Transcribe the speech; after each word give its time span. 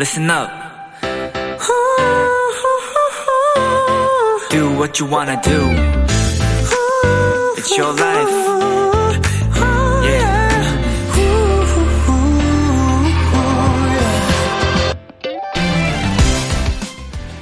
listen 0.00 0.30
up. 0.30 0.48
Do 4.50 4.70
what 4.78 4.98
you 4.98 5.06
wanna 5.06 5.38
do. 5.42 5.60
It's 7.58 7.76
your 7.76 7.92
life. 7.92 8.34
Yeah. 10.02 10.40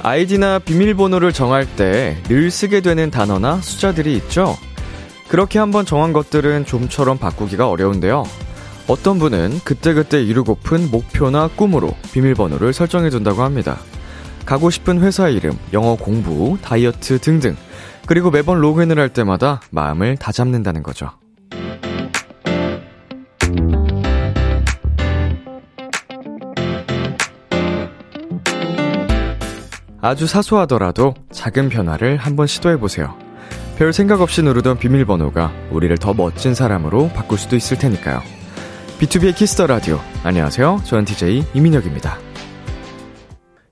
아이디나 0.03 0.59
비밀번호를 0.59 1.31
정할 1.31 1.65
때 1.65 2.17
늘 2.27 2.51
쓰게 2.51 2.81
되는 2.81 3.09
단어나 3.09 3.61
숫자들이 3.61 4.15
있죠? 4.17 4.57
그렇게 5.29 5.59
한번 5.59 5.85
정한 5.85 6.11
것들은 6.11 6.65
좀처럼 6.65 7.19
바꾸기가 7.19 7.69
어려운데요. 7.69 8.25
어떤 8.89 9.19
분은 9.19 9.59
그때그때 9.63 10.19
이루고픈 10.23 10.89
목표나 10.89 11.47
꿈으로 11.55 11.95
비밀번호를 12.11 12.73
설정해둔다고 12.73 13.43
합니다. 13.43 13.77
가고 14.47 14.71
싶은 14.71 14.99
회사 15.01 15.29
이름, 15.29 15.51
영어 15.73 15.95
공부, 15.95 16.57
다이어트 16.63 17.19
등등. 17.19 17.55
그리고 18.07 18.31
매번 18.31 18.59
로그인을 18.59 18.97
할 18.97 19.09
때마다 19.09 19.61
마음을 19.69 20.17
다 20.17 20.31
잡는다는 20.31 20.81
거죠. 20.81 21.11
아주 30.01 30.25
사소하더라도 30.25 31.13
작은 31.31 31.69
변화를 31.69 32.17
한번 32.17 32.47
시도해보세요. 32.47 33.15
별 33.77 33.93
생각 33.93 34.21
없이 34.21 34.41
누르던 34.41 34.79
비밀번호가 34.79 35.53
우리를 35.69 35.95
더 35.99 36.15
멋진 36.15 36.55
사람으로 36.55 37.09
바꿀 37.09 37.37
수도 37.37 37.55
있을 37.55 37.77
테니까요. 37.77 38.38
B2B의 38.99 39.33
키스터 39.33 39.65
라디오. 39.65 39.97
안녕하세요. 40.25 40.81
저는 40.83 41.05
DJ 41.05 41.45
이민혁입니다. 41.53 42.17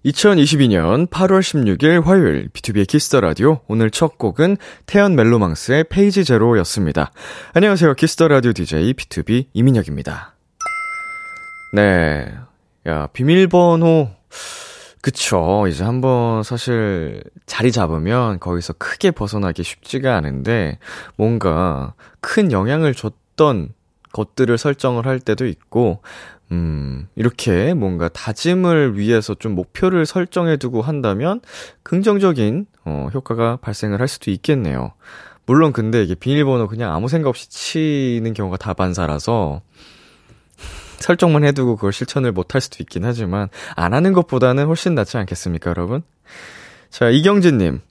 2022년 0.05 1.09
8월 1.09 1.41
16일 1.41 2.01
화요일 2.01 2.47
B2B의 2.47 2.87
키스터 2.87 3.19
라디오. 3.19 3.59
오늘 3.67 3.91
첫 3.91 4.17
곡은 4.17 4.55
태연 4.85 5.17
멜로망스의 5.17 5.89
페이지 5.89 6.23
제로였습니다. 6.23 7.11
안녕하세요. 7.53 7.95
키스터 7.95 8.29
라디오 8.29 8.53
DJ 8.53 8.93
B2B 8.93 9.47
이민혁입니다. 9.51 10.33
네. 11.73 12.33
야, 12.87 13.07
비밀번호 13.07 14.09
그쵸. 15.01 15.65
이제 15.67 15.83
한번 15.83 16.43
사실 16.43 17.21
자리 17.45 17.73
잡으면 17.73 18.39
거기서 18.39 18.73
크게 18.77 19.11
벗어나기 19.11 19.63
쉽지가 19.63 20.15
않은데 20.15 20.79
뭔가 21.17 21.95
큰 22.21 22.53
영향을 22.53 22.93
줬던 22.93 23.73
것들을 24.11 24.57
설정을 24.57 25.05
할 25.05 25.19
때도 25.19 25.45
있고, 25.47 26.01
음, 26.51 27.07
이렇게 27.15 27.73
뭔가 27.73 28.07
다짐을 28.09 28.97
위해서 28.97 29.33
좀 29.33 29.53
목표를 29.53 30.05
설정해 30.05 30.57
두고 30.57 30.81
한다면 30.81 31.41
긍정적인, 31.83 32.65
어, 32.85 33.09
효과가 33.13 33.57
발생을 33.57 33.99
할 33.99 34.07
수도 34.07 34.31
있겠네요. 34.31 34.93
물론 35.45 35.73
근데 35.73 36.03
이게 36.03 36.15
비밀번호 36.15 36.67
그냥 36.67 36.93
아무 36.93 37.07
생각 37.09 37.29
없이 37.29 37.49
치는 37.49 38.33
경우가 38.33 38.57
다반사라서, 38.57 39.61
설정만 40.99 41.43
해두고 41.43 41.75
그걸 41.75 41.93
실천을 41.93 42.31
못할 42.31 42.61
수도 42.61 42.77
있긴 42.81 43.03
하지만, 43.05 43.49
안 43.75 43.93
하는 43.93 44.13
것보다는 44.13 44.65
훨씬 44.67 44.95
낫지 44.95 45.17
않겠습니까, 45.17 45.69
여러분? 45.69 46.01
자, 46.89 47.09
이경진님. 47.09 47.81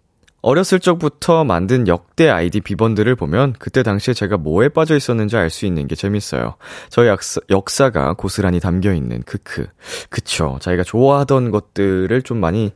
어렸을 0.47 0.79
적부터 0.79 1.43
만든 1.43 1.89
역대 1.89 2.29
아이디 2.29 2.61
비번들을 2.61 3.17
보면 3.17 3.55
그때 3.59 3.83
당시에 3.83 4.15
제가 4.15 4.37
뭐에 4.37 4.69
빠져 4.69 4.95
있었는지 4.97 5.37
알 5.37 5.51
수 5.51 5.67
있는 5.67 5.89
게 5.89 5.97
재밌어요. 5.97 6.55
저의 6.89 7.09
역사, 7.09 7.41
역사 7.51 7.91
가 7.91 8.15
고스란히 8.15 8.61
담겨 8.61 8.95
있는 8.95 9.25
크크. 9.25 9.67
그쵸. 10.09 10.59
자기가 10.61 10.85
좋아하던 10.85 11.51
것들을 11.51 12.23
좀 12.23 12.39
많이 12.39 12.73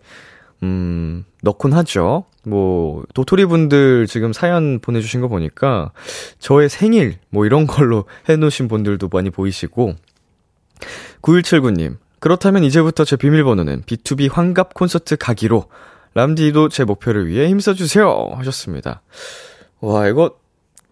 음, 0.65 1.25
넣곤 1.43 1.73
하죠. 1.75 2.25
뭐, 2.45 3.05
도토리 3.15 3.45
분들 3.47 4.09
지금 4.09 4.33
사연 4.33 4.81
보내주신 4.81 5.21
거 5.21 5.29
보니까, 5.29 5.93
저의 6.41 6.69
생일, 6.69 7.19
뭐 7.31 7.47
이런 7.47 7.69
걸로 7.69 8.05
해놓으신 8.29 8.67
분들도 8.67 9.09
많이 9.13 9.31
보이시고, 9.31 9.95
9179님, 11.23 11.99
그렇다면 12.19 12.65
이제부터 12.65 13.05
제 13.05 13.17
비밀번호는 13.17 13.83
B2B 13.83 14.31
환갑 14.33 14.75
콘서트 14.75 15.17
가기로 15.17 15.67
람디도 16.15 16.69
제 16.71 16.85
목표를 16.85 17.27
위해 17.29 17.49
힘써주세요. 17.49 18.31
하셨습니다. 18.35 19.03
와, 19.81 20.09
이거 20.09 20.37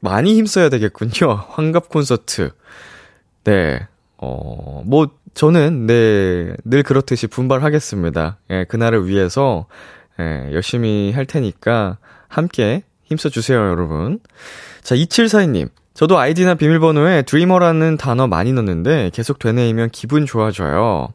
많이 0.00 0.34
힘써야 0.34 0.68
되겠군요. 0.68 1.44
환갑 1.50 1.88
콘서트. 1.88 2.50
네. 3.44 3.86
어, 4.16 4.82
뭐, 4.84 5.10
저는, 5.34 5.86
네, 5.86 6.54
늘 6.64 6.82
그렇듯이 6.82 7.26
분발하겠습니다. 7.26 8.38
예, 8.50 8.64
그날을 8.64 9.06
위해서, 9.06 9.66
예, 10.18 10.52
열심히 10.52 11.12
할 11.12 11.26
테니까, 11.26 11.98
함께 12.26 12.82
힘써주세요, 13.04 13.58
여러분. 13.58 14.18
자, 14.82 14.94
2742님. 14.96 15.70
저도 15.94 16.18
아이디나 16.18 16.54
비밀번호에 16.54 17.22
드리머라는 17.22 17.96
단어 17.96 18.26
많이 18.26 18.52
넣는데, 18.52 19.10
계속 19.12 19.38
되뇌이면 19.38 19.90
기분 19.90 20.26
좋아져요. 20.26 21.12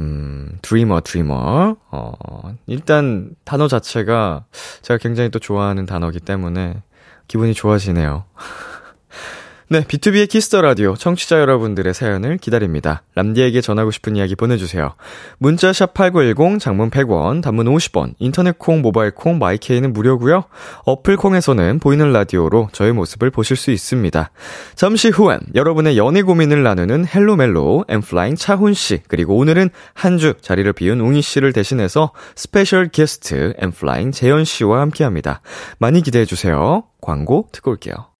음, 0.00 0.58
dreamer, 0.62 1.00
dreamer. 1.00 1.76
어, 1.90 2.54
일단 2.66 3.30
단어 3.44 3.68
자체가 3.68 4.44
제가 4.82 4.98
굉장히 4.98 5.30
또 5.30 5.38
좋아하는 5.38 5.86
단어기 5.86 6.20
때문에 6.20 6.82
기분이 7.26 7.54
좋아지네요. 7.54 8.24
네, 9.70 9.82
B2B의 9.82 10.30
키스터 10.30 10.62
라디오 10.62 10.96
청취자 10.96 11.40
여러분들의 11.40 11.92
사연을 11.92 12.38
기다립니다. 12.38 13.02
람디에게 13.16 13.60
전하고 13.60 13.90
싶은 13.90 14.16
이야기 14.16 14.34
보내주세요. 14.34 14.94
문자 15.36 15.74
샵 15.74 15.92
#8910 15.92 16.58
장문 16.58 16.88
100원, 16.88 17.42
단문 17.42 17.66
50원, 17.66 18.14
인터넷 18.18 18.58
콩, 18.58 18.80
모바일 18.80 19.10
콩, 19.10 19.38
마이케이는 19.38 19.92
무료고요. 19.92 20.44
어플 20.86 21.18
콩에서는 21.18 21.80
보이는 21.80 22.10
라디오로 22.14 22.70
저의 22.72 22.94
모습을 22.94 23.30
보실 23.30 23.58
수 23.58 23.70
있습니다. 23.70 24.30
잠시 24.74 25.10
후엔 25.10 25.40
여러분의 25.54 25.98
연애 25.98 26.22
고민을 26.22 26.62
나누는 26.62 27.04
헬로멜로 27.06 27.84
엔플라잉 27.88 28.36
차훈 28.36 28.72
씨 28.72 29.02
그리고 29.06 29.36
오늘은 29.36 29.68
한 29.92 30.16
주 30.16 30.32
자리를 30.40 30.72
비운 30.72 30.98
웅이 31.00 31.20
씨를 31.20 31.52
대신해서 31.52 32.12
스페셜 32.34 32.88
게스트 32.88 33.52
엔플라잉 33.58 34.12
재현 34.12 34.46
씨와 34.46 34.80
함께합니다. 34.80 35.42
많이 35.78 36.00
기대해 36.00 36.24
주세요. 36.24 36.84
광고 37.02 37.48
듣고 37.52 37.72
올게요. 37.72 38.17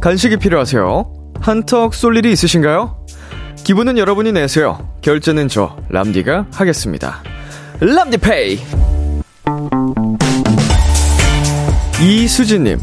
간식이 0.00 0.38
필요하세요? 0.38 1.12
한턱 1.40 1.94
쏠 1.94 2.16
일이 2.16 2.32
있으신가요? 2.32 3.04
기분은 3.64 3.98
여러분이 3.98 4.32
내세요. 4.32 4.88
결제는 5.02 5.48
저 5.48 5.76
람디가 5.90 6.46
하겠습니다. 6.52 7.22
람디페이. 7.80 8.58
이수진님. 12.02 12.78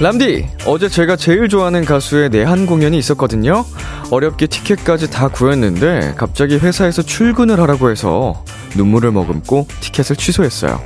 람디, 0.00 0.46
어제 0.64 0.88
제가 0.88 1.16
제일 1.16 1.48
좋아하는 1.48 1.84
가수의 1.84 2.30
내한 2.30 2.66
공연이 2.66 2.96
있었거든요. 2.98 3.64
어렵게 4.12 4.46
티켓까지 4.46 5.10
다 5.10 5.28
구했는데 5.28 6.14
갑자기 6.16 6.56
회사에서 6.56 7.02
출근을 7.02 7.60
하라고 7.60 7.90
해서 7.90 8.44
눈물을 8.76 9.10
머금고 9.10 9.66
티켓을 9.80 10.16
취소했어요. 10.16 10.80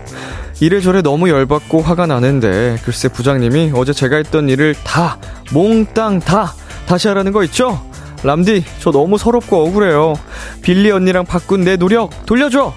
이래저래 0.61 1.03
너무 1.03 1.29
열받고 1.29 1.83
화가 1.83 2.07
나는데 2.07 2.79
글쎄 2.85 3.09
부장님이 3.09 3.73
어제 3.75 3.93
제가 3.93 4.17
했던 4.17 4.49
일을 4.49 4.75
다 4.85 5.19
몽땅 5.53 6.21
다 6.21 6.55
다시 6.87 7.09
하라는 7.09 7.33
거 7.33 7.43
있죠? 7.45 7.85
람디 8.23 8.65
저 8.81 8.91
너무 8.91 9.19
서럽고 9.19 9.67
억울해요. 9.67 10.15
빌리 10.63 10.91
언니랑 10.91 11.27
바꾼 11.27 11.63
내 11.63 11.77
노력 11.77 12.25
돌려줘. 12.25 12.73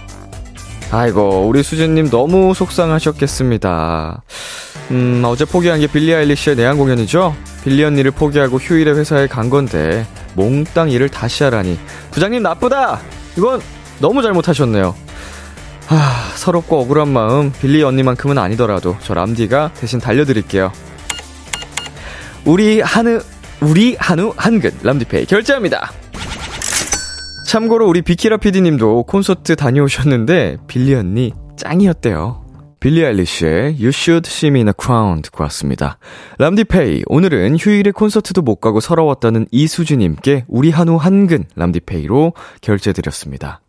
아이고 0.91 1.47
우리 1.47 1.63
수진님 1.63 2.09
너무 2.09 2.53
속상하셨겠습니다. 2.53 4.21
음 4.91 5.21
어제 5.25 5.45
포기한 5.45 5.79
게 5.79 5.87
빌리 5.87 6.13
아일리시의 6.13 6.55
내한 6.55 6.77
공연이죠? 6.77 7.35
빌리 7.63 7.83
언니를 7.83 8.11
포기하고 8.11 8.57
휴일에 8.57 8.91
회사에 8.91 9.27
간 9.27 9.49
건데 9.49 10.05
몽땅 10.35 10.89
일을 10.89 11.09
다시 11.09 11.43
하라니. 11.43 11.77
부장님 12.11 12.41
나쁘다! 12.43 12.99
이건 13.37 13.61
너무 13.99 14.21
잘못하셨네요. 14.21 14.95
하, 15.87 16.35
서럽고 16.35 16.79
억울한 16.81 17.07
마음, 17.07 17.51
빌리 17.51 17.81
언니만큼은 17.81 18.37
아니더라도 18.37 18.97
저 19.01 19.13
람디가 19.13 19.71
대신 19.73 19.99
달려드릴게요. 19.99 20.71
우리 22.45 22.81
한우, 22.81 23.21
우리 23.61 23.95
한우 23.97 24.33
한근 24.35 24.71
람디페이 24.83 25.25
결제합니다. 25.25 25.91
참고로 27.45 27.87
우리 27.87 28.01
비키라 28.01 28.37
PD님도 28.37 29.03
콘서트 29.03 29.55
다녀오셨는데 29.55 30.57
빌리 30.67 30.93
언니 30.93 31.33
짱이었대요. 31.55 32.45
빌리 32.81 33.05
아일리쉬의 33.05 33.77
You 33.79 33.87
Should 33.87 34.29
See 34.29 34.49
Me 34.49 34.59
in 34.59 34.67
a 34.67 34.73
Crown 34.79 35.21
듣고 35.23 35.43
왔습니다. 35.43 35.97
람디페이, 36.37 37.03
오늘은 37.07 37.57
휴일에 37.57 37.91
콘서트도 37.91 38.41
못 38.41 38.57
가고 38.57 38.81
서러웠다는 38.81 39.47
이수지님께 39.51 40.45
우리 40.47 40.69
한우 40.69 40.97
한근 40.97 41.45
람디페이로 41.55 42.33
결제드렸습니다. 42.61 43.61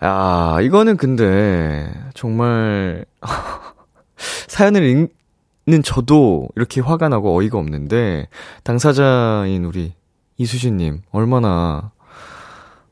아, 0.00 0.58
이거는 0.62 0.96
근데 0.96 1.92
정말 2.14 3.04
사연을 4.48 4.82
읽는 4.84 5.82
저도 5.82 6.48
이렇게 6.56 6.80
화가 6.80 7.08
나고 7.08 7.36
어이가 7.36 7.58
없는데 7.58 8.28
당사자인 8.62 9.64
우리 9.64 9.94
이수지님 10.36 11.02
얼마나 11.12 11.92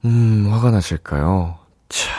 음, 0.05 0.49
화가 0.51 0.71
나실까요? 0.71 1.59
참. 1.89 2.13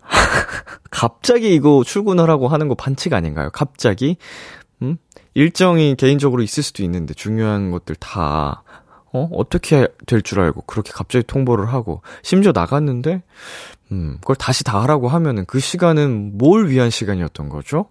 갑자기 0.90 1.54
이거 1.54 1.82
출근하라고 1.84 2.48
하는 2.48 2.68
거 2.68 2.74
반칙 2.74 3.12
아닌가요? 3.12 3.50
갑자기? 3.52 4.16
음? 4.82 4.96
일정이 5.34 5.94
개인적으로 5.96 6.42
있을 6.42 6.62
수도 6.62 6.82
있는데 6.82 7.14
중요한 7.14 7.70
것들 7.70 7.94
다, 7.96 8.62
어? 9.12 9.28
어떻게 9.32 9.88
될 10.06 10.22
줄 10.22 10.40
알고 10.40 10.62
그렇게 10.62 10.92
갑자기 10.92 11.24
통보를 11.26 11.72
하고, 11.72 12.02
심지어 12.22 12.52
나갔는데, 12.54 13.22
음, 13.92 14.18
그걸 14.20 14.36
다시 14.36 14.62
다 14.64 14.80
하라고 14.82 15.08
하면은 15.08 15.44
그 15.46 15.58
시간은 15.58 16.38
뭘 16.38 16.68
위한 16.68 16.90
시간이었던 16.90 17.48
거죠? 17.48 17.86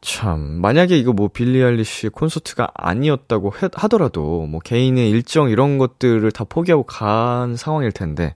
참, 0.00 0.40
만약에 0.60 0.98
이거 0.98 1.12
뭐 1.12 1.28
빌리 1.28 1.62
알리씨 1.62 2.10
콘서트가 2.10 2.68
아니었다고 2.74 3.52
해, 3.62 3.68
하더라도 3.72 4.46
뭐 4.46 4.60
개인의 4.60 5.08
일정 5.10 5.48
이런 5.48 5.78
것들을 5.78 6.30
다 6.32 6.44
포기하고 6.44 6.82
간 6.82 7.56
상황일 7.56 7.92
텐데, 7.92 8.34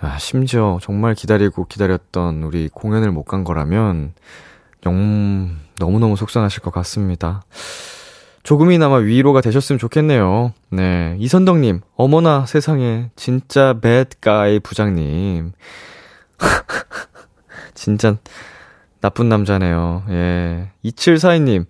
아, 0.00 0.18
심지어 0.18 0.78
정말 0.82 1.14
기다리고 1.14 1.64
기다렸던 1.66 2.42
우리 2.42 2.68
공연을 2.68 3.10
못 3.12 3.24
간 3.24 3.44
거라면, 3.44 4.12
영, 4.86 5.56
너무너무 5.78 6.16
속상하실 6.16 6.60
것 6.62 6.70
같습니다. 6.72 7.42
조금이나마 8.44 8.96
위로가 8.96 9.40
되셨으면 9.40 9.78
좋겠네요. 9.78 10.52
네. 10.70 11.16
이선덕님, 11.18 11.80
어머나 11.96 12.44
세상에, 12.46 13.10
진짜 13.16 13.74
배드가이 13.80 14.60
부장님. 14.60 15.52
진짜, 17.74 18.16
나쁜 19.00 19.28
남자네요. 19.30 20.04
예. 20.10 20.70
2742님, 20.84 21.64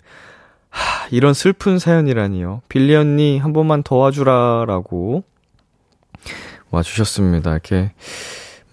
하, 0.70 1.06
이런 1.12 1.32
슬픈 1.32 1.78
사연이라니요. 1.78 2.62
빌리 2.68 2.94
언니, 2.96 3.38
한 3.38 3.52
번만 3.52 3.82
도와주라, 3.84 4.64
라고. 4.66 5.22
와주셨습니다. 6.72 7.52
이렇게, 7.52 7.92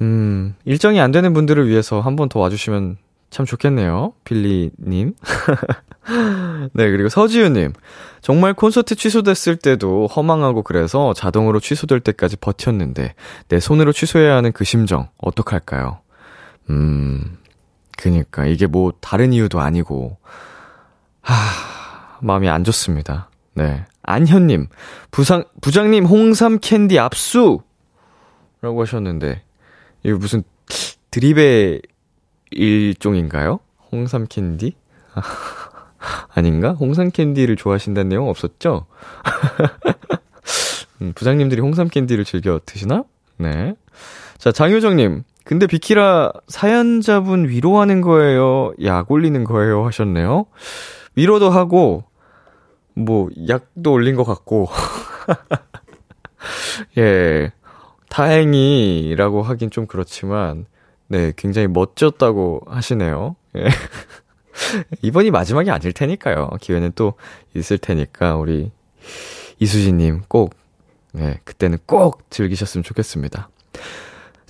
음, 0.01 0.55
일정이 0.65 0.99
안 0.99 1.11
되는 1.11 1.33
분들을 1.33 1.67
위해서 1.67 2.01
한 2.01 2.15
번 2.15 2.29
더 2.29 2.39
와주시면 2.39 2.97
참 3.29 3.45
좋겠네요. 3.45 4.13
빌리님. 4.23 5.13
네, 6.73 6.91
그리고 6.91 7.09
서지우님. 7.09 7.73
정말 8.21 8.53
콘서트 8.53 8.95
취소됐을 8.95 9.55
때도 9.55 10.07
허망하고 10.07 10.63
그래서 10.63 11.13
자동으로 11.13 11.59
취소될 11.59 11.99
때까지 11.99 12.37
버텼는데, 12.37 13.15
내 13.47 13.59
손으로 13.59 13.91
취소해야 13.91 14.35
하는 14.35 14.51
그 14.51 14.63
심정, 14.63 15.09
어떡할까요? 15.17 15.99
음, 16.69 17.37
그니까 17.97 18.45
이게 18.45 18.67
뭐 18.67 18.93
다른 19.01 19.33
이유도 19.33 19.59
아니고 19.59 20.17
하 21.21 21.35
마음이 22.21 22.49
안 22.49 22.63
좋습니다. 22.63 23.29
네. 23.53 23.85
안현님, 24.03 24.67
부상, 25.11 25.43
부장님 25.61 26.05
홍삼 26.05 26.59
캔디 26.59 26.97
압수! 26.99 27.59
라고 28.61 28.81
하셨는데, 28.81 29.43
이거 30.03 30.17
무슨 30.17 30.43
드립의 31.11 31.81
일종인가요? 32.51 33.59
홍삼 33.91 34.25
캔디? 34.27 34.75
아닌가? 36.33 36.71
홍삼 36.71 37.11
캔디를 37.11 37.55
좋아하신다는 37.55 38.09
내용 38.09 38.29
없었죠? 38.29 38.85
음, 41.01 41.13
부장님들이 41.15 41.61
홍삼 41.61 41.87
캔디를 41.87 42.25
즐겨 42.25 42.59
드시나? 42.65 43.03
네. 43.37 43.75
자, 44.37 44.51
장효정님, 44.51 45.23
근데 45.43 45.67
비키라 45.67 46.31
사연자분 46.47 47.49
위로하는 47.49 48.01
거예요? 48.01 48.73
약 48.83 49.11
올리는 49.11 49.43
거예요? 49.43 49.85
하셨네요. 49.85 50.45
위로도 51.15 51.49
하고, 51.49 52.03
뭐, 52.93 53.29
약도 53.47 53.91
올린 53.91 54.15
것 54.15 54.23
같고. 54.23 54.69
예. 56.97 57.51
다행이라고 58.09 59.41
하긴 59.41 59.71
좀 59.71 59.87
그렇지만, 59.87 60.65
네, 61.07 61.33
굉장히 61.35 61.67
멋졌다고 61.67 62.61
하시네요. 62.67 63.35
예. 63.57 63.67
이번이 65.01 65.31
마지막이 65.31 65.69
아닐 65.69 65.93
테니까요. 65.93 66.49
기회는 66.61 66.91
또 66.95 67.13
있을 67.55 67.77
테니까, 67.77 68.35
우리 68.35 68.71
이수지님 69.59 70.23
꼭, 70.27 70.53
네, 71.13 71.39
그때는 71.43 71.77
꼭 71.85 72.29
즐기셨으면 72.29 72.83
좋겠습니다. 72.83 73.49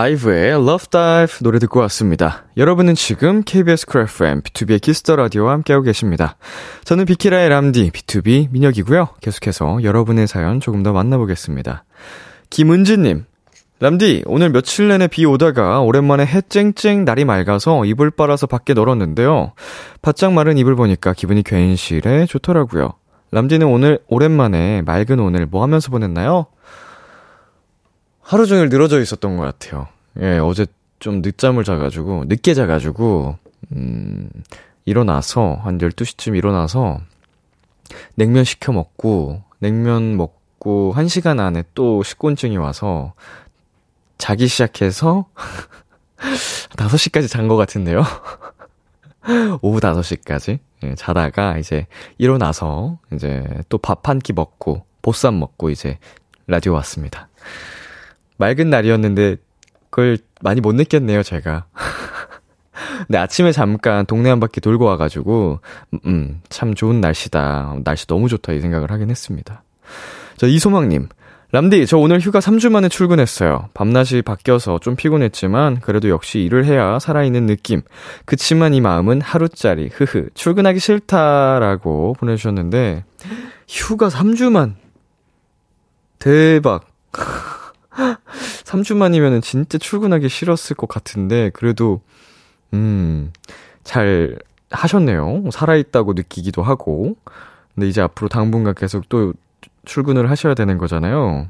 아이브의 0.00 0.50
Love 0.52 0.86
Dive 0.92 1.38
노래 1.42 1.58
듣고 1.58 1.80
왔습니다. 1.80 2.44
여러분은 2.56 2.94
지금 2.94 3.42
KBS 3.42 3.86
쿨 3.86 4.02
FM, 4.02 4.42
B2B의 4.42 4.80
키스터 4.80 5.16
라디오와 5.16 5.50
함께하고 5.54 5.82
계십니다. 5.82 6.36
저는 6.84 7.04
비키라의 7.04 7.48
람디, 7.48 7.90
B2B 7.90 8.52
민혁이고요. 8.52 9.08
계속해서 9.20 9.82
여러분의 9.82 10.28
사연 10.28 10.60
조금 10.60 10.84
더 10.84 10.92
만나보겠습니다. 10.92 11.84
김은지님, 12.48 13.24
람디, 13.80 14.22
오늘 14.26 14.50
며칠 14.50 14.86
내내 14.86 15.08
비 15.08 15.26
오다가 15.26 15.80
오랜만에 15.80 16.24
해 16.26 16.42
쨍쨍 16.48 17.04
날이 17.04 17.24
맑아서 17.24 17.84
이불 17.84 18.12
빨아서 18.12 18.46
밖에 18.46 18.74
널었는데요. 18.74 19.50
바짝 20.00 20.32
마른 20.32 20.58
이불 20.58 20.76
보니까 20.76 21.12
기분이 21.12 21.42
괜시리 21.42 22.24
좋더라고요. 22.26 22.92
람디는 23.32 23.66
오늘 23.66 23.98
오랜만에 24.06 24.82
맑은 24.82 25.18
오늘 25.18 25.46
뭐 25.46 25.64
하면서 25.64 25.90
보냈나요? 25.90 26.46
하루 28.28 28.46
종일 28.46 28.68
늘어져 28.68 29.00
있었던 29.00 29.38
것 29.38 29.42
같아요. 29.42 29.88
예, 30.20 30.36
어제 30.38 30.66
좀 30.98 31.22
늦잠을 31.22 31.64
자가지고, 31.64 32.24
늦게 32.26 32.52
자가지고, 32.52 33.38
음, 33.72 34.28
일어나서, 34.84 35.58
한 35.62 35.78
12시쯤 35.78 36.36
일어나서, 36.36 37.00
냉면 38.16 38.44
시켜 38.44 38.72
먹고, 38.72 39.42
냉면 39.60 40.18
먹고, 40.18 40.92
1시간 40.94 41.40
안에 41.40 41.64
또 41.74 42.02
식곤증이 42.02 42.58
와서, 42.58 43.14
자기 44.18 44.46
시작해서, 44.46 45.24
5시까지 46.76 47.30
잔 47.30 47.48
것 47.48 47.56
같은데요? 47.56 48.02
오후 49.62 49.80
5시까지. 49.80 50.58
예, 50.82 50.94
자다가 50.96 51.56
이제 51.56 51.86
일어나서, 52.18 52.98
이제 53.14 53.42
또 53.70 53.78
밥 53.78 54.02
한 54.06 54.18
끼 54.18 54.34
먹고, 54.34 54.84
보쌈 55.00 55.38
먹고 55.38 55.70
이제 55.70 55.98
라디오 56.46 56.74
왔습니다. 56.74 57.28
맑은 58.38 58.70
날이었는데 58.70 59.36
그걸 59.90 60.18
많이 60.40 60.60
못 60.60 60.74
느꼈네요, 60.74 61.22
제가. 61.22 61.66
근데 63.06 63.18
아침에 63.18 63.52
잠깐 63.52 64.06
동네 64.06 64.30
한 64.30 64.40
바퀴 64.40 64.60
돌고 64.60 64.84
와가지고, 64.84 65.60
음, 66.06 66.40
참 66.48 66.74
좋은 66.74 67.00
날씨다. 67.00 67.78
날씨 67.84 68.06
너무 68.06 68.28
좋다. 68.28 68.52
이 68.52 68.60
생각을 68.60 68.90
하긴 68.90 69.10
했습니다. 69.10 69.62
저 70.36 70.46
이소망님, 70.46 71.08
람디, 71.50 71.86
저 71.86 71.96
오늘 71.96 72.20
휴가 72.20 72.40
3주 72.40 72.70
만에 72.70 72.88
출근했어요. 72.88 73.70
밤낮이 73.72 74.22
바뀌어서 74.22 74.78
좀 74.80 74.96
피곤했지만, 74.96 75.80
그래도 75.80 76.08
역시 76.10 76.40
일을 76.40 76.66
해야 76.66 76.98
살아있는 76.98 77.46
느낌. 77.46 77.82
그치만 78.26 78.74
이 78.74 78.80
마음은 78.80 79.22
하루짜리, 79.22 79.88
흐흐, 79.92 80.28
출근하기 80.34 80.78
싫다라고 80.78 82.14
보내주셨는데, 82.18 83.04
휴가 83.66 84.08
3주만. 84.08 84.74
대박. 86.18 86.86
3주 88.68 88.96
만이면은 88.96 89.40
진짜 89.40 89.78
출근하기 89.78 90.28
싫었을 90.28 90.76
것 90.76 90.88
같은데, 90.88 91.50
그래도, 91.54 92.02
음, 92.74 93.32
잘 93.82 94.38
하셨네요. 94.70 95.44
살아있다고 95.50 96.12
느끼기도 96.12 96.62
하고. 96.62 97.16
근데 97.74 97.88
이제 97.88 98.02
앞으로 98.02 98.28
당분간 98.28 98.74
계속 98.74 99.08
또 99.08 99.32
출근을 99.86 100.28
하셔야 100.28 100.52
되는 100.52 100.76
거잖아요. 100.76 101.48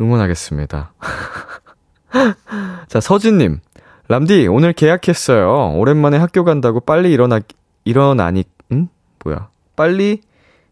응원하겠습니다. 0.00 0.94
자, 2.88 3.00
서진님. 3.00 3.60
람디, 4.08 4.46
오늘 4.46 4.72
계약했어요. 4.72 5.74
오랜만에 5.76 6.16
학교 6.16 6.44
간다고 6.44 6.80
빨리 6.80 7.12
일어나, 7.12 7.40
일어나니, 7.84 8.44
응? 8.72 8.88
뭐야. 9.22 9.48
빨리 9.76 10.22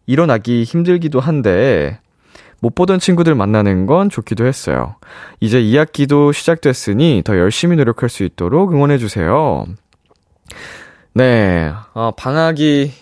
일어나기 0.06 0.64
힘들기도 0.64 1.20
한데, 1.20 2.00
못 2.60 2.74
보던 2.74 2.98
친구들 3.00 3.34
만나는 3.34 3.86
건 3.86 4.10
좋기도 4.10 4.46
했어요. 4.46 4.96
이제 5.40 5.60
2학기도 5.60 6.32
시작됐으니 6.32 7.22
더 7.24 7.36
열심히 7.38 7.76
노력할 7.76 8.08
수 8.08 8.22
있도록 8.22 8.72
응원해주세요. 8.72 9.66
네, 11.14 11.72
어, 11.94 12.12
방학이 12.16 12.92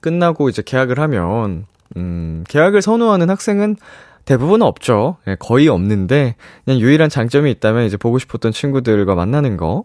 끝나고 0.00 0.48
이제 0.48 0.62
계약을 0.64 1.00
하면, 1.00 1.66
음, 1.96 2.44
계약을 2.48 2.82
선호하는 2.82 3.30
학생은 3.30 3.76
대부분 4.24 4.62
없죠. 4.62 5.16
예, 5.26 5.36
거의 5.36 5.68
없는데, 5.68 6.36
그냥 6.64 6.80
유일한 6.80 7.08
장점이 7.08 7.50
있다면 7.52 7.86
이제 7.86 7.96
보고 7.96 8.18
싶었던 8.18 8.52
친구들과 8.52 9.14
만나는 9.14 9.56
거. 9.56 9.84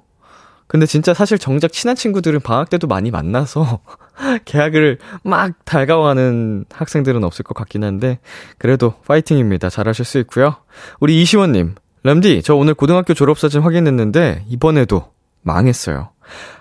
근데 0.73 0.87
진짜 0.87 1.13
사실 1.13 1.37
정작 1.37 1.71
친한 1.71 1.95
친구들은 1.95 2.39
방학 2.39 2.71
때도 2.71 2.87
많이 2.87 3.11
만나서 3.11 3.81
계약을 4.45 4.97
막 5.23 5.53
달가워하는 5.65 6.65
학생들은 6.71 7.23
없을 7.23 7.43
것 7.43 7.53
같긴 7.53 7.83
한데 7.83 8.17
그래도 8.57 8.95
파이팅입니다. 9.07 9.69
잘하실 9.69 10.03
수 10.03 10.17
있고요. 10.21 10.55
우리 10.99 11.21
이시원님, 11.21 11.75
람디, 12.01 12.41
저 12.41 12.55
오늘 12.55 12.73
고등학교 12.73 13.13
졸업사진 13.13 13.61
확인했는데 13.61 14.45
이번에도 14.47 15.11
망했어요. 15.43 16.09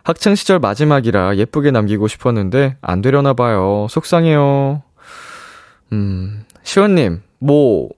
학창 0.02 0.34
시절 0.34 0.58
마지막이라 0.58 1.36
예쁘게 1.36 1.70
남기고 1.70 2.06
싶었는데 2.06 2.76
안 2.82 3.00
되려나 3.00 3.32
봐요. 3.32 3.86
속상해요. 3.88 4.82
음, 5.92 6.44
시원님, 6.64 7.22
뭐 7.38 7.88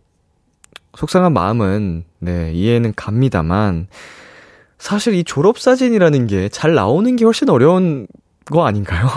속상한 0.96 1.32
마음은 1.32 2.04
네 2.20 2.52
이해는 2.52 2.92
갑니다만 2.94 3.88
사실 4.84 5.14
이 5.14 5.24
졸업사진이라는 5.24 6.26
게 6.26 6.50
잘 6.50 6.74
나오는 6.74 7.16
게 7.16 7.24
훨씬 7.24 7.48
어려운 7.48 8.06
거 8.44 8.66
아닌가요? 8.66 9.08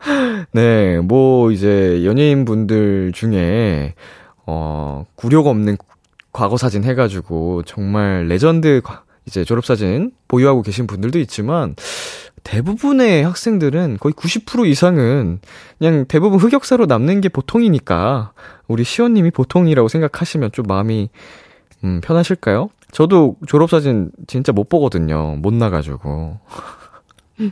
네, 0.52 1.00
뭐, 1.00 1.50
이제, 1.50 2.04
연예인분들 2.04 3.12
중에, 3.14 3.94
어, 4.44 5.06
구력 5.14 5.46
없는 5.46 5.78
과거 6.30 6.58
사진 6.58 6.84
해가지고, 6.84 7.62
정말 7.62 8.26
레전드, 8.28 8.82
이제 9.24 9.44
졸업사진 9.44 10.12
보유하고 10.28 10.60
계신 10.60 10.86
분들도 10.86 11.18
있지만, 11.20 11.74
대부분의 12.44 13.24
학생들은 13.24 13.96
거의 13.98 14.12
90% 14.12 14.66
이상은 14.66 15.40
그냥 15.78 16.04
대부분 16.06 16.38
흑역사로 16.38 16.84
남는 16.84 17.22
게 17.22 17.30
보통이니까, 17.30 18.32
우리 18.68 18.84
시원님이 18.84 19.30
보통이라고 19.30 19.88
생각하시면 19.88 20.52
좀 20.52 20.66
마음이, 20.68 21.08
음, 21.82 22.02
편하실까요? 22.02 22.68
저도 22.92 23.36
졸업사진 23.46 24.10
진짜 24.26 24.52
못 24.52 24.68
보거든요. 24.68 25.36
못 25.36 25.52
나가지고. 25.54 26.38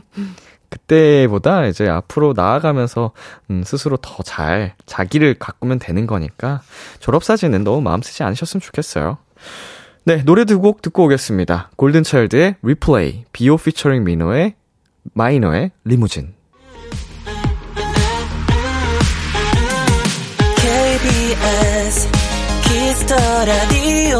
그때보다 0.69 1.67
이제 1.67 1.87
앞으로 1.87 2.33
나아가면서 2.35 3.11
음, 3.49 3.63
스스로 3.63 3.97
더 3.97 4.23
잘 4.23 4.73
자기를 4.85 5.35
가꾸면 5.35 5.79
되는 5.79 6.07
거니까 6.07 6.61
졸업사진은 6.99 7.63
너무 7.63 7.81
마음 7.81 8.01
쓰지 8.01 8.23
않으셨으면 8.23 8.61
좋겠어요. 8.61 9.17
네, 10.05 10.23
노래 10.23 10.45
두 10.45 10.59
곡 10.59 10.81
듣고 10.81 11.05
오겠습니다. 11.05 11.71
골든차일드의 11.77 12.55
리플레이, 12.63 13.25
비오 13.31 13.57
피처링 13.57 14.03
미노의 14.03 14.55
마이너의 15.13 15.71
리무진. 15.83 16.33
KBS 20.75 22.09
Kiss 22.63 22.93
the 22.93 23.15
Radio 23.45 24.19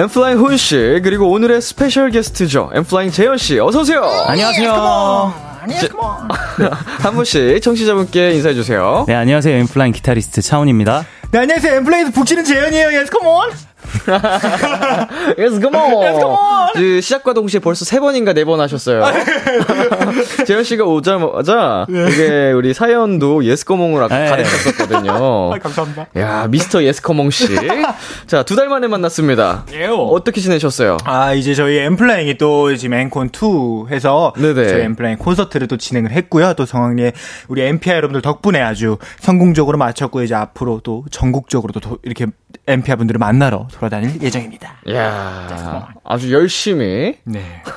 엔플라잉 0.00 0.38
훈 0.38 0.56
씨, 0.56 0.98
그리고 1.04 1.30
오늘의 1.30 1.60
스페셜 1.60 2.10
게스트죠. 2.10 2.70
엔플라잉 2.72 3.10
재현 3.10 3.36
씨, 3.36 3.60
어서오세요! 3.60 4.02
안녕하세요. 4.28 4.72
한 7.00 7.14
분씩 7.14 7.60
청취자분께 7.60 8.32
인사해주세요. 8.32 9.04
네, 9.06 9.14
안녕하세요. 9.14 9.54
엔플라잉 9.58 9.92
기타리스트 9.92 10.40
차훈입니다. 10.40 11.04
네 11.32 11.38
안녕하세요 11.38 11.76
엔플라잉 11.76 12.10
북치는 12.10 12.42
재현이에요 12.42 12.92
Yes, 13.00 13.12
come 13.12 13.37
on 13.37 13.50
Yes, 15.38 15.60
come 15.60 15.76
on! 15.76 16.72
그 16.74 17.00
시작과 17.00 17.32
동시에 17.34 17.60
벌써 17.60 17.84
세 17.84 18.00
번인가 18.00 18.32
네 18.32 18.44
번 18.44 18.60
하셨어요. 18.60 19.02
재현 20.46 20.64
씨가 20.64 20.84
오자마자 20.84 21.86
이게 21.88 22.52
우리 22.52 22.72
사연도 22.74 23.44
Yes, 23.44 23.62
come 23.62 23.80
on을 23.80 24.02
아까 24.02 24.18
네. 24.18 24.30
가르쳤었거든요. 24.30 25.50
감사합니다 25.62 26.06
야, 26.16 26.46
미스터 26.48 26.82
Yes, 26.82 27.01
come 27.01 27.20
on 27.20 27.30
씨. 27.30 27.48
자, 28.26 28.42
두 28.44 28.56
달 28.56 28.68
만에 28.68 28.88
만났습니다. 28.88 29.64
예요. 29.72 29.94
어떻게 29.96 30.40
지내셨어요? 30.40 30.96
아 31.04 31.32
이제 31.34 31.54
저희 31.54 31.78
엔플라잉이 31.78 32.36
또 32.38 32.74
지금 32.76 32.94
앵콘 32.98 33.30
2 33.88 33.92
해서 33.92 34.32
네네. 34.36 34.68
저희 34.68 34.82
엔플라잉 34.82 35.16
콘서트를 35.18 35.66
또 35.66 35.76
진행을 35.76 36.10
했고요 36.12 36.52
또 36.54 36.66
성황리에 36.66 37.12
우리 37.48 37.62
엔피아 37.62 37.94
여러분들 37.96 38.20
덕분에 38.22 38.60
아주 38.60 38.98
성공적으로 39.20 39.78
마쳤고 39.78 40.22
이제 40.22 40.34
앞으로 40.34 40.80
또 40.82 41.04
전국적으로 41.10 41.72
또 41.80 41.98
이렇게 42.02 42.26
엔피아 42.66 42.96
분들을 42.96 43.18
만나러 43.18 43.68
돌아다닐 43.72 44.20
예정입니다 44.22 44.76
야 44.92 45.88
아주 46.04 46.32
열심히. 46.32 47.16
네 47.24 47.62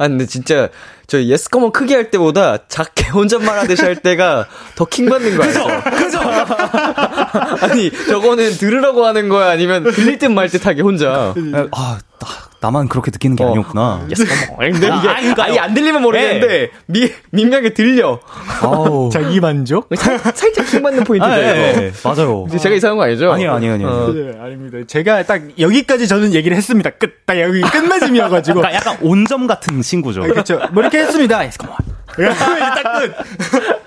아, 0.00 0.06
근데 0.06 0.26
진짜, 0.26 0.68
저 1.08 1.20
Yes, 1.20 1.41
come 1.41 1.62
on 1.62 1.72
크게 1.72 1.94
할 1.96 2.10
때보다 2.12 2.58
작게 2.68 3.08
혼잣말 3.08 3.58
하듯이 3.58 3.82
할 3.82 3.96
때가 3.96 4.46
더 4.76 4.84
킹받는 4.84 5.36
거 5.36 5.42
알죠? 5.42 5.66
그죠? 5.96 6.20
아니, 7.66 7.90
저거는 8.06 8.52
들으라고 8.58 9.04
하는 9.06 9.28
거야? 9.28 9.50
아니면 9.50 9.82
들릴 9.92 10.18
듯 10.18 10.26
말 10.26 10.48
듯하게 10.50 10.82
혼자. 10.82 11.34
아, 11.72 11.98
나, 12.20 12.26
나만 12.60 12.88
그렇게 12.88 13.10
느끼는 13.12 13.36
게 13.36 13.44
어. 13.44 13.50
아니었구나. 13.50 14.06
Yes, 14.10 14.32
come 14.32 14.55
on. 14.55 14.72
근데 14.72 14.86
이게 14.88 15.08
아예 15.42 15.58
안 15.58 15.74
들리면 15.74 16.02
모르겠는데, 16.02 16.70
미, 16.86 17.10
민감하게 17.30 17.74
들려. 17.74 18.20
아우. 18.62 19.10
자기 19.12 19.40
만족 19.40 19.88
살, 19.94 20.18
살짝 20.18 20.66
킹받는 20.66 21.04
포인트죠, 21.04 21.32
아, 21.32 21.36
이거. 21.38 21.46
예, 21.48 21.74
예. 21.76 21.92
맞아요. 22.02 22.46
이제 22.48 22.58
제가 22.58 22.74
이상한 22.74 22.96
거 22.96 23.04
아니죠? 23.04 23.30
아니요, 23.30 23.52
아니요, 23.52 23.74
아니요. 23.74 23.88
어. 23.88 24.12
네, 24.12 24.32
아닙니다. 24.40 24.78
제가 24.86 25.22
딱 25.22 25.42
여기까지 25.58 26.08
저는 26.08 26.34
얘기를 26.34 26.56
했습니다. 26.56 26.90
끝, 26.90 27.24
딱 27.26 27.38
여기 27.40 27.60
끝맺음이어가지고. 27.60 28.60
그러니까 28.60 28.76
약간 28.76 28.98
온점 29.02 29.46
같은 29.46 29.80
친구죠. 29.82 30.22
그렇죠. 30.22 30.60
뭐 30.72 30.82
이렇게 30.82 30.98
했습니다. 30.98 31.46
Yes, 31.46 31.58
come 31.58 31.68
on. 31.68 31.76
딱 32.18 33.00
끝. 33.00 33.77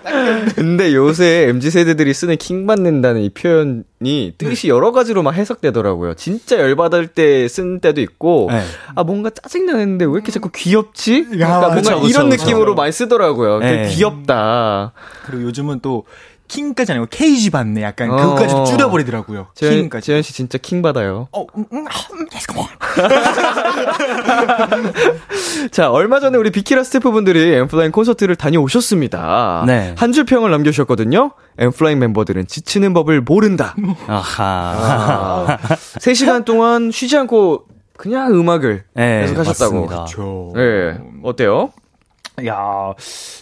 근데 0.55 0.93
요새 0.95 1.47
MZ세대들이 1.49 2.13
쓰는 2.13 2.37
킹 2.37 2.65
받는다는 2.65 3.21
이 3.21 3.29
표현이 3.29 4.33
뜻이 4.37 4.67
여러 4.67 4.91
가지로 4.91 5.21
막 5.23 5.31
해석되더라고요. 5.35 6.15
진짜 6.15 6.57
열받을 6.59 7.07
때 7.07 7.47
쓴 7.47 7.79
때도 7.79 8.01
있고, 8.01 8.47
네. 8.51 8.61
아, 8.95 9.03
뭔가 9.03 9.29
짜증 9.29 9.65
나는데 9.65 10.05
왜 10.05 10.11
이렇게 10.11 10.31
자꾸 10.31 10.49
귀엽지? 10.53 11.25
그러니까 11.25 11.59
뭔가 11.59 11.75
그쵸, 11.75 11.95
그쵸, 12.01 12.07
이런 12.07 12.29
그쵸. 12.29 12.43
느낌으로 12.45 12.75
많이 12.75 12.91
쓰더라고요. 12.91 13.59
네. 13.59 13.89
귀엽다. 13.89 14.93
그리고 15.25 15.43
요즘은 15.43 15.79
또 15.81 16.05
킹까지 16.51 16.91
아니고 16.91 17.07
케이지 17.09 17.49
받네. 17.49 17.81
약간 17.81 18.11
어. 18.11 18.15
그것까지 18.17 18.71
줄여버리더라고요. 18.71 19.47
재현, 19.55 19.73
킹까지. 19.83 20.05
재현 20.07 20.21
씨 20.21 20.33
진짜 20.33 20.57
킹 20.57 20.81
받아요. 20.81 21.29
어, 21.31 21.45
음, 21.57 21.65
음, 21.71 21.85
아, 21.87 21.91
음. 22.13 22.27
자, 25.71 25.89
얼마 25.89 26.19
전에 26.19 26.37
우리 26.37 26.51
비키라 26.51 26.83
스태프분들이 26.83 27.53
엠플라잉 27.55 27.91
콘서트를 27.91 28.35
다녀오셨습니다. 28.35 29.63
네. 29.67 29.95
한 29.97 30.11
줄 30.11 30.25
평을 30.25 30.51
남겨주셨거든요. 30.51 31.31
엠플라잉 31.57 31.97
멤버들은 31.99 32.47
지치는 32.47 32.93
법을 32.93 33.21
모른다. 33.21 33.73
아하. 34.07 35.57
3시간 35.99 36.43
동안 36.43 36.91
쉬지 36.91 37.17
않고 37.17 37.63
그냥 37.95 38.33
음악을 38.33 38.83
네, 38.95 39.21
계속 39.21 39.37
하셨다고. 39.37 39.85
맞습니다. 39.85 40.05
저. 40.09 40.49
네. 40.53 40.97
어때요? 41.23 41.71
야, 42.45 42.93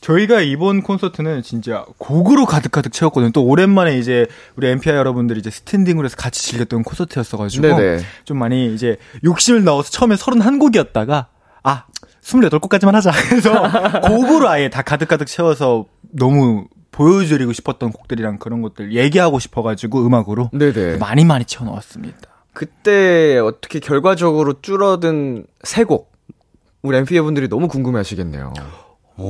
저희가 0.02 0.42
이번 0.42 0.82
콘서트는 0.82 1.44
진짜 1.44 1.86
곡으로 1.98 2.46
가득가득 2.46 2.92
채웠거든요. 2.92 3.32
또 3.32 3.46
오랜만에 3.46 3.98
이제 3.98 4.26
우리 4.56 4.68
엠피아 4.68 4.96
여러분들이 4.96 5.40
이제 5.40 5.50
스탠딩으로 5.50 6.06
해서 6.06 6.16
같이 6.18 6.44
즐겼던 6.44 6.84
콘서트였어가지고 6.84 7.68
네네. 7.68 8.04
좀 8.26 8.38
많이 8.38 8.74
이제 8.74 8.98
욕심을 9.24 9.64
넣어서 9.64 9.90
처음에 9.92 10.16
31곡이었다가 10.16 11.28
아 11.64 11.86
28곡까지만 12.24 12.92
하자. 12.94 13.12
해서 13.32 14.02
곡으로 14.02 14.50
아예 14.50 14.70
다 14.70 14.82
가득가득 14.82 15.28
채워서 15.28 15.86
너무 16.12 16.68
보여드리고 16.92 17.54
싶었던 17.54 17.92
곡들이랑 17.92 18.40
그런 18.40 18.62
것들 18.62 18.94
얘기하고 18.94 19.40
싶어가지고 19.40 20.06
음악으로 20.06 20.50
네네. 20.52 20.98
많이 20.98 21.24
많이 21.26 21.46
채워넣었습니다. 21.46 22.18
그때 22.54 23.38
어떻게 23.38 23.80
결과적으로 23.80 24.62
줄어든 24.62 25.46
세 25.64 25.84
곡. 25.84 26.09
우리 26.82 26.98
엠피에 26.98 27.22
분들이 27.22 27.48
너무 27.50 27.68
궁금해 27.68 27.98
하시겠네요. 27.98 28.54
오. 29.18 29.26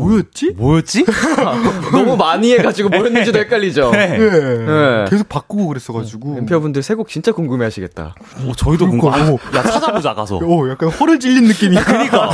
뭐였지? 0.00 0.54
뭐였지? 0.56 1.04
너무 1.92 2.16
많이 2.16 2.52
해가지고 2.54 2.88
뭐였는지도 2.88 3.38
헷갈리죠. 3.38 3.90
네. 3.90 4.16
네. 4.16 4.30
네. 4.64 5.04
계속 5.10 5.28
바꾸고 5.28 5.66
그랬어가지고. 5.66 6.38
엠피어 6.38 6.60
분들 6.60 6.82
세 6.82 6.94
곡 6.94 7.08
진짜 7.08 7.30
궁금해 7.32 7.64
하시겠다. 7.64 8.14
오, 8.48 8.54
저희도 8.54 8.86
그러니까, 8.86 9.10
궁금. 9.10 9.34
어. 9.34 9.58
야 9.58 9.62
찾아보자 9.62 10.14
가서. 10.14 10.38
오, 10.38 10.70
약간 10.70 10.88
허를 10.88 11.20
찔린 11.20 11.44
느낌이야. 11.44 11.84
그러니까. 11.84 12.30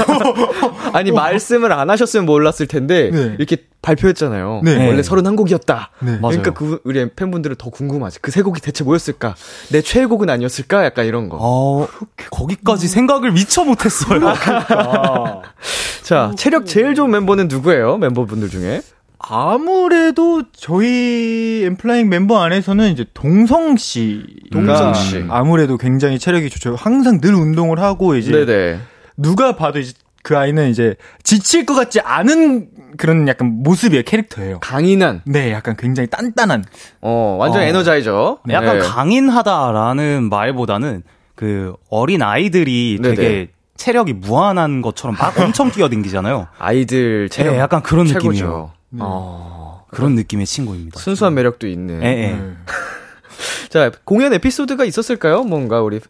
아니, 0.95 1.11
말씀을 1.11 1.73
안 1.73 1.91
하셨으면 1.91 2.25
몰랐을 2.25 2.69
텐데, 2.69 3.11
네. 3.13 3.35
이렇게 3.37 3.57
발표했잖아요. 3.87 4.63
네. 4.65 4.87
원래 4.89 5.01
31곡이었다. 5.01 5.87
네. 6.01 6.19
맞아요. 6.19 6.41
그러니까 6.41 6.51
그, 6.53 6.81
우리 6.85 7.09
팬분들은 7.09 7.57
더 7.57 7.71
궁금하지. 7.71 8.21
그 8.21 8.31
세 8.31 8.43
곡이 8.43 8.61
대체 8.61 8.83
뭐였을까? 8.85 9.35
내 9.71 9.81
최애곡은 9.81 10.29
아니었을까? 10.29 10.85
약간 10.85 11.07
이런 11.07 11.29
거. 11.29 11.39
어, 11.41 11.89
거기까지 12.31 12.89
생각을 12.89 13.33
미처 13.33 13.65
못했어요. 13.65 14.21
자, 16.03 16.33
체력 16.37 16.67
제일 16.67 16.95
좋은 16.95 17.11
멤버는 17.11 17.49
누구예요? 17.49 17.97
멤버분들 17.99 18.51
중에? 18.51 18.83
아무래도 19.19 20.43
저희 20.53 21.63
엠플라잉 21.65 22.09
멤버 22.09 22.39
안에서는 22.43 22.93
이제 22.93 23.07
동성 23.15 23.77
씨. 23.77 24.23
동성 24.53 24.93
씨. 24.95 25.25
아무래도 25.29 25.79
굉장히 25.79 26.19
체력이 26.19 26.51
좋죠. 26.51 26.75
항상 26.77 27.21
늘 27.21 27.35
운동을 27.35 27.79
하고 27.81 28.15
이제 28.17 28.31
네네. 28.31 28.79
누가 29.17 29.57
봐도 29.57 29.79
이제 29.79 29.95
그 30.27 30.37
아이는 30.37 30.71
이제 30.71 30.97
지칠 31.23 31.65
것 31.65 31.75
같지 31.75 32.01
않은 32.01 32.67
그런 32.97 33.29
약간 33.29 33.63
모습이에요, 33.63 34.03
캐릭터예요. 34.03 34.59
강인한, 34.59 35.23
네, 35.25 35.53
약간 35.53 35.77
굉장히 35.77 36.09
단단한. 36.11 36.65
어, 37.01 37.37
완전 37.39 37.63
어. 37.63 37.65
에너자이저. 37.65 38.41
네, 38.45 38.55
약간 38.55 38.81
네. 38.81 38.85
강인하다라는 38.85 40.29
말보다는 40.29 41.05
그 41.37 41.75
어린 41.91 42.23
아이들이 42.23 42.99
되게 43.01 43.23
네네. 43.23 43.49
체력이 43.77 44.15
무한한 44.15 44.83
것처럼 44.83 45.15
막 45.17 45.39
엄청 45.39 45.71
뛰어댕기잖아요. 45.71 46.49
아이들 46.59 47.29
체력. 47.29 47.53
네, 47.53 47.61
약간 47.61 47.85
그런 47.85 48.07
최고죠. 48.07 48.29
느낌이에요. 48.29 48.73
어, 48.99 49.85
그런 49.93 50.17
느낌의 50.17 50.47
친구입니다. 50.47 50.99
순수한 50.99 51.35
매력도 51.35 51.69
있는. 51.69 52.03
예, 52.03 52.07
예. 52.09 52.33
네. 52.33 52.43
자, 53.71 53.93
공연 54.03 54.33
에피소드가 54.33 54.85
있었을까요? 54.87 55.45
뭔가 55.45 55.83
우리 55.83 56.01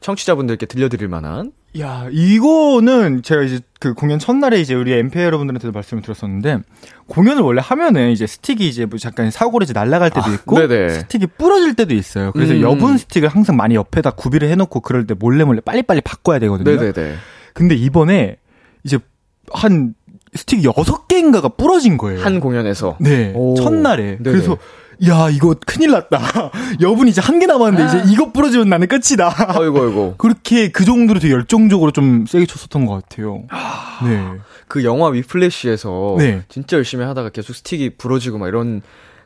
청취자분들께 0.00 0.66
들려드릴 0.66 1.08
만한. 1.08 1.52
야, 1.78 2.08
이거는 2.10 3.22
제가 3.22 3.42
이제 3.42 3.60
그 3.78 3.94
공연 3.94 4.18
첫날에 4.18 4.60
이제 4.60 4.74
우리 4.74 4.92
엠페 4.92 5.22
여러분들한테도 5.22 5.72
말씀을 5.72 6.02
드렸었는데 6.02 6.58
공연을 7.06 7.42
원래 7.42 7.60
하면은 7.62 8.10
이제 8.10 8.26
스틱이 8.26 8.66
이제 8.66 8.86
뭐 8.86 8.98
잠깐 8.98 9.30
사고로 9.30 9.62
이제 9.62 9.72
날아갈 9.72 10.10
때도 10.10 10.32
있고 10.32 10.66
네네. 10.66 10.88
스틱이 10.88 11.26
부러질 11.38 11.76
때도 11.76 11.94
있어요. 11.94 12.32
그래서 12.32 12.54
음. 12.54 12.62
여분 12.62 12.98
스틱을 12.98 13.28
항상 13.28 13.56
많이 13.56 13.76
옆에다 13.76 14.10
구비를 14.12 14.48
해놓고 14.48 14.80
그럴 14.80 15.06
때 15.06 15.14
몰래 15.14 15.44
몰래 15.44 15.60
빨리빨리 15.60 16.00
바꿔야 16.00 16.40
되거든요. 16.40 16.76
네네네. 16.76 17.14
근데 17.54 17.74
이번에 17.76 18.36
이제 18.82 18.98
한 19.52 19.94
스틱 20.34 20.64
여섯 20.64 21.06
개인가가 21.08 21.48
부러진 21.48 21.98
거예요. 21.98 22.20
한 22.20 22.40
공연에서. 22.40 22.96
네 23.00 23.32
오. 23.36 23.54
첫날에 23.54 24.18
네네. 24.18 24.22
그래서 24.22 24.56
야 25.08 25.28
이거 25.30 25.54
큰일 25.66 25.90
났다. 25.92 26.50
여분 26.82 27.08
이제 27.08 27.20
한 27.20 27.38
개 27.40 27.46
남았는데 27.46 27.86
이제 27.86 28.12
이거 28.12 28.32
부러지면 28.32 28.68
나는 28.68 28.86
끝이다. 28.86 29.34
아이고, 29.58 29.82
아이고. 29.82 30.14
그렇게 30.18 30.70
그 30.70 30.84
정도로 30.84 31.18
되게 31.20 31.32
열정적으로 31.32 31.90
좀 31.90 32.26
세게 32.26 32.44
쳤었던 32.46 32.84
것 32.86 32.94
같아요. 33.08 33.44
네. 34.04 34.22
그 34.68 34.84
영화 34.84 35.08
위플래시에서 35.08 36.16
네. 36.18 36.42
진짜 36.48 36.76
열심히 36.76 37.04
하다가 37.04 37.30
계속 37.30 37.54
스틱이 37.56 37.90
부러지고 37.96 38.38
막 38.38 38.48
이런 38.48 38.82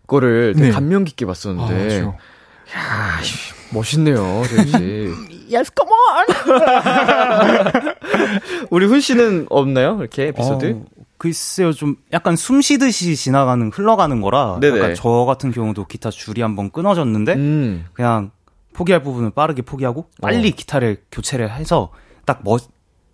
거를 0.07 0.53
되게 0.55 0.68
네. 0.68 0.72
감명 0.72 1.05
깊게 1.05 1.25
아, 1.25 1.29
봤었는데. 1.29 1.85
맞죠. 1.85 2.16
야, 2.77 3.20
씨, 3.22 3.37
멋있네요, 3.75 4.42
씨. 4.44 5.11
Yes, 5.53 5.70
come 5.77 5.90
on. 5.92 6.27
우리 8.70 8.87
훈 8.87 9.01
씨는 9.01 9.46
없나요? 9.51 9.98
이렇게 10.01 10.29
에피소드? 10.29 10.66
어, 10.81 10.85
글쎄요, 11.24 11.72
좀 11.72 11.96
약간 12.12 12.37
숨 12.37 12.60
쉬듯이 12.60 13.16
지나가는, 13.16 13.70
흘러가는 13.72 14.20
거라. 14.20 14.58
네네. 14.60 14.78
약간 14.78 14.94
저 14.94 15.08
같은 15.24 15.52
경우도 15.52 15.87
기타 15.87 16.10
줄이 16.10 16.42
한번 16.42 16.70
끊어졌는데, 16.70 17.32
음. 17.32 17.87
그냥 17.94 18.30
포기할 18.74 19.02
부분을 19.02 19.30
빠르게 19.30 19.62
포기하고, 19.62 20.10
빨리 20.20 20.50
기타를 20.50 21.02
교체를 21.10 21.50
해서, 21.50 21.92
딱 22.26 22.42
멋, 22.44 22.64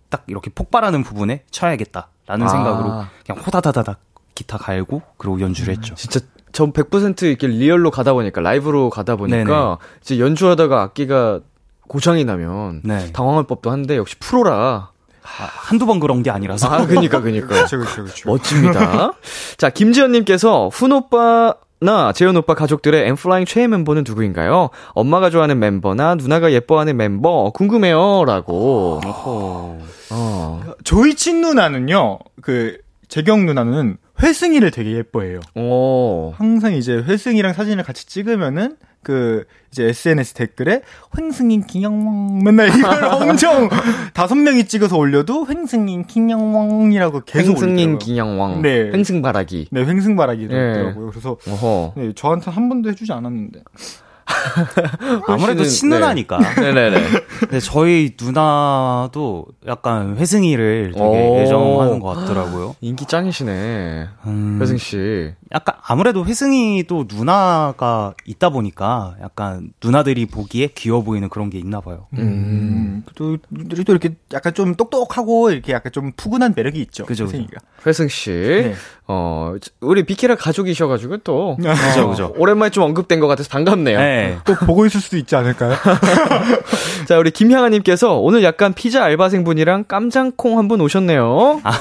딱 0.09 0.25
이렇게 0.27 0.51
폭발하는 0.53 1.03
부분에 1.03 1.45
쳐야겠다라는 1.51 2.47
아. 2.47 2.49
생각으로, 2.49 2.89
그냥 3.25 3.45
호다다다닥 3.45 4.01
기타 4.35 4.57
갈고, 4.57 5.01
그리고 5.15 5.39
연주를 5.39 5.77
했죠. 5.77 5.95
진짜 5.95 6.19
전 6.51 6.73
100% 6.73 7.23
이렇게 7.23 7.47
리얼로 7.47 7.91
가다 7.91 8.11
보니까 8.11 8.41
라이브로 8.41 8.89
가다 8.89 9.15
보니까 9.15 9.37
네네. 9.37 9.75
이제 10.01 10.19
연주하다가 10.19 10.81
악기가 10.81 11.39
고장이 11.87 12.25
나면 12.25 12.81
네. 12.83 13.09
당황할 13.13 13.45
법도 13.45 13.71
한데 13.71 13.95
역시 13.95 14.17
프로라. 14.19 14.90
아, 15.23 15.49
한두 15.49 15.85
번 15.85 15.99
그런 15.99 16.23
게 16.23 16.29
아니라서. 16.31 16.67
아, 16.67 16.85
그니까 16.85 17.21
그니까. 17.21 17.47
그렇죠, 17.47 17.77
그렇죠, 17.77 18.03
그렇죠. 18.03 18.29
멋집니다. 18.29 19.13
자, 19.57 19.69
김지연님께서 19.69 20.69
훈 20.69 20.91
오빠 20.91 21.55
나 21.83 22.13
재현 22.13 22.37
오빠 22.37 22.53
가족들의 22.53 23.07
엔플라잉 23.07 23.45
최애 23.45 23.67
멤버는 23.67 24.03
누구인가요? 24.05 24.69
엄마가 24.89 25.31
좋아하는 25.31 25.57
멤버나 25.57 26.15
누나가 26.15 26.51
예뻐하는 26.51 26.95
멤버 26.95 27.51
궁금해요라고. 27.55 29.01
어. 30.11 30.61
저희 30.83 31.15
친 31.15 31.41
누나는요, 31.41 32.19
그, 32.41 32.77
재경 33.07 33.45
누나는 33.45 33.97
회승이를 34.21 34.69
되게 34.71 34.91
예뻐해요. 34.91 35.39
오. 35.55 36.33
항상 36.37 36.73
이제 36.73 36.93
회승이랑 36.93 37.53
사진을 37.53 37.83
같이 37.83 38.05
찍으면은, 38.05 38.77
그, 39.03 39.45
이제 39.71 39.85
SNS 39.85 40.33
댓글에, 40.33 40.81
횡승인 41.17 41.65
기영왕, 41.65 42.43
맨날 42.43 42.69
이걸 42.69 43.03
엄청, 43.05 43.69
다섯 44.13 44.35
명이 44.35 44.65
찍어서 44.65 44.97
올려도, 44.97 45.47
횡승인 45.47 46.05
기영왕이라고 46.07 47.21
계속 47.25 47.53
횡승인. 47.53 47.99
기영왕. 47.99 48.61
네. 48.61 48.91
횡승바라기. 48.91 49.67
네, 49.71 49.85
횡승바라기도 49.85 50.53
네. 50.53 50.71
있더라고요. 50.71 51.09
그래서. 51.09 51.37
네, 51.95 52.11
저한테 52.13 52.51
한 52.51 52.69
번도 52.69 52.89
해주지 52.89 53.11
않았는데. 53.11 53.63
아무래도 55.27 55.63
씨는- 55.63 55.69
친누나니까. 55.69 56.37
네. 56.39 56.61
네네네. 56.73 56.97
근데 57.41 57.59
저희 57.59 58.15
누나도 58.21 59.45
약간 59.67 60.17
회승이를 60.17 60.91
되게 60.93 61.03
오. 61.03 61.37
애정하는 61.39 61.99
것 61.99 62.15
같더라고요. 62.15 62.75
인기 62.81 63.05
짱이시네. 63.05 64.07
음, 64.27 64.59
회승 64.61 64.77
씨. 64.77 65.33
약간 65.53 65.75
아무래도 65.83 66.25
회승이도 66.25 67.05
누나가 67.13 68.13
있다 68.25 68.49
보니까 68.49 69.15
약간 69.21 69.71
누나들이 69.83 70.25
보기에 70.27 70.67
귀여워 70.75 71.01
보이는 71.03 71.27
그런 71.29 71.49
게 71.49 71.57
있나 71.59 71.81
봐요. 71.81 72.07
음, 72.17 73.03
또, 73.15 73.37
또 73.37 73.91
이렇게 73.91 74.15
약간 74.33 74.53
좀 74.53 74.75
똑똑하고, 74.75 75.51
이렇게 75.51 75.73
약간 75.73 75.91
좀 75.91 76.11
푸근한 76.15 76.53
매력이 76.55 76.79
있죠. 76.81 77.05
그죠, 77.05 77.25
그죠. 77.25 77.37
회승이가. 77.37 77.57
회승 77.85 78.07
씨. 78.07 78.31
네. 78.31 78.73
어, 79.07 79.55
우리 79.81 80.03
비키라 80.05 80.35
가족이셔가지고 80.35 81.17
또. 81.19 81.57
그죠, 81.57 82.03
어, 82.05 82.09
그죠. 82.09 82.33
오랜만에 82.37 82.69
좀 82.69 82.83
언급된 82.83 83.19
것 83.19 83.27
같아서 83.27 83.49
반갑네요. 83.49 83.99
네. 83.99 84.10
또 84.45 84.55
보고 84.55 84.85
있을 84.85 84.99
수도 85.01 85.17
있지 85.17 85.35
않을까요? 85.35 85.75
자, 87.07 87.17
우리 87.17 87.31
김향아님께서 87.31 88.17
오늘 88.19 88.43
약간 88.43 88.73
피자 88.73 89.03
알바생분이랑 89.03 89.85
깜장콩 89.87 90.57
한 90.57 90.67
분 90.67 90.81
오셨네요. 90.81 91.61
아. 91.63 91.71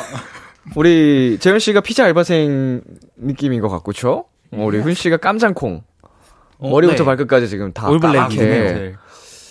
우리 0.76 1.38
재현 1.40 1.58
씨가 1.58 1.80
피자 1.80 2.04
알바생 2.04 2.82
느낌인 3.16 3.60
것 3.60 3.68
같고, 3.68 3.92
죠 3.92 4.24
어, 4.52 4.64
우리 4.64 4.78
훈 4.78 4.94
씨가 4.94 5.16
깜장콩. 5.18 5.82
머리부터 6.58 6.98
네. 6.98 7.04
발끝까지 7.04 7.48
지금 7.48 7.72
다 7.72 7.88
올블랙이네요. 7.88 8.18
까맣게. 8.18 8.38
네. 8.44 8.94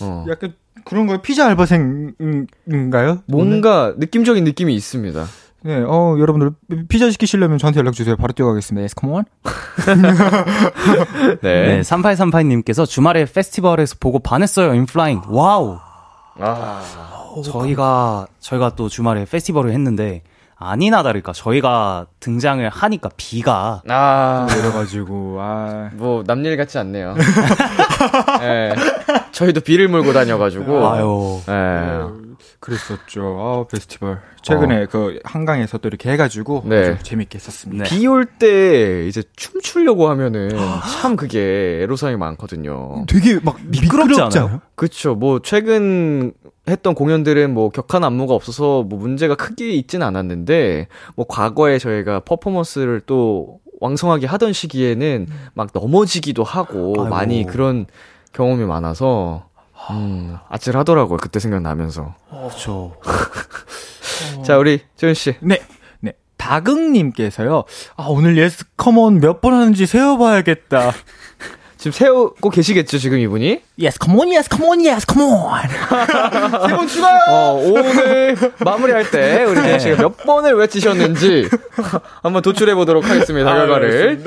어. 0.00 0.24
약간 0.28 0.54
그런 0.84 1.06
거요? 1.06 1.20
피자 1.22 1.46
알바생인가요? 1.48 3.22
뭔가 3.26 3.94
느낌적인 3.98 4.44
느낌이 4.44 4.74
있습니다. 4.74 5.26
네, 5.62 5.82
어, 5.86 6.16
여러분들 6.18 6.52
피자 6.88 7.10
시키시려면 7.10 7.58
저한테 7.58 7.80
연락 7.80 7.92
주세요. 7.92 8.16
바로 8.16 8.32
뛰어가겠습니다. 8.32 8.80
Yes, 8.82 8.94
come 8.98 9.14
on. 9.14 9.24
네. 11.42 11.66
네, 11.76 11.80
3838님께서 11.82 12.86
주말에 12.86 13.26
페스티벌에서 13.26 13.96
보고 14.00 14.18
반했어요, 14.18 14.74
엔플라잉. 14.74 15.22
와우. 15.28 15.78
아. 16.38 16.82
저희가, 17.44 18.26
저희가 18.40 18.74
또 18.74 18.88
주말에 18.88 19.24
페스티벌을 19.24 19.72
했는데, 19.72 20.22
아니나 20.56 21.02
다를까, 21.02 21.32
저희가 21.32 22.06
등장을 22.20 22.66
하니까 22.68 23.10
비가, 23.16 23.82
아. 23.88 24.46
그래가지고, 24.50 25.38
아. 25.40 25.90
뭐 25.94 26.22
남일 26.26 26.56
같지 26.56 26.78
않네요. 26.78 27.14
예. 28.42 28.74
저희도 29.32 29.60
비를 29.60 29.88
몰고 29.88 30.12
다녀가지고. 30.12 30.88
아유. 30.88 31.40
예. 31.48 32.19
그랬었죠. 32.60 33.36
아, 33.40 33.66
페스티벌. 33.70 34.20
최근에 34.42 34.82
어. 34.82 34.86
그 34.90 35.18
한강에서 35.24 35.78
또 35.78 35.88
이렇게 35.88 36.10
해가지고 36.12 36.64
네. 36.66 36.90
아주 36.90 37.02
재밌게 37.02 37.36
했었습니다. 37.36 37.84
네. 37.84 37.90
비올 37.90 38.26
때 38.26 39.06
이제 39.06 39.22
춤추려고 39.34 40.08
하면은 40.10 40.50
참 41.00 41.16
그게 41.16 41.80
애로사항이 41.82 42.16
많거든요. 42.18 43.04
되게 43.08 43.40
막 43.42 43.56
미끄럽지 43.64 43.80
미끄럽지 43.80 44.20
않아요? 44.20 44.46
않아요? 44.48 44.60
그쵸. 44.74 45.14
뭐, 45.14 45.40
최근 45.42 46.32
했던 46.68 46.94
공연들은 46.94 47.52
뭐, 47.54 47.70
격한 47.70 48.04
안무가 48.04 48.34
없어서 48.34 48.82
뭐, 48.82 48.98
문제가 48.98 49.34
크게 49.34 49.70
있진 49.70 50.02
않았는데, 50.02 50.88
뭐, 51.16 51.26
과거에 51.26 51.78
저희가 51.78 52.20
퍼포먼스를 52.20 53.00
또 53.06 53.58
왕성하게 53.80 54.26
하던 54.26 54.52
시기에는 54.52 55.26
막 55.54 55.70
넘어지기도 55.72 56.44
하고, 56.44 56.94
아이고. 56.98 57.08
많이 57.08 57.46
그런 57.46 57.86
경험이 58.32 58.64
많아서, 58.66 59.48
음, 59.90 60.36
아찔하더라고요. 60.48 61.18
그때 61.18 61.40
생각나면서. 61.40 62.14
그렇죠. 62.30 62.96
자, 64.44 64.56
우리, 64.58 64.80
재현 64.96 65.14
씨. 65.14 65.34
네. 65.40 65.60
네. 66.00 66.12
다긍님께서요. 66.36 67.64
아, 67.96 68.06
오늘 68.08 68.36
Yes, 68.36 68.64
come 68.76 69.05
on 69.05 69.20
몇 69.20 69.40
번 69.40 69.54
하는지 69.54 69.86
세어봐야겠다. 69.86 70.92
지금 71.76 71.92
세우고 71.92 72.50
계시겠죠, 72.50 72.98
지금 72.98 73.18
이분이? 73.18 73.62
Yes, 73.78 73.98
come 73.98 74.16
on, 74.16 74.30
yes, 74.34 74.50
come 74.50 74.69
on, 74.69 74.84
yes, 74.84 75.06
come 75.06 75.31
on. 75.31 75.50
세번 76.68 76.86
추가요. 76.86 77.18
어, 77.28 77.54
오늘 77.54 78.36
마무리할 78.62 79.10
때 79.10 79.44
우리 79.44 79.60
네. 79.62 79.78
씨가 79.78 79.96
몇 79.96 80.14
번을 80.18 80.56
외치셨는지 80.56 81.48
한번 82.22 82.42
도출해 82.42 82.74
보도록 82.74 83.08
하겠습니다. 83.08 83.50
결과를. 83.54 84.22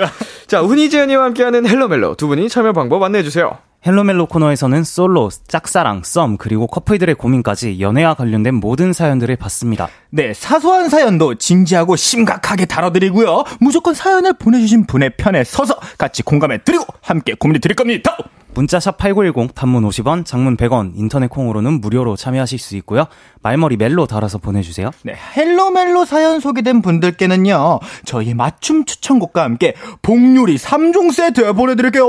자, 0.48 0.62
훈이 0.62 0.79
재현이와 0.79 1.26
함께하는 1.26 1.68
Hello 1.68 1.92
멜로 1.92 2.16
두 2.16 2.28
분이 2.28 2.50
참여 2.50 2.74
방법 2.74 3.04
안내해 3.04 3.24
주세요. 3.24 3.60
Hello 3.86 4.07
멜로 4.07 4.28
코너에서는 4.28 4.84
솔로, 4.84 5.30
짝사랑, 5.48 6.04
썸, 6.04 6.38
그리고 6.38 6.68
커플들의 6.68 7.16
고민까지 7.16 7.80
연애와 7.80 8.14
관련된 8.14 8.56
모든 8.56 8.94
사연들을 8.94 9.36
받습니다. 9.36 9.90
네, 10.10 10.34
사소한 10.34 10.90
사연도 10.90 11.36
진지하고 11.36 11.96
심각하게 11.96 12.66
다뤄드리고요. 12.66 13.44
무조건 13.60 13.94
사연을 13.94 14.34
보내주신 14.34 14.86
분의 14.86 15.18
편에 15.18 15.44
서서 15.44 15.76
같이 15.98 16.24
공감해 16.24 16.64
드리고 16.64 16.86
함께 17.02 17.34
고민해 17.34 17.60
드릴 17.60 17.76
겁니다. 17.76 18.18
문자샵 18.54 18.98
8910, 18.98 19.56
단문 19.56 19.84
50원, 19.84 20.26
장문 20.26 20.58
100원, 20.58 20.92
인터넷 20.96 21.28
콩으로는 21.28 21.82
무료로 21.82 22.16
참여하실 22.16 22.60
수 22.60 22.76
있고요. 22.78 23.06
말머리 23.42 23.78
멜로 23.78 24.06
달아서 24.06 24.38
보내주세요. 24.38 24.92
네, 25.04 25.16
Hello 25.36 25.72
멜로 25.72 26.06
사연 26.06 26.40
소개된 26.40 26.82
분들께는요, 26.82 27.80
저희 28.06 28.34
맞춤 28.34 28.86
추천곡과 28.86 29.44
함께 29.44 29.74
복요리 30.02 30.58
3종 30.58 31.12
세트 31.12 31.54
보내드릴게요. 31.54 32.08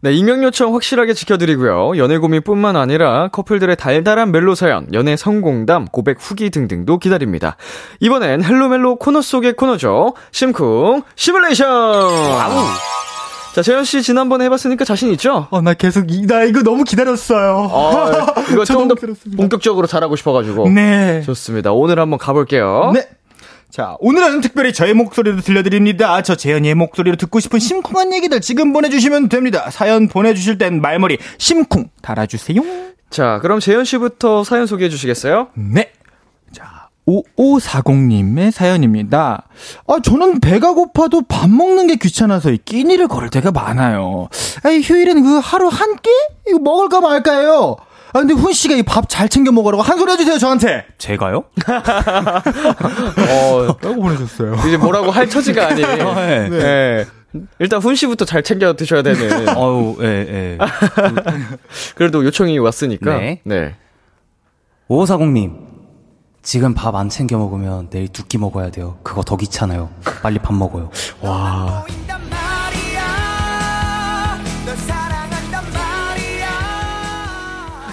네, 0.00 0.12
익명 0.12 0.42
요청 0.44 0.74
확실하게 0.74 1.14
지켜드리고요. 1.14 1.98
연애 1.98 2.18
고민뿐만 2.18 2.76
아니라 2.76 3.28
커플들의 3.28 3.76
달달한 3.76 4.30
멜로 4.30 4.54
사연, 4.54 4.92
연애 4.94 5.16
성공담, 5.16 5.86
고백 5.86 6.18
후기 6.20 6.50
등등도 6.50 6.98
기다립니다. 6.98 7.56
이번엔 8.00 8.44
Hello 8.44 8.68
멜로 8.68 8.96
코너 8.96 9.20
속의 9.20 9.54
코너죠. 9.54 10.14
심쿵 10.32 11.02
시뮬레이션. 11.16 11.68
자, 13.54 13.62
재현 13.62 13.84
씨 13.84 14.02
지난번에 14.02 14.44
해봤으니까 14.44 14.84
자신 14.84 15.10
있죠? 15.12 15.48
어, 15.50 15.60
나 15.60 15.74
계속, 15.74 16.10
이, 16.10 16.24
나 16.26 16.44
이거 16.44 16.62
너무 16.62 16.84
기다렸어요. 16.84 17.68
아, 17.72 18.34
이거 18.52 18.64
저좀 18.64 18.88
더. 18.88 18.94
본격적으로 19.36 19.86
잘하고 19.86 20.14
싶어가지고. 20.16 20.68
네. 20.68 21.22
좋습니다. 21.22 21.72
오늘 21.72 21.98
한번 21.98 22.18
가볼게요. 22.18 22.92
네. 22.94 23.08
자, 23.70 23.96
오늘은 24.00 24.40
특별히 24.40 24.72
저의 24.72 24.94
목소리로 24.94 25.40
들려드립니다. 25.40 26.22
저 26.22 26.34
재현이의 26.36 26.74
목소리로 26.74 27.16
듣고 27.16 27.38
싶은 27.40 27.58
심쿵한 27.58 28.12
얘기들 28.12 28.40
지금 28.40 28.72
보내주시면 28.72 29.28
됩니다. 29.28 29.70
사연 29.70 30.08
보내주실 30.08 30.58
땐 30.58 30.80
말머리 30.80 31.18
심쿵 31.38 31.90
달아주세요. 32.02 32.60
자, 33.10 33.38
그럼 33.42 33.60
재현 33.60 33.84
씨부터 33.84 34.44
사연 34.44 34.66
소개해 34.66 34.88
주시겠어요? 34.88 35.48
네. 35.54 35.92
자, 37.10 37.32
5540님의 37.36 38.50
사연입니다. 38.50 39.46
아, 39.86 39.98
저는 40.02 40.40
배가 40.40 40.72
고파도 40.74 41.22
밥 41.22 41.48
먹는 41.50 41.86
게 41.88 41.96
귀찮아서 41.96 42.50
이 42.50 42.58
끼니를 42.58 43.08
걸을 43.08 43.30
때가 43.30 43.50
많아요. 43.50 44.28
아이, 44.62 44.80
휴일엔 44.80 45.22
그 45.22 45.38
하루 45.42 45.68
한 45.68 45.96
끼? 45.96 46.10
이거 46.48 46.58
먹을까 46.58 47.00
말까요? 47.00 47.76
아, 48.12 48.18
근데 48.18 48.34
훈 48.34 48.52
씨가 48.52 48.74
이 48.74 48.82
밥 48.82 49.08
잘 49.08 49.28
챙겨 49.28 49.52
먹으라고 49.52 49.82
한 49.82 49.96
소리 49.98 50.10
해주세요, 50.12 50.38
저한테! 50.38 50.84
제가요? 50.98 51.44
어, 53.28 53.66
라고 53.80 53.94
보내줬어요. 54.02 54.56
이제 54.66 54.76
뭐라고 54.76 55.10
할 55.12 55.28
처지가 55.28 55.68
아닌. 55.68 55.86
네. 56.16 56.48
네. 56.48 57.06
일단 57.60 57.80
훈 57.80 57.94
씨부터 57.94 58.24
잘 58.24 58.42
챙겨 58.42 58.72
드셔야 58.74 59.02
되는. 59.02 59.48
어우, 59.56 59.96
예, 60.02 60.06
예. 60.06 60.58
그래도 61.94 62.24
요청이 62.24 62.58
왔으니까. 62.58 63.18
네. 63.18 63.40
네. 63.44 63.76
5540님, 64.88 65.54
지금 66.42 66.74
밥 66.74 66.94
안 66.96 67.08
챙겨 67.08 67.36
먹으면 67.38 67.88
내일 67.90 68.08
두 68.08 68.24
끼 68.26 68.38
먹어야 68.38 68.70
돼요. 68.70 68.96
그거 69.02 69.22
더 69.22 69.36
귀찮아요. 69.36 69.90
빨리 70.22 70.38
밥 70.38 70.54
먹어요. 70.54 70.90
와. 71.20 71.84
말이야 71.84 73.00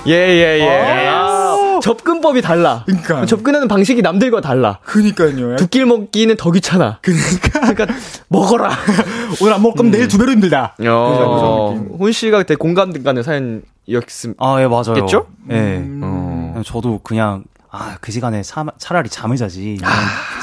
예, 0.07 0.13
예, 0.13 0.59
예. 0.61 1.07
아, 1.09 1.79
접근법이 1.81 2.41
달라. 2.41 2.83
그러니까. 2.85 3.25
접근하는 3.25 3.67
방식이 3.67 4.01
남들과 4.01 4.39
달라. 4.41 4.79
그니까요. 4.85 5.57
두끼 5.57 5.83
먹기는 5.83 6.37
더 6.37 6.51
귀찮아. 6.51 6.99
그니까. 7.01 7.59
그러니까 7.73 7.87
먹어라. 8.29 8.69
오늘 9.41 9.53
안 9.53 9.61
먹을 9.61 9.75
거면 9.75 9.91
내일 9.91 10.07
두 10.07 10.17
배로 10.17 10.31
힘들다. 10.31 10.75
어, 10.87 11.75
훈 11.97 12.11
씨가 12.13 12.43
되게 12.43 12.55
공감 12.55 12.93
가는 13.03 13.21
사연이었음. 13.21 14.35
아, 14.37 14.61
예, 14.61 14.67
맞아요. 14.67 14.93
겠죠? 14.93 15.27
예. 15.51 15.83
어. 16.01 16.49
그냥 16.53 16.63
저도 16.65 16.99
그냥, 17.03 17.43
아, 17.79 17.97
그 18.01 18.11
시간에 18.11 18.41
차, 18.41 18.65
차라리 18.79 19.07
잠을 19.09 19.37
자지. 19.37 19.75
이런 19.75 19.89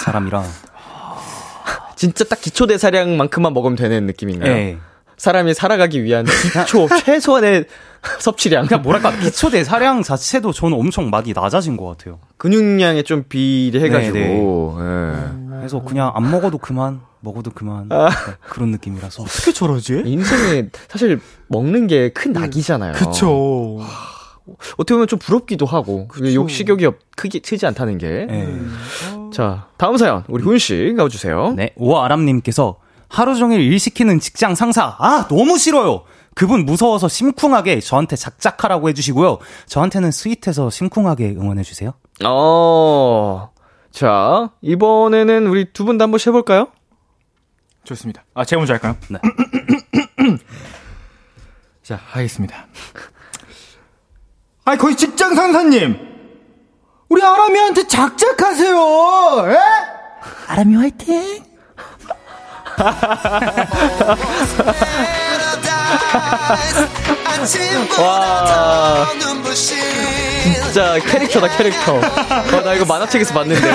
사람이라. 0.04 0.44
진짜 1.96 2.24
딱 2.24 2.40
기초 2.40 2.66
대사량만큼만 2.66 3.52
먹으면 3.52 3.76
되는 3.76 4.06
느낌인가요? 4.06 4.50
예. 4.52 4.78
사람이 5.16 5.54
살아가기 5.54 6.02
위한 6.04 6.24
기초 6.26 6.88
최소한의 7.04 7.66
섭취량. 8.18 8.66
그냥 8.66 8.82
뭐랄까, 8.82 9.16
기초 9.18 9.48
대사량 9.50 10.02
자체도 10.02 10.52
저는 10.52 10.76
엄청 10.78 11.10
많이 11.10 11.32
낮아진 11.32 11.76
것 11.76 11.86
같아요. 11.86 12.18
근육량에 12.36 13.02
좀 13.02 13.24
비례해가지고. 13.28 14.16
네, 14.18 14.84
예. 14.84 15.58
그래서 15.58 15.82
그냥 15.82 16.12
안 16.14 16.30
먹어도 16.30 16.58
그만, 16.58 17.00
먹어도 17.20 17.50
그만. 17.52 17.86
아. 17.90 18.10
네, 18.10 18.34
그런 18.50 18.70
느낌이라서. 18.72 19.22
어떻게 19.22 19.52
저러지? 19.52 20.02
인생에 20.04 20.68
사실 20.88 21.20
먹는 21.48 21.86
게 21.86 22.10
큰 22.12 22.32
낙이잖아요. 22.32 22.92
그쵸. 22.94 23.78
어떻게 24.74 24.94
보면 24.94 25.06
좀 25.08 25.18
부럽기도 25.18 25.64
하고 25.66 26.08
욕식욕이 26.34 26.84
없- 26.86 26.98
크기 27.16 27.40
크지 27.40 27.66
않다는 27.66 27.98
게. 27.98 28.26
예. 28.30 28.48
자 29.32 29.68
다음 29.78 29.96
사연 29.96 30.24
우리 30.28 30.42
훈 30.44 30.58
씨 30.58 30.94
가주세요. 30.96 31.52
네, 31.54 31.72
오아람님께서 31.76 32.78
하루 33.08 33.36
종일 33.36 33.60
일 33.60 33.78
시키는 33.78 34.18
직장 34.20 34.54
상사, 34.54 34.96
아, 34.98 35.26
너무 35.28 35.56
싫어요! 35.58 36.02
그분 36.34 36.64
무서워서 36.64 37.06
심쿵하게 37.08 37.78
저한테 37.80 38.16
작작하라고 38.16 38.88
해주시고요. 38.88 39.38
저한테는 39.66 40.10
스윗해서 40.10 40.68
심쿵하게 40.68 41.30
응원해주세요. 41.38 41.92
어. 42.24 43.50
자 43.92 44.50
이번에는 44.60 45.46
우리 45.46 45.72
두 45.72 45.84
분 45.84 45.96
다 45.98 46.04
한번 46.04 46.18
해볼까요? 46.20 46.68
좋습니다. 47.84 48.24
아, 48.34 48.44
제가 48.44 48.58
먼저 48.60 48.72
할까요? 48.72 48.96
네. 49.08 49.18
자, 51.82 52.00
하겠습니다. 52.02 52.66
아이, 54.66 54.78
거기 54.78 54.96
직장 54.96 55.34
상사님! 55.34 55.96
우리 57.08 57.22
아람이한테 57.22 57.86
작작하세요! 57.86 58.76
에? 59.50 59.56
아람이 60.48 60.74
화이팅! 60.76 61.44
와. 68.00 69.06
진짜 70.42 70.98
캐릭터다 70.98 71.48
캐릭터. 71.56 71.94
어, 71.96 72.60
나 72.64 72.74
이거 72.74 72.84
만화책에서 72.84 73.34
봤는데. 73.34 73.70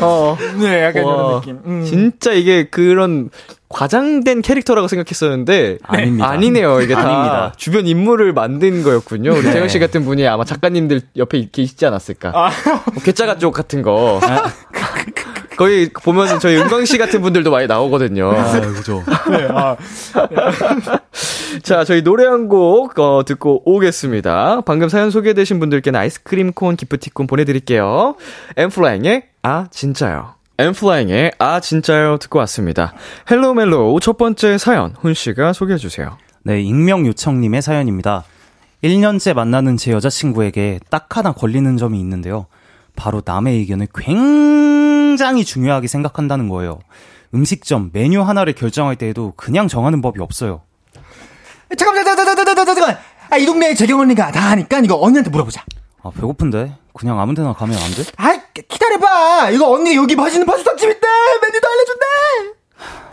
어. 0.00 0.36
네, 0.58 0.84
약간 0.84 1.04
와, 1.04 1.14
이런 1.14 1.40
느낌. 1.40 1.60
음. 1.66 1.84
진짜 1.84 2.32
이게 2.32 2.68
그런 2.68 3.30
과장된 3.72 4.42
캐릭터라고 4.42 4.88
생각했었는데 4.88 5.78
아닙니다. 5.82 6.28
아니네요. 6.28 6.80
이게 6.80 6.94
다 6.94 7.00
아닙니다. 7.00 7.52
주변 7.56 7.86
인물을 7.86 8.32
만든 8.32 8.82
거였군요. 8.82 9.32
우리 9.32 9.42
네. 9.42 9.52
재현 9.52 9.68
씨 9.68 9.78
같은 9.78 10.04
분이 10.04 10.26
아마 10.28 10.44
작가님들 10.44 11.00
옆에 11.16 11.48
계시지 11.50 11.84
않았을까. 11.86 12.32
아. 12.34 12.50
뭐 12.92 13.02
괴짜가 13.02 13.38
쪽 13.38 13.52
같은 13.52 13.82
거. 13.82 14.20
거기 15.56 15.90
보면 15.92 16.40
저희 16.40 16.56
은광 16.56 16.84
씨 16.86 16.98
같은 16.98 17.20
분들도 17.20 17.50
많이 17.50 17.66
나오거든요. 17.66 18.30
아, 18.32 18.60
그죠. 18.60 19.04
네, 19.30 19.48
아, 19.50 19.76
자, 21.62 21.84
저희 21.84 22.02
노래 22.02 22.26
한곡 22.26 22.98
어, 22.98 23.22
듣고 23.24 23.62
오겠습니다. 23.64 24.62
방금 24.64 24.88
사연 24.88 25.10
소개되신 25.10 25.60
분들께는 25.60 26.00
아이스크림 26.00 26.52
콘 26.52 26.76
기프티콘 26.76 27.26
보내드릴게요. 27.26 28.16
엔플라잉의 28.56 29.24
아 29.42 29.66
진짜요. 29.70 30.34
엔플라잉의 30.58 31.32
아 31.38 31.60
진짜요 31.60 32.18
듣고 32.18 32.38
왔습니다. 32.40 32.94
헬로 33.30 33.54
멜로 33.54 33.98
첫 34.00 34.16
번째 34.16 34.58
사연 34.58 34.94
훈 34.98 35.14
씨가 35.14 35.52
소개해 35.52 35.78
주세요. 35.78 36.18
네, 36.44 36.60
익명 36.60 37.06
요청님의 37.06 37.62
사연입니다. 37.62 38.24
1년째 38.84 39.32
만나는 39.34 39.76
제 39.76 39.92
여자친구에게 39.92 40.80
딱 40.90 41.16
하나 41.16 41.32
걸리는 41.32 41.76
점이 41.76 41.98
있는데요. 42.00 42.46
바로 42.96 43.22
남의 43.24 43.56
의견을 43.58 43.88
굉장히 43.94 45.44
중요하게 45.44 45.86
생각한다는 45.86 46.48
거예요. 46.48 46.80
음식점 47.34 47.90
메뉴 47.92 48.20
하나를 48.20 48.52
결정할 48.52 48.96
때에도 48.96 49.32
그냥 49.36 49.68
정하는 49.68 50.02
법이 50.02 50.20
없어요. 50.20 50.62
잠깐만, 51.78 52.04
잠깐만, 52.04 52.36
잠깐만, 52.36 52.46
잠깐만, 52.46 52.66
잠깐만. 52.66 52.98
아, 53.30 53.36
이 53.38 53.46
동네에 53.46 53.74
재경 53.74 54.00
언니가 54.00 54.30
다 54.30 54.50
하니까 54.50 54.80
이거 54.80 55.00
언니한테 55.00 55.30
물어보자. 55.30 55.64
아, 56.02 56.10
배고픈데? 56.10 56.76
그냥 56.94 57.20
아무 57.20 57.34
데나 57.34 57.52
가면 57.52 57.76
안 57.78 57.90
돼? 57.92 58.02
아, 58.16 58.40
기다려봐. 58.54 59.50
이거 59.50 59.70
언니가 59.70 59.96
여기 59.96 60.16
맛있는 60.16 60.46
파스타집 60.46 60.90
있대. 60.90 61.06
메뉴도 61.42 61.68
알려준대. 61.68 62.06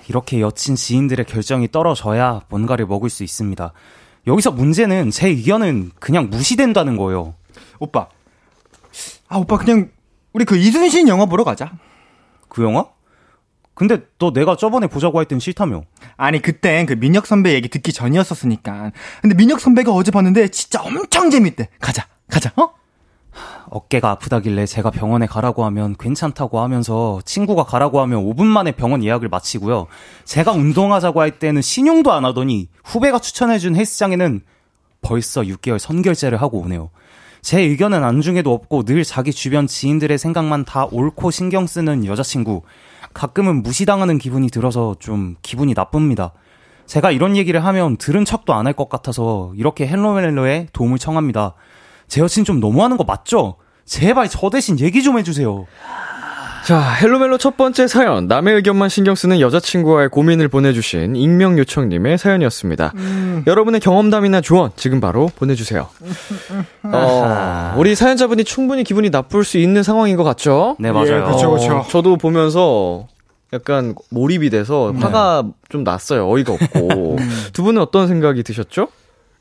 이렇게 0.07 0.41
여친 0.41 0.75
지인들의 0.75 1.25
결정이 1.25 1.71
떨어져야 1.71 2.41
뭔가를 2.49 2.87
먹을 2.87 3.09
수 3.11 3.23
있습니다. 3.23 3.73
여기서 4.25 4.51
문제는 4.51 5.11
제 5.11 5.27
의견은 5.27 5.91
그냥 5.99 6.29
무시된다는 6.31 6.97
거예요. 6.97 7.35
오빠. 7.77 8.07
아, 9.27 9.37
오빠 9.37 9.57
그냥 9.57 9.91
우리 10.33 10.45
그 10.45 10.57
이순신 10.57 11.07
영화 11.07 11.25
보러 11.27 11.43
가자. 11.43 11.71
그 12.49 12.63
영화? 12.63 12.85
근데 13.75 13.99
너 14.17 14.33
내가 14.33 14.57
저번에 14.57 14.87
보자고 14.87 15.19
할 15.19 15.25
땐 15.25 15.39
싫다며. 15.39 15.83
아니 16.17 16.41
그땐 16.41 16.85
그 16.87 16.93
민혁 16.93 17.27
선배 17.27 17.53
얘기 17.53 17.69
듣기 17.69 17.93
전이었었으니까. 17.93 18.91
근데 19.21 19.35
민혁 19.35 19.59
선배가 19.59 19.91
어제 19.93 20.09
봤는데 20.11 20.49
진짜 20.49 20.81
엄청 20.81 21.29
재밌대. 21.29 21.69
가자, 21.79 22.05
가자. 22.29 22.51
어? 22.57 22.69
어깨가 23.69 24.09
아프다길래 24.11 24.65
제가 24.65 24.89
병원에 24.89 25.27
가라고 25.27 25.63
하면 25.65 25.95
괜찮다고 25.99 26.59
하면서 26.59 27.19
친구가 27.23 27.63
가라고 27.65 28.01
하면 28.01 28.23
5분 28.25 28.45
만에 28.45 28.71
병원 28.71 29.03
예약을 29.03 29.29
마치고요. 29.29 29.87
제가 30.25 30.51
운동하자고 30.53 31.21
할 31.21 31.37
때는 31.37 31.61
신용도 31.61 32.11
안 32.11 32.25
하더니 32.25 32.67
후배가 32.83 33.19
추천해준 33.19 33.75
헬스장에는 33.75 34.41
벌써 35.01 35.41
6개월 35.41 35.77
선결제를 35.77 36.41
하고 36.41 36.59
오네요. 36.61 36.89
제 37.41 37.61
의견은 37.61 38.03
안중에도 38.03 38.51
없고 38.53 38.83
늘 38.83 39.03
자기 39.03 39.31
주변 39.31 39.67
지인들의 39.67 40.17
생각만 40.17 40.65
다 40.65 40.87
옳고 40.91 41.31
신경 41.31 41.67
쓰는 41.67 42.05
여자친구. 42.05 42.63
가끔은 43.13 43.61
무시당하는 43.63 44.17
기분이 44.17 44.49
들어서 44.49 44.95
좀 44.99 45.35
기분이 45.41 45.73
나쁩니다. 45.73 46.33
제가 46.85 47.11
이런 47.11 47.37
얘기를 47.37 47.63
하면 47.63 47.97
들은 47.97 48.25
척도 48.25 48.53
안 48.53 48.65
할 48.65 48.73
것 48.73 48.89
같아서 48.89 49.53
이렇게 49.55 49.87
헬로멜로에 49.87 50.67
도움을 50.73 50.97
청합니다. 50.97 51.53
제 52.09 52.21
여친 52.21 52.43
좀 52.43 52.59
너무하는 52.59 52.97
거 52.97 53.03
맞죠? 53.03 53.55
제발 53.85 54.27
저 54.29 54.49
대신 54.49 54.79
얘기 54.79 55.01
좀 55.01 55.17
해주세요. 55.17 55.65
자, 56.65 56.79
헬로멜로 56.79 57.37
첫 57.37 57.57
번째 57.57 57.87
사연. 57.87 58.27
남의 58.27 58.53
의견만 58.55 58.89
신경 58.89 59.15
쓰는 59.15 59.39
여자친구와의 59.39 60.09
고민을 60.09 60.49
보내주신 60.49 61.15
익명 61.15 61.57
요청님의 61.57 62.17
사연이었습니다. 62.17 62.93
여러분의 63.47 63.79
경험담이나 63.79 64.41
조언 64.41 64.71
지금 64.75 64.99
바로 64.99 65.31
보내주세요. 65.35 65.87
어, 66.83 67.73
우리 67.77 67.95
사연자분이 67.95 68.43
충분히 68.43 68.83
기분이 68.83 69.09
나쁠 69.09 69.43
수 69.43 69.57
있는 69.57 69.81
상황인 69.81 70.15
것 70.17 70.23
같죠? 70.23 70.75
네, 70.79 70.91
맞아요. 70.91 71.25
예, 71.27 71.31
그쵸, 71.31 71.51
그쵸. 71.51 71.77
어, 71.77 71.85
저도 71.89 72.17
보면서 72.17 73.07
약간 73.53 73.95
몰입이 74.11 74.51
돼서 74.51 74.93
화가 74.99 75.45
좀 75.69 75.83
났어요. 75.83 76.29
어이가 76.29 76.53
없고. 76.53 77.17
두 77.53 77.63
분은 77.63 77.81
어떤 77.81 78.07
생각이 78.07 78.43
드셨죠? 78.43 78.89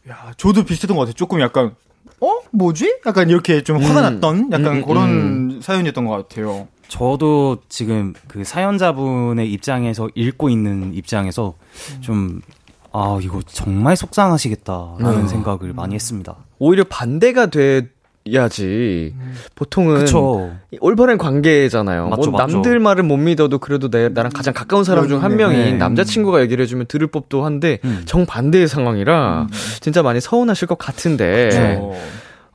야, 0.09 0.33
저도 0.39 0.65
비슷했던 0.65 0.97
것 0.97 1.03
같아요. 1.03 1.15
조금 1.15 1.41
약간 1.43 1.75
어? 2.21 2.41
뭐지? 2.51 3.01
약간 3.07 3.31
이렇게 3.31 3.63
좀 3.63 3.83
화가 3.83 4.01
났던 4.03 4.51
약간 4.53 4.77
음, 4.79 4.85
그런 4.85 5.61
사연이었던 5.63 6.05
것 6.05 6.29
같아요. 6.29 6.69
저도 6.89 7.59
지금 7.69 8.15
그 8.29 8.45
사연자분의 8.45 9.53
입장에서 9.53 10.09
읽고 10.15 10.49
있는 10.49 10.95
입장에서 10.95 11.55
좀, 12.01 12.41
아, 12.93 13.19
이거 13.23 13.41
정말 13.47 13.97
속상하시겠다라는 13.97 15.29
생각을 15.29 15.75
많이 15.75 15.95
했습니다. 15.95 16.37
오히려 16.59 16.85
반대가 16.85 17.47
돼 17.47 17.89
야지. 18.33 19.15
보통은 19.55 20.01
그쵸. 20.01 20.51
올바른 20.81 21.19
관계잖아요. 21.19 22.09
맞죠, 22.09 22.31
뭐 22.31 22.41
맞죠. 22.41 22.53
남들 22.53 22.79
말은 22.79 23.07
못 23.07 23.17
믿어도 23.17 23.59
그래도 23.59 23.89
내, 23.91 24.09
나랑 24.09 24.33
가장 24.35 24.53
가까운 24.53 24.85
사람 24.85 25.09
중한 25.09 25.31
네, 25.31 25.37
명인 25.37 25.59
네. 25.59 25.73
남자친구가 25.73 26.41
얘기를 26.43 26.63
해주면 26.63 26.87
들을 26.87 27.07
법도 27.07 27.45
한데 27.45 27.79
음. 27.85 28.03
정 28.05 28.27
반대의 28.27 28.69
상황이라 28.69 29.49
진짜 29.81 30.03
많이 30.03 30.21
서운하실 30.21 30.69
것 30.69 30.77
같은데 30.77 31.49
네. 31.51 31.79
어. 31.81 31.95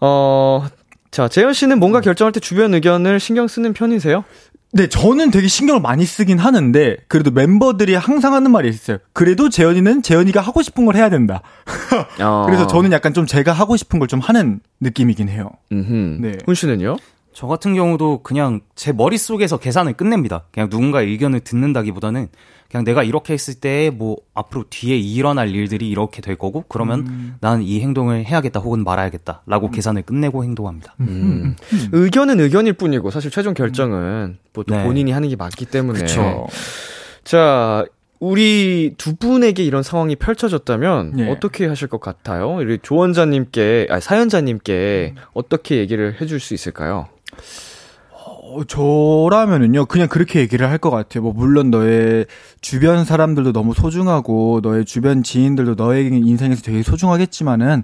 어, 0.06 0.66
자, 1.12 1.28
재현 1.28 1.54
씨는 1.54 1.80
뭔가 1.80 2.02
결정할 2.02 2.32
때 2.32 2.40
주변 2.40 2.74
의견을 2.74 3.20
신경 3.20 3.48
쓰는 3.48 3.74
편이세요? 3.74 4.24
네, 4.76 4.88
저는 4.88 5.30
되게 5.30 5.48
신경을 5.48 5.82
많이 5.82 6.04
쓰긴 6.04 6.40
하는데 6.40 6.98
그래도 7.08 7.30
멤버들이 7.30 7.94
항상 7.94 8.34
하는 8.34 8.50
말이 8.52 8.68
있어요. 8.70 8.98
그래도 9.14 9.50
재현이는 9.50 10.02
재현이가 10.02 10.42
하고 10.42 10.64
싶은 10.64 10.86
걸 10.88 10.96
해야 10.96 11.10
된다. 11.12 11.42
어. 12.20 12.44
그래서 12.48 12.66
저는 12.66 12.92
약간 12.92 13.14
좀 13.14 13.28
제가 13.28 13.52
하고 13.54 13.78
싶은 13.78 14.00
걸 14.00 14.08
좀 14.08 14.20
하는 14.20 14.60
느낌이긴 14.80 15.30
해요. 15.30 15.50
음흠. 15.72 16.18
네. 16.22 16.38
훈 16.46 16.56
씨는요? 16.56 16.98
저 17.34 17.48
같은 17.48 17.74
경우도 17.76 18.22
그냥 18.24 18.62
제 18.76 18.92
머릿속에서 18.92 19.58
계산을 19.58 19.94
끝냅니다. 19.94 20.44
그냥 20.52 20.70
누군가의 20.70 21.10
의견을 21.10 21.40
듣는다기보다는 21.42 22.28
그냥 22.70 22.84
내가 22.86 23.04
이렇게 23.04 23.34
했을 23.34 23.54
때 23.56 23.92
뭐 23.94 24.18
앞으로 24.34 24.66
뒤에 24.70 24.98
일어날 24.98 25.50
일들이 25.50 25.90
이렇게 25.90 26.22
될 26.22 26.36
거고 26.36 26.64
그러면 26.68 27.36
난이 27.42 27.82
행동을 27.82 28.26
해야겠다 28.26 28.60
혹은 28.60 28.84
말아야겠다라고 28.84 29.70
계산을 29.72 30.02
끝내고 30.04 30.44
행동합니다. 30.44 30.96
음. 31.02 31.56
의견은 31.92 32.40
의견일 32.40 32.74
뿐이고 32.74 33.12
사실 33.12 33.30
최종 33.30 33.54
결정은 33.54 34.38
보통 34.54 34.78
네. 34.78 34.84
본인이 34.84 35.12
하는 35.12 35.30
게 35.30 35.36
맞기 35.36 35.66
때문에. 35.66 36.00
그쵸. 36.00 36.48
자, 37.24 37.86
우리 38.20 38.94
두 38.98 39.16
분에게 39.16 39.64
이런 39.64 39.84
상황이 39.84 40.16
펼쳐졌다면 40.16 41.20
예. 41.20 41.30
어떻게 41.30 41.68
하실 41.68 41.88
것 41.90 42.00
같아요? 42.00 42.56
우리 42.56 42.80
조원자님께, 42.82 43.88
아 43.90 44.00
사연자님께 44.00 45.16
어떻게 45.34 45.78
얘기를 45.78 46.20
해줄 46.22 46.40
수 46.40 46.54
있을까요? 46.54 47.08
어, 48.12 48.64
저라면은요, 48.68 49.86
그냥 49.86 50.08
그렇게 50.08 50.40
얘기를 50.40 50.70
할 50.70 50.78
것 50.78 50.90
같아요. 50.92 51.24
뭐, 51.24 51.34
물론 51.34 51.72
너의 51.72 52.26
주변 52.62 53.06
사람들도 53.06 53.52
너무 53.54 53.74
소중하고, 53.74 54.60
너의 54.64 54.86
주변 54.86 55.24
지인들도 55.24 55.76
너의 55.76 56.08
인생에서 56.08 56.62
되게 56.62 56.84
소중하겠지만은, 56.84 57.84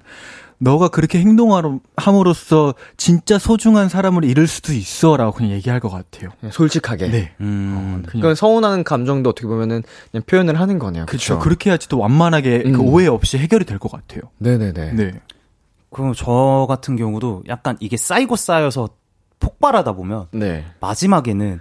너가 0.62 0.90
그렇게 0.90 1.20
행동함으로써 1.20 2.74
진짜 2.98 3.40
소중한 3.40 3.88
사람을 3.88 4.26
잃을 4.26 4.46
수도 4.46 4.74
있어. 4.74 5.16
라고 5.16 5.32
그냥 5.32 5.54
얘기할 5.54 5.80
것 5.80 5.88
같아요. 5.90 6.32
솔직하게. 6.52 7.08
네. 7.10 7.32
음, 7.40 8.04
그냥. 8.06 8.22
그건 8.22 8.36
서운한 8.36 8.84
감정도 8.84 9.30
어떻게 9.30 9.48
보면은 9.48 9.84
그냥 10.12 10.24
표현을 10.28 10.60
하는 10.60 10.78
거네요. 10.78 11.06
그렇죠. 11.06 11.40
그렇게 11.40 11.70
해야지 11.70 11.88
또 11.88 11.98
완만하게 12.00 12.64
그 12.64 12.70
음. 12.72 12.82
오해 12.82 13.08
없이 13.08 13.38
해결이 13.38 13.64
될 13.64 13.80
것 13.80 13.90
같아요. 13.90 14.24
네네네. 14.40 14.92
네. 14.96 15.14
그럼 15.92 16.14
저 16.14 16.66
같은 16.68 16.98
경우도 16.98 17.44
약간 17.48 17.78
이게 17.80 17.96
쌓이고 17.96 18.36
쌓여서 18.36 18.90
폭발하다 19.40 19.94
보면 19.94 20.28
네. 20.32 20.66
마지막에는 20.80 21.60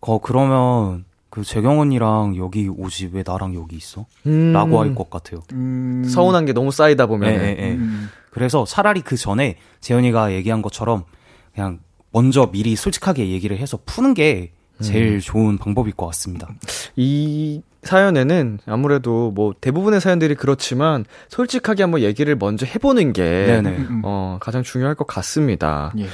거 0.00 0.18
그러면 0.18 1.04
그 1.30 1.42
재경 1.44 1.80
언니랑 1.80 2.36
여기 2.36 2.68
오지 2.68 3.10
왜 3.12 3.22
나랑 3.26 3.54
여기 3.54 3.76
있어? 3.76 4.06
음, 4.26 4.52
라고 4.52 4.80
할 4.80 4.94
것 4.94 5.10
같아요. 5.10 5.42
음. 5.52 6.04
서운한 6.08 6.46
게 6.46 6.52
너무 6.52 6.70
쌓이다 6.70 7.06
보면. 7.06 7.30
예, 7.30 7.34
예, 7.34 7.56
예. 7.58 7.72
음. 7.72 8.08
그래서 8.30 8.64
차라리 8.64 9.02
그 9.02 9.16
전에 9.16 9.56
재현이가 9.80 10.32
얘기한 10.32 10.62
것처럼 10.62 11.04
그냥 11.54 11.80
먼저 12.12 12.46
미리 12.50 12.76
솔직하게 12.76 13.28
얘기를 13.30 13.58
해서 13.58 13.78
푸는 13.84 14.14
게 14.14 14.52
제일 14.80 15.20
좋은 15.20 15.56
방법일 15.58 15.94
것 15.94 16.06
같습니다. 16.06 16.48
이 16.96 17.62
사연에는 17.82 18.58
아무래도 18.66 19.30
뭐 19.30 19.54
대부분의 19.58 20.00
사연들이 20.02 20.34
그렇지만 20.34 21.04
솔직하게 21.28 21.82
한번 21.82 22.00
얘기를 22.02 22.36
먼저 22.36 22.66
해보는 22.66 23.12
게 23.14 23.22
네네. 23.22 23.70
음. 23.76 24.02
어, 24.04 24.36
가장 24.40 24.62
중요할 24.62 24.94
것 24.94 25.06
같습니다. 25.06 25.92
예. 25.98 26.06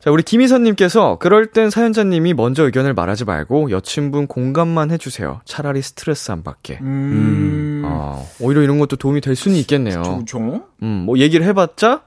자, 0.00 0.10
우리 0.10 0.22
김희선님께서 0.22 1.18
그럴 1.20 1.46
땐 1.46 1.68
사연자님이 1.68 2.32
먼저 2.32 2.64
의견을 2.64 2.94
말하지 2.94 3.26
말고 3.26 3.70
여친분 3.70 4.26
공감만 4.26 4.90
해주세요. 4.92 5.42
차라리 5.44 5.82
스트레스 5.82 6.32
안 6.32 6.42
받게. 6.42 6.78
음. 6.80 7.82
어, 7.84 8.26
오히려 8.40 8.62
이런 8.62 8.78
것도 8.78 8.96
도움이 8.96 9.20
될 9.20 9.36
수는 9.36 9.58
있겠네요. 9.58 10.02
좋죠. 10.02 10.64
음, 10.82 11.02
뭐 11.04 11.18
얘기를 11.18 11.44
해봤자 11.44 12.00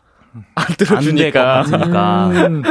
안 0.55 0.65
들어주니까. 0.75 1.63
같으니까. 1.63 2.27
음. 2.29 2.63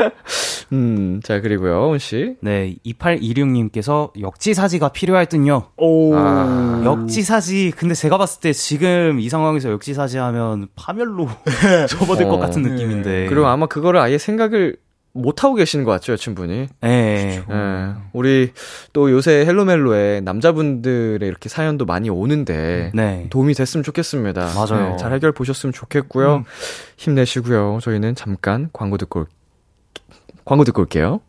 음, 0.72 1.20
자 1.22 1.40
그리고요, 1.40 1.92
은 1.92 1.98
씨. 2.00 2.35
네, 2.40 2.74
2826님께서 2.85 4.11
역지사지가 4.20 4.88
필요할 4.88 5.26
듯요. 5.26 5.68
오. 5.76 6.16
아. 6.16 6.82
역지사지. 6.85 7.74
근데 7.76 7.94
제가 7.94 8.18
봤을 8.18 8.40
때 8.40 8.52
지금 8.52 9.20
이 9.20 9.28
상황에서 9.28 9.70
역지사지 9.70 10.18
하면 10.18 10.66
파멸로 10.74 11.28
접어들 11.88 12.24
것 12.24 12.35
어. 12.35 12.38
같은 12.38 12.62
느낌인데. 12.62 13.26
그리고 13.28 13.46
아마 13.46 13.66
그거를 13.66 14.00
아예 14.00 14.18
생각을 14.18 14.78
못 15.14 15.44
하고 15.44 15.55
계시는 15.55 15.85
것 15.85 15.90
같죠, 15.92 16.12
여친분이. 16.12 16.68
예. 16.85 17.44
예. 17.48 17.94
우리 18.12 18.53
또 18.92 19.11
요새 19.11 19.44
헬로멜로에 19.44 20.20
남자분들의 20.22 21.29
이렇게 21.29 21.48
사연도 21.48 21.85
많이 21.85 22.09
오는데 22.09 22.92
네. 22.94 23.27
도움이 23.31 23.55
됐으면 23.55 23.85
좋겠습니다. 23.85 24.53
맞아요. 24.55 24.90
네, 24.90 24.96
잘 24.96 25.12
해결 25.12 25.33
보셨으면 25.33 25.72
좋겠고요. 25.72 26.44
힘내시고요. 26.96 27.79
저희는 27.83 28.14
잠깐 28.14 28.70
광고 28.72 28.96
듣고 28.96 29.20
올, 29.20 29.27
광고 30.44 30.64
듣고 30.64 30.83
올게요. 30.83 31.20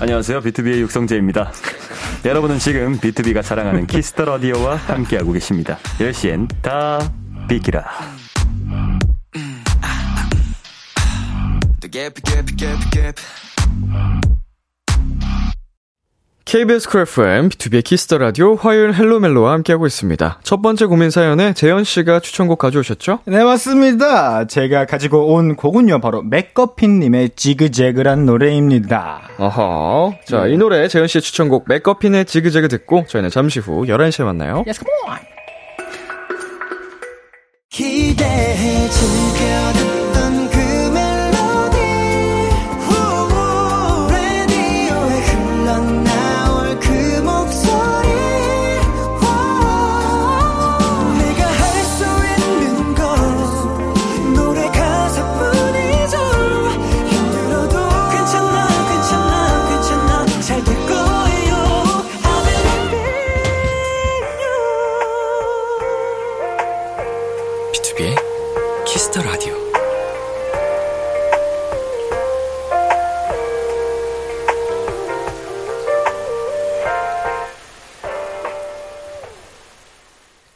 안녕하세요. 0.00 0.40
비투비의 0.40 0.80
육성재입니다. 0.82 1.52
여러분은 2.24 2.58
지금 2.58 2.98
비투비가 2.98 3.42
자랑하는 3.42 3.86
키스 3.86 4.10
더 4.10 4.24
라디오와 4.24 4.76
함께하고 4.76 5.32
계십니다. 5.32 5.76
10시엔 5.98 6.48
다 6.62 6.98
비키라. 7.48 7.84
KBS 16.54 16.88
쿨 16.88 17.00
FM, 17.00 17.48
비투비의 17.48 17.82
키스 17.82 18.03
더 18.03 18.16
라디오 18.16 18.54
화요일 18.54 18.94
헬로멜로와 18.94 19.50
함께하고 19.54 19.88
있습니다. 19.88 20.38
첫 20.44 20.62
번째 20.62 20.86
고민 20.86 21.10
사연에 21.10 21.52
재현 21.52 21.82
씨가 21.82 22.20
추천곡 22.20 22.60
가져오셨죠? 22.60 23.18
네, 23.24 23.42
맞습니다. 23.42 24.46
제가 24.46 24.86
가지고 24.86 25.34
온 25.34 25.56
곡은요, 25.56 26.00
바로 26.00 26.22
맥거핀님의 26.22 27.30
지그재그란 27.34 28.24
노래입니다. 28.24 29.30
어허. 29.38 30.14
자, 30.26 30.46
이 30.46 30.56
노래 30.56 30.86
재현 30.86 31.08
씨의 31.08 31.22
추천곡 31.22 31.64
맥거핀의 31.66 32.26
지그재그 32.26 32.68
듣고 32.68 33.04
저희는 33.08 33.30
잠시 33.30 33.58
후 33.58 33.82
11시에 33.86 34.22
만나요. 34.22 34.62
Yes, 34.64 34.78
come 34.78 35.12
on! 35.12 35.18
기대해 37.68 38.88
즐겨 38.90 39.93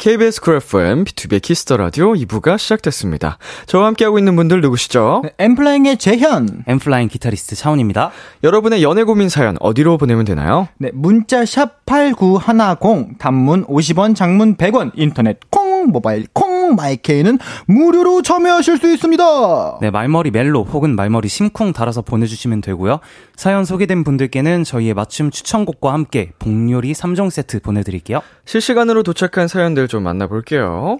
KBS 0.09 0.41
쿨 0.41 0.57
FM, 0.57 1.05
비투비의 1.05 1.43
키스 1.43 1.64
더 1.64 1.77
라디오 1.77 2.15
2부가 2.15 2.57
시작됐습니다. 2.57 3.37
저와 3.67 3.89
함께하고 3.89 4.19
있는 4.19 4.37
분들 4.37 4.63
누구시죠? 4.63 5.21
네, 5.23 5.33
엔플라잉의 5.37 5.99
재현. 5.99 6.65
엔플라잉 6.67 7.09
기타리스트 7.09 7.55
차훈입니다. 7.55 8.11
여러분의 8.43 8.83
연애 8.83 9.03
고민 9.03 9.29
사연 9.29 9.59
어디로 9.61 9.99
보내면 9.99 10.25
되나요? 10.25 10.69
네, 10.79 10.91
문자 10.95 11.45
샵 11.45 11.85
8910, 11.85 13.19
단문 13.19 13.67
50원, 13.67 14.17
장문 14.17 14.57
100원, 14.57 14.93
인터넷 14.95 15.41
콩, 15.51 15.89
모바일 15.89 16.27
콩, 16.33 16.58
마이케이는 16.77 17.39
무료로 17.67 18.23
참여하실 18.23 18.79
수 18.79 18.93
있습니다. 18.93 19.79
네, 19.81 19.91
말머리 19.91 20.31
멜로 20.31 20.65
혹은 20.65 20.97
말머리 20.97 21.29
심쿵 21.29 21.73
달아서 21.73 22.03
보내주시면 22.03 22.61
되고요. 22.61 23.01
사연 23.37 23.65
소개된 23.65 24.05
분들께는 24.05 24.65
저희의 24.65 24.95
맞춤 24.95 25.31
추천곡과 25.31 25.93
함께 25.93 26.33
복요리 26.39 26.93
3종 26.93 27.31
세트 27.31 27.61
보내드릴게요. 27.61 28.21
실시간으로 28.45 29.03
도착한 29.03 29.49
사연들 29.49 29.89
좀 29.89 30.03
만나볼게요. 30.03 30.99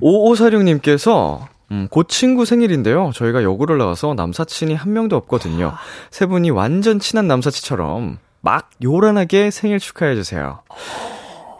5546님께서 0.00 1.40
음, 1.70 1.88
곧 1.90 2.08
친구 2.08 2.44
생일인데요. 2.44 3.12
저희가 3.14 3.42
여고를 3.42 3.78
나와서 3.78 4.12
남사친이 4.14 4.74
한 4.74 4.92
명도 4.92 5.16
없거든요. 5.16 5.72
세 6.10 6.26
분이 6.26 6.50
완전 6.50 7.00
친한 7.00 7.26
남사친처럼 7.26 8.18
막 8.42 8.70
요란하게 8.82 9.50
생일 9.50 9.78
축하해주세요. 9.78 10.60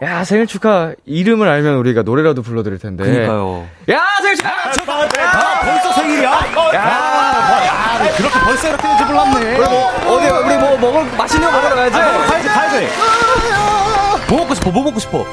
야, 0.03 0.23
생일 0.25 0.47
축하 0.47 0.91
이름을 1.05 1.47
알면 1.47 1.75
우리가 1.75 2.01
노래라도 2.01 2.41
불러드릴 2.41 2.77
텐데. 2.79 3.05
그러니까요. 3.05 3.65
야, 3.89 4.01
생일 4.21 4.35
축하! 4.35 4.51
아, 4.51 5.59
벌써 5.61 5.93
생일이야? 5.93 6.29
야, 6.29 6.75
야, 6.75 7.99
그렇게 8.17 8.39
벌써 8.43 8.67
이렇게 8.67 8.85
될줄 8.87 9.07
몰랐네. 9.07 9.55
어디, 10.05 10.27
우리 10.29 10.57
뭐, 10.57 10.77
먹을, 10.77 11.05
맛있는 11.17 11.49
거 11.49 11.53
먹으러 11.57 11.75
가야지. 11.75 11.97
가야지, 11.97 12.47
가야지. 12.49 12.87
뭐 14.27 14.39
먹고 14.39 14.55
싶어, 14.55 14.71
뭐 14.71 14.83
먹고 14.83 14.99
싶어? 14.99 15.25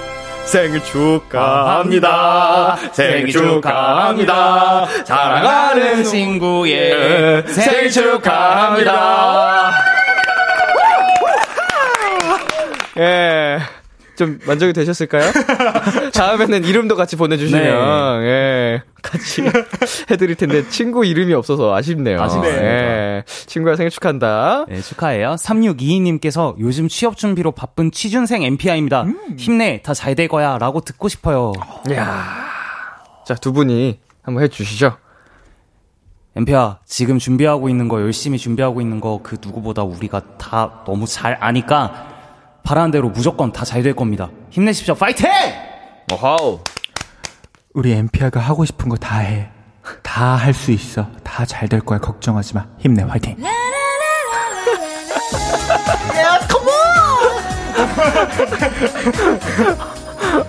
생일 0.44 0.85
축하합니다. 0.85 2.76
생일 2.92 3.28
축하합니다. 3.33 4.87
사랑하는 5.04 6.04
친구의 6.04 7.42
생일 7.48 7.90
축하합니다. 7.90 9.72
예. 12.98 13.59
좀 14.20 14.38
만족이 14.46 14.74
되셨을까요? 14.74 15.33
다음에는 16.12 16.62
이름도 16.64 16.94
같이 16.94 17.16
보내주시면, 17.16 18.22
예. 18.24 18.83
같이 19.02 19.42
해드릴 20.11 20.35
텐데, 20.37 20.68
친구 20.68 21.06
이름이 21.06 21.33
없어서 21.33 21.74
아쉽네요. 21.74 22.20
아쉽습니다. 22.20 22.62
예. 22.62 23.24
친구야 23.46 23.76
생일 23.76 23.88
축하한다. 23.88 24.66
네, 24.68 24.83
축하해요. 24.83 25.37
3622님께서 25.37 26.54
요즘 26.59 26.88
취업 26.88 27.16
준비로 27.16 27.52
바쁜 27.52 27.90
취준생 27.90 28.42
엔피아입니다. 28.42 29.07
힘내, 29.38 29.80
다 29.83 29.94
잘 29.94 30.14
될 30.14 30.28
거야. 30.28 30.59
라고 30.59 30.83
듣고 30.83 31.09
싶어요. 31.09 31.52
자, 33.26 33.35
두 33.37 33.54
분이 33.54 34.00
한번 34.22 34.44
해주시죠. 34.44 34.98
MP야, 36.37 36.78
지금 36.85 37.18
준비하고 37.18 37.70
있는 37.70 37.88
거, 37.88 38.00
열심히 38.02 38.37
준비하고 38.38 38.83
있는 38.83 39.00
거, 39.00 39.20
그 39.22 39.38
누구보다 39.42 39.83
우리가 39.83 40.37
다 40.38 40.83
너무 40.87 41.06
잘 41.06 41.37
아니까, 41.40 42.10
바라는 42.62 42.90
대로 42.90 43.09
무조건 43.11 43.53
다 43.53 43.64
잘 43.64 43.83
될 43.83 43.94
겁니다. 43.94 44.31
힘내십시오. 44.51 44.94
파이팅! 44.94 45.29
와우. 46.20 46.61
우리 47.75 47.92
엔피아가 47.92 48.40
하고 48.40 48.64
싶은 48.64 48.88
거 48.88 48.96
다 48.96 49.18
해. 49.18 49.51
다 50.03 50.37
할 50.37 50.53
수 50.55 50.70
있어. 50.73 51.07
다 51.25 51.44
잘 51.44 51.68
될 51.68 51.81
거야. 51.81 51.99
걱정하지 51.99 52.55
마. 52.55 52.66
힘내. 52.79 53.03
화이팅. 53.03 53.37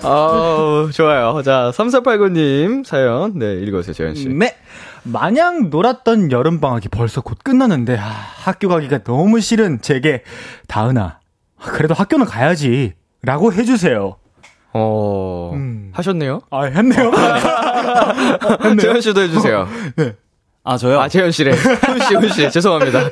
아우, 0.03 0.89
좋아요. 0.91 1.41
자, 1.43 1.71
3489님 1.73 2.85
사연, 2.85 3.37
네, 3.37 3.53
읽어주세요, 3.55 3.93
재현씨. 3.93 4.29
네. 4.29 4.55
마냥 5.03 5.69
놀았던 5.69 6.31
여름방학이 6.31 6.89
벌써 6.89 7.21
곧 7.21 7.37
끝나는데, 7.43 7.97
아, 7.97 8.03
학교 8.43 8.67
가기가 8.69 8.99
너무 9.03 9.39
싫은 9.39 9.81
제게, 9.81 10.23
다은아, 10.67 11.19
그래도 11.61 11.93
학교는 11.93 12.25
가야지. 12.25 12.93
라고 13.23 13.53
해주세요. 13.53 14.17
어, 14.73 15.51
음. 15.53 15.91
하셨네요? 15.93 16.41
아, 16.49 16.63
했네요. 16.63 17.11
재현 18.79 19.01
씨도 19.01 19.21
해주세요. 19.21 19.67
아, 20.63 20.77
저요? 20.77 20.99
아, 20.99 21.07
재현 21.07 21.31
씨래. 21.31 21.51
훈 21.51 21.99
씨, 21.99 22.15
훈 22.15 22.29
씨. 22.29 22.51
죄송합니다. 22.51 23.09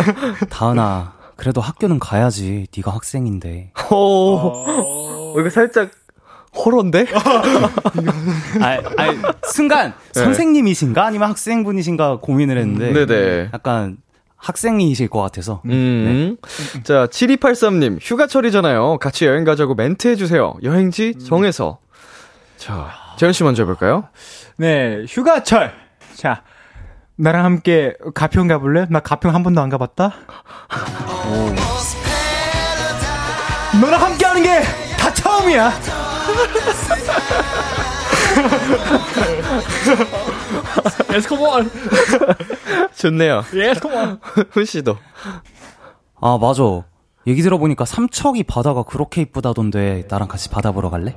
다은아, 0.50 1.14
그래도 1.36 1.60
학교는 1.60 1.98
가야지. 1.98 2.66
네가 2.76 2.92
학생인데. 2.92 3.72
오, 3.90 3.94
어, 3.96 5.34
이거 5.38 5.50
살짝, 5.50 5.90
호러인데? 6.54 7.06
아, 8.60 8.78
아, 8.98 9.32
순간 9.46 9.94
선생님이신가 10.12 11.04
아니면 11.04 11.30
학생분이신가 11.30 12.18
고민을 12.20 12.58
했는데 12.58 13.06
네네. 13.06 13.50
약간 13.54 13.96
학생이실 14.42 15.08
것 15.08 15.20
같아서 15.22 15.62
음. 15.66 16.36
자, 16.82 17.06
7283님, 17.06 17.98
휴가철이잖아요. 18.00 18.98
같이 18.98 19.26
여행 19.26 19.44
가자고 19.44 19.74
멘트 19.74 20.08
해주세요. 20.08 20.54
여행지 20.62 21.14
정해서. 21.18 21.78
자, 22.56 22.90
재현 23.18 23.32
씨 23.32 23.44
먼저 23.44 23.62
해볼까요? 23.62 24.08
네, 24.56 25.04
휴가철. 25.08 25.72
자, 26.16 26.42
나랑 27.16 27.44
함께 27.44 27.94
가평 28.14 28.48
가볼래? 28.48 28.86
나 28.90 29.00
가평 29.00 29.34
한 29.34 29.42
번도 29.42 29.60
안 29.60 29.68
가봤다. 29.68 30.12
너랑 33.80 34.02
함께 34.02 34.24
하는 34.26 34.42
게 34.42 34.62
다 35.02 35.12
처음이야. 35.12 35.72
yes, 41.12 41.26
come 41.28 41.44
on. 41.44 41.70
좋네요. 42.96 43.44
Yes, 43.54 43.80
come 43.80 43.96
on. 43.96 44.18
훈씨도. 44.50 44.96
아 46.20 46.38
맞아 46.40 46.62
얘기 47.26 47.42
들어보니까 47.42 47.84
삼척이 47.84 48.44
바다가 48.44 48.82
그렇게 48.84 49.20
이쁘다던데 49.22 50.04
나랑 50.08 50.28
같이 50.28 50.48
바다 50.48 50.70
보러 50.72 50.88
갈래? 50.90 51.16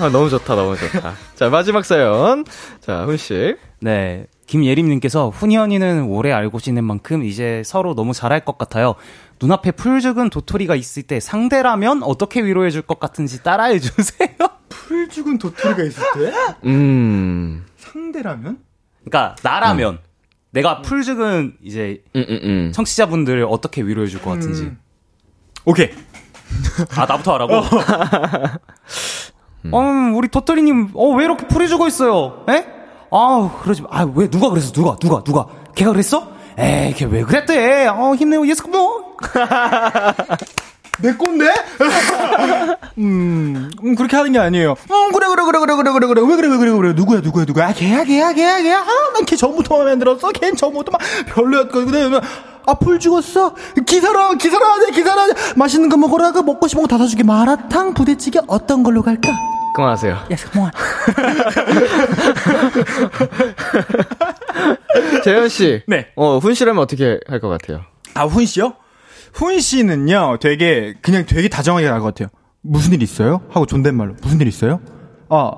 아, 0.00 0.08
너무 0.08 0.28
좋다, 0.30 0.56
너무 0.56 0.76
좋다. 0.76 1.12
자, 1.36 1.48
마지막 1.48 1.84
사연. 1.84 2.44
자, 2.80 3.04
훈씨. 3.04 3.54
네 3.80 4.26
김예림님께서 4.46 5.30
훈이 5.30 5.56
언니는 5.56 6.04
오래 6.04 6.30
알고 6.30 6.60
지낸 6.60 6.84
만큼 6.84 7.24
이제 7.24 7.62
서로 7.64 7.94
너무 7.94 8.12
잘 8.12 8.31
알 8.31 8.44
것 8.44 8.56
같아요 8.56 8.94
눈앞에 9.42 9.72
풀 9.72 10.00
죽은 10.00 10.30
도토리가 10.30 10.74
있을 10.76 11.02
때 11.02 11.18
상대라면 11.20 12.02
어떻게 12.04 12.44
위로해 12.44 12.70
줄 12.70 12.82
것 12.82 12.98
같은지 13.00 13.42
따라해 13.42 13.78
주세요 13.80 14.28
풀 14.68 15.08
죽은 15.08 15.38
도토리가 15.38 15.82
있을 15.82 16.02
때? 16.14 16.32
음. 16.64 17.64
상대라면? 17.76 18.58
그러니까 19.04 19.34
나라면 19.42 19.98
내가 20.50 20.82
풀 20.82 21.02
죽은 21.02 21.56
이제 21.62 22.02
음, 22.14 22.24
음, 22.28 22.40
음. 22.42 22.72
청취자분들을 22.72 23.44
어떻게 23.48 23.82
위로해 23.82 24.06
줄 24.06 24.20
것 24.20 24.30
같은지 24.30 24.62
음. 24.64 24.78
오케이. 25.64 25.90
아, 26.96 27.06
나부터 27.06 27.34
하라고? 27.34 27.54
어, 29.72 29.80
우리 30.16 30.28
도토리님, 30.28 30.90
어, 30.94 31.08
왜 31.14 31.24
이렇게 31.24 31.46
풀이 31.46 31.68
죽어 31.68 31.86
있어요? 31.86 32.44
에? 32.50 32.66
아, 33.10 33.58
그러지 33.62 33.82
마. 33.82 33.88
아, 33.92 34.04
왜, 34.14 34.28
누가 34.28 34.50
그랬어? 34.50 34.72
누가, 34.72 34.96
누가, 34.96 35.22
누가? 35.24 35.46
걔가 35.74 35.92
그랬어? 35.92 36.30
에이, 36.58 36.92
걔 36.94 37.06
왜 37.06 37.22
그랬대? 37.22 37.86
어, 37.86 38.14
힘내요, 38.14 38.46
yes, 38.46 38.62
뭐. 38.66 39.11
내 41.00 41.14
건데? 41.16 41.46
음, 42.98 43.70
음, 43.82 43.94
그렇게 43.96 44.16
하는 44.16 44.32
게 44.32 44.38
아니에요. 44.38 44.72
음, 44.90 45.12
그래, 45.12 45.26
그래, 45.28 45.42
그래, 45.44 45.58
그래, 45.58 45.74
그래, 45.76 45.92
그래, 45.92 46.06
그래. 46.06 46.20
왜 46.22 46.36
그래, 46.36 46.48
왜 46.48 46.56
그래, 46.58 46.70
왜 46.70 46.76
그래. 46.76 46.92
누구야, 46.92 47.20
누구야, 47.20 47.44
누구야. 47.46 47.68
아, 47.68 47.72
걔야, 47.72 48.04
걔야, 48.04 48.32
걔야, 48.32 48.60
걔야. 48.62 48.78
아, 48.80 48.86
난걔 49.14 49.34
전부터 49.36 49.76
마음에 49.78 49.92
안 49.92 49.98
들었어. 49.98 50.30
걔는 50.30 50.54
전부터 50.56 50.92
막 50.92 51.00
별로였거든. 51.34 52.20
아, 52.66 52.74
풀 52.74 53.00
죽었어? 53.00 53.54
기사라, 53.86 54.34
기사라 54.34 54.64
하자, 54.74 54.90
기사라 54.92 55.22
하자. 55.22 55.34
맛있는 55.56 55.88
거 55.88 55.96
먹어라. 55.96 56.30
그 56.32 56.40
먹고 56.40 56.68
싶은 56.68 56.82
거 56.82 56.88
다 56.88 56.98
사줄게. 56.98 57.24
마라탕, 57.24 57.94
부대찌개 57.94 58.38
어떤 58.46 58.82
걸로 58.84 59.02
갈까? 59.02 59.32
그만하세요. 59.74 60.12
야, 60.30 60.36
잠깐만. 60.36 60.70
재현 65.24 65.48
씨. 65.48 65.82
네. 65.88 66.08
어, 66.16 66.38
훈 66.38 66.54
씨라면 66.54 66.82
어떻게 66.82 67.18
할 67.28 67.40
것 67.40 67.48
같아요? 67.48 67.80
아, 68.14 68.24
훈 68.26 68.44
씨요? 68.46 68.74
훈 69.32 69.60
씨는요, 69.60 70.38
되게, 70.40 70.94
그냥 71.02 71.24
되게 71.26 71.48
다정하게 71.48 71.86
할것 71.86 72.14
같아요. 72.14 72.28
무슨 72.60 72.92
일 72.92 73.02
있어요? 73.02 73.42
하고 73.48 73.66
존댓말로. 73.66 74.14
무슨 74.22 74.40
일 74.40 74.46
있어요? 74.48 74.80
아, 75.28 75.50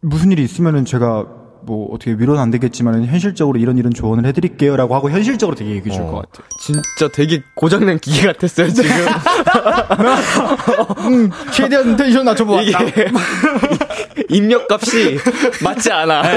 무슨 0.00 0.32
일이 0.32 0.42
있으면은 0.44 0.84
제가 0.84 1.26
뭐 1.62 1.92
어떻게 1.92 2.12
위로는 2.12 2.40
안 2.40 2.50
되겠지만 2.50 3.04
현실적으로 3.04 3.58
이런 3.58 3.76
이런 3.78 3.92
조언을 3.92 4.24
해드릴게요라고 4.26 4.94
하고 4.94 5.10
현실적으로 5.10 5.56
되게 5.56 5.72
얘기해 5.72 5.94
줄것 5.94 6.14
어, 6.14 6.22
같아요. 6.22 6.46
진짜 6.60 7.08
되게 7.12 7.42
고장난 7.54 7.98
기계 7.98 8.26
같았어요, 8.28 8.68
지금. 8.70 8.90
음, 11.04 11.30
최대한 11.52 11.96
텐션 11.96 12.24
낮춰보았다. 12.24 12.82
이게 12.82 13.06
입력값이 14.28 15.18
맞지 15.62 15.92
않아. 15.92 16.36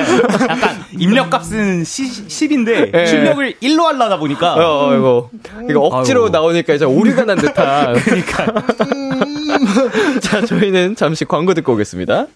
약간, 0.49 0.83
입력값은 0.97 1.83
10 1.83 2.51
인데, 2.51 2.91
예. 2.93 3.05
출력을 3.05 3.53
1로 3.61 3.83
하려다 3.83 4.17
보니까, 4.17 4.53
어, 4.55 4.89
어, 4.89 4.95
이거. 4.95 5.29
이거 5.69 5.79
억지로 5.81 6.23
아이고. 6.23 6.29
나오니까 6.29 6.73
이제 6.73 6.85
오류가 6.85 7.25
난 7.25 7.37
듯한. 7.37 7.93
그러니까. 8.03 8.45
자, 10.21 10.45
저희는 10.45 10.95
잠시 10.95 11.25
광고 11.25 11.53
듣고 11.53 11.73
오겠습니다. 11.73 12.27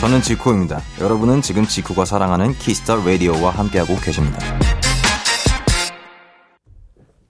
저는 0.00 0.20
지코입니다. 0.20 0.82
여러분은 1.00 1.42
지금 1.42 1.66
지코가 1.66 2.04
사랑하는 2.04 2.54
키스 2.58 2.82
더 2.82 2.96
라디오와 3.06 3.50
함께하고 3.50 3.96
계십니다. 4.00 4.38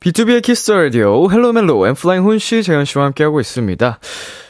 비투비의 0.01 0.43
키스 0.43 0.61
더 0.61 0.73
라디오 0.73 1.31
헬로멜로 1.31 1.87
엔플라잉 1.87 2.25
훈씨, 2.25 2.63
재현씨와 2.63 3.05
함께하고 3.05 3.41
있습니다. 3.41 3.99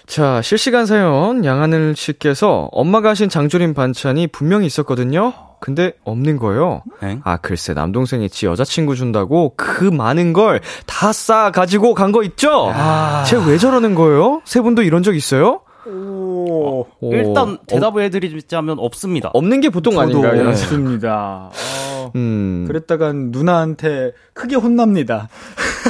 자, 0.06 0.42
실시간 0.42 0.84
사연 0.86 1.44
양하늘 1.44 1.94
씨께서 1.96 2.68
엄마가 2.72 3.10
하신 3.10 3.28
장조림 3.28 3.74
반찬이 3.74 4.26
분명히 4.28 4.66
있었거든요. 4.66 5.32
근데 5.60 5.92
없는 6.04 6.38
거예요. 6.38 6.82
엥? 7.02 7.20
아, 7.24 7.36
글쎄 7.36 7.72
남동생이 7.72 8.28
지 8.30 8.46
여자친구 8.46 8.96
준다고 8.96 9.54
그 9.56 9.84
많은 9.84 10.32
걸 10.32 10.60
다 10.86 11.10
싸 11.12 11.50
가지고 11.52 11.94
간 11.94 12.10
거 12.10 12.22
있죠? 12.24 12.72
쟤왜 13.26 13.58
저러는 13.58 13.94
거예요? 13.94 14.42
세 14.44 14.60
분도 14.60 14.82
이런 14.82 15.02
적 15.04 15.14
있어요? 15.14 15.60
오, 15.86 16.21
일단, 17.02 17.58
대답을 17.66 18.02
해드리자면 18.04 18.78
없습니다. 18.78 19.30
없는 19.34 19.60
게 19.60 19.68
보통 19.68 19.98
아닌가요? 19.98 20.48
없습니다. 20.50 21.50
어, 21.52 22.12
음. 22.14 22.64
그랬다가 22.66 23.12
누나한테 23.12 24.12
크게 24.32 24.56
혼납니다. 24.56 25.28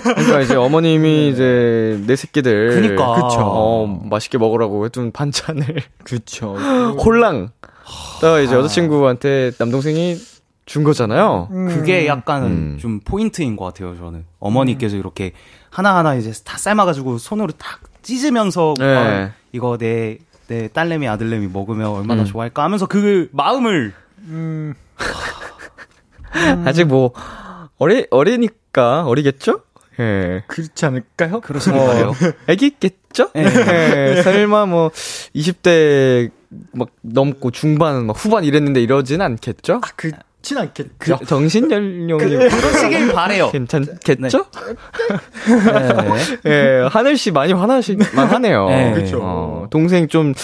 그러니까 0.03 0.40
이제 0.40 0.57
어머님이 0.57 1.28
이제 1.32 2.01
내 2.07 2.16
새끼들 2.16 2.74
그니까. 2.74 3.14
그쵸. 3.14 3.40
어, 3.40 3.86
맛있게 4.11 4.38
먹으라고 4.38 4.84
해둔 4.86 5.12
반찬을 5.12 5.82
그쵸. 6.05 6.55
홀랑 7.05 7.51
다가 8.20 8.40
이제 8.40 8.55
여자친구한테 8.55 9.53
남동생이 9.59 10.16
준 10.64 10.84
거잖아요. 10.84 11.49
그게 11.51 12.07
약간 12.07 12.45
음. 12.45 12.78
좀 12.80 13.01
포인트인 13.01 13.57
것 13.57 13.64
같아요, 13.66 13.97
저는. 13.99 14.24
어머니께서 14.38 14.97
이렇게 14.97 15.32
하나하나 15.70 16.14
이제 16.14 16.32
다 16.45 16.57
삶아가지고 16.57 17.18
손으로 17.18 17.53
탁 17.59 17.80
찢으면서, 18.03 18.74
네. 18.78 18.84
아, 18.97 19.30
이거 19.53 19.76
내, 19.76 20.18
내 20.49 20.68
딸내미, 20.68 21.09
아들내미 21.09 21.49
먹으면 21.49 21.88
얼마나 21.88 22.22
음. 22.22 22.26
좋아할까 22.26 22.62
하면서 22.62 22.86
그 22.86 23.28
마음을, 23.32 23.93
음, 24.24 24.74
아직 26.64 26.84
뭐 26.84 27.12
어리 27.78 28.07
어리니까 28.11 29.05
어리겠죠? 29.07 29.62
예. 30.01 30.43
그렇지 30.47 30.86
않을까요? 30.86 31.40
그러시길 31.40 31.78
바래요. 31.78 32.12
애기겠죠? 32.49 33.30
예. 33.36 33.45
예. 34.16 34.22
설마 34.22 34.66
뭐 34.66 34.90
20대 35.34 36.30
막 36.72 36.88
넘고 37.03 37.51
중반 37.51 38.07
막 38.07 38.12
후반 38.16 38.45
이랬는데 38.45 38.82
이러진 38.82 39.20
않겠죠? 39.20 39.80
아, 39.82 39.88
그 39.97 40.12
렇진 40.43 40.59
않겠죠. 40.59 40.90
그 40.99 41.24
정신 41.26 41.70
연령이 41.70 42.24
그러시길 42.24 43.12
바래요. 43.12 43.51
괜찮겠죠? 43.53 44.45
네. 46.45 46.51
예, 46.51 46.88
하늘 46.90 47.16
씨 47.16 47.30
많이 47.30 47.53
화나실만 47.53 48.07
하네요. 48.28 48.66
네. 48.68 48.93
그쵸. 48.93 49.20
어, 49.22 49.66
동생 49.70 50.09
좀 50.09 50.34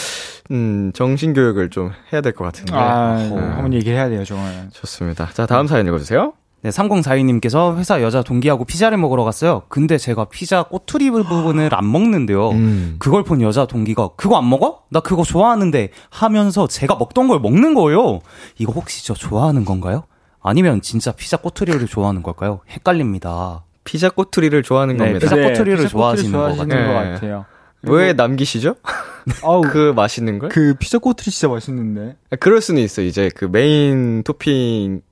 음, 0.50 0.92
정신 0.94 1.34
교육을 1.34 1.68
좀 1.70 1.90
해야 2.12 2.20
될 2.20 2.32
것 2.32 2.44
같은데. 2.44 2.72
아, 2.74 3.16
어, 3.30 3.36
한번 3.56 3.74
얘기를 3.74 3.98
해야 3.98 4.08
돼요, 4.08 4.24
정말. 4.24 4.68
좋습니다. 4.72 5.28
자, 5.34 5.44
다음 5.46 5.66
사연 5.66 5.86
읽어주세요. 5.86 6.32
네, 6.62 6.70
3042님께서 6.70 7.76
회사 7.76 8.02
여자 8.02 8.22
동기하고 8.22 8.64
피자를 8.64 8.98
먹으러 8.98 9.22
갔어요. 9.22 9.62
근데 9.68 9.96
제가 9.96 10.24
피자 10.24 10.64
꼬투리 10.64 11.10
부분을 11.10 11.70
안 11.72 11.90
먹는데요. 11.90 12.50
음. 12.50 12.96
그걸 12.98 13.22
본 13.22 13.42
여자 13.42 13.66
동기가 13.66 14.10
그거 14.16 14.36
안 14.36 14.48
먹어? 14.48 14.82
나 14.90 15.00
그거 15.00 15.22
좋아하는데 15.22 15.90
하면서 16.10 16.66
제가 16.66 16.96
먹던 16.96 17.28
걸 17.28 17.38
먹는 17.38 17.74
거예요. 17.74 18.20
이거 18.58 18.72
혹시 18.72 19.06
저 19.06 19.14
좋아하는 19.14 19.64
건가요? 19.64 20.04
아니면 20.42 20.80
진짜 20.80 21.12
피자 21.12 21.36
꼬투리를 21.36 21.86
좋아하는 21.86 22.22
걸까요? 22.22 22.60
헷갈립니다. 22.70 23.64
피자 23.84 24.10
꼬투리를 24.10 24.60
좋아하는 24.62 24.96
네, 24.96 25.04
겁니다. 25.04 25.20
피자 25.20 25.36
네, 25.36 25.48
꼬투리를 25.48 25.76
피자 25.78 25.88
좋아하시는 25.88 26.32
것 26.32 26.38
좋아하시는 26.38 26.68
같아요. 26.68 26.86
것 26.94 27.02
네. 27.04 27.12
같아요. 27.12 27.44
왜 27.82 28.12
남기시죠? 28.12 28.74
아우, 29.44 29.60
그, 29.62 29.70
그 29.70 29.92
맛있는 29.94 30.38
걸? 30.38 30.48
그 30.48 30.74
피자 30.78 30.98
꼬투리 30.98 31.30
진짜 31.30 31.48
맛있는데. 31.48 32.16
아, 32.30 32.36
그럴 32.36 32.60
수는 32.60 32.82
있어. 32.82 33.02
이제 33.02 33.30
그 33.34 33.44
메인 33.44 34.22
토핑 34.24 35.02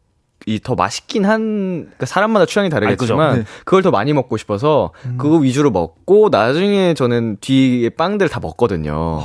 이 0.48 0.60
더 0.60 0.74
맛있긴 0.76 1.24
한, 1.24 1.80
그러니까 1.86 2.06
사람마다 2.06 2.46
취향이 2.46 2.70
다르겠지만, 2.70 3.30
아. 3.30 3.34
네. 3.36 3.44
그걸 3.64 3.82
더 3.82 3.90
많이 3.90 4.12
먹고 4.12 4.36
싶어서, 4.36 4.92
그거 5.18 5.36
위주로 5.38 5.70
먹고, 5.72 6.28
나중에 6.30 6.94
저는 6.94 7.38
뒤에 7.40 7.90
빵들 7.90 8.28
다 8.28 8.38
먹거든요. 8.40 9.20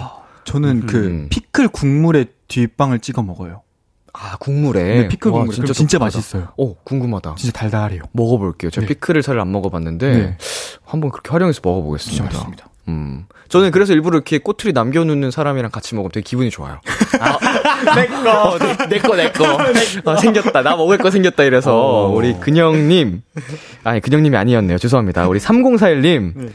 저는 0.45 0.69
음. 0.81 0.87
그 0.87 1.27
피클 1.29 1.67
국물에 1.69 2.25
뒷빵을 2.47 2.99
찍어 2.99 3.21
먹어요. 3.21 3.61
아, 4.13 4.35
국물에. 4.37 4.83
네, 4.83 5.07
피클 5.09 5.31
와, 5.31 5.37
국물. 5.39 5.53
진짜, 5.55 5.73
진짜. 5.73 5.99
맛있어요. 5.99 6.49
오, 6.57 6.73
궁금하다. 6.83 7.35
진짜 7.37 7.57
달달해요. 7.57 8.01
먹어볼게요. 8.11 8.71
제가 8.71 8.87
네. 8.87 8.93
피클을 8.95 9.21
잘 9.21 9.39
안 9.39 9.51
먹어봤는데, 9.51 10.11
네. 10.11 10.37
한번 10.83 11.11
그렇게 11.11 11.29
활용해서 11.29 11.61
먹어보겠습니다. 11.63 12.23
진짜 12.23 12.33
맛있습니다. 12.37 12.65
음. 12.87 13.25
저는 13.49 13.71
그래서 13.71 13.93
일부러 13.93 14.17
이렇게 14.17 14.37
꼬투리 14.37 14.73
남겨놓는 14.73 15.29
사람이랑 15.31 15.71
같이 15.71 15.93
먹으면 15.95 16.11
되게 16.11 16.23
기분이 16.23 16.49
좋아요. 16.49 16.79
내 17.95 18.07
거, 18.07 18.57
내 18.87 18.99
거, 18.99 19.15
내 19.17 19.31
거. 19.31 19.57
어, 20.05 20.15
생겼다. 20.17 20.61
나 20.61 20.75
먹을 20.75 20.97
거 20.97 21.11
생겼다. 21.11 21.43
이래서 21.43 21.75
어. 21.75 22.07
우리 22.07 22.33
근영님, 22.39 23.21
아니 23.83 23.99
근영님이 23.99 24.37
아니었네요. 24.37 24.77
죄송합니다. 24.77 25.27
우리 25.27 25.39
3041님. 25.39 26.51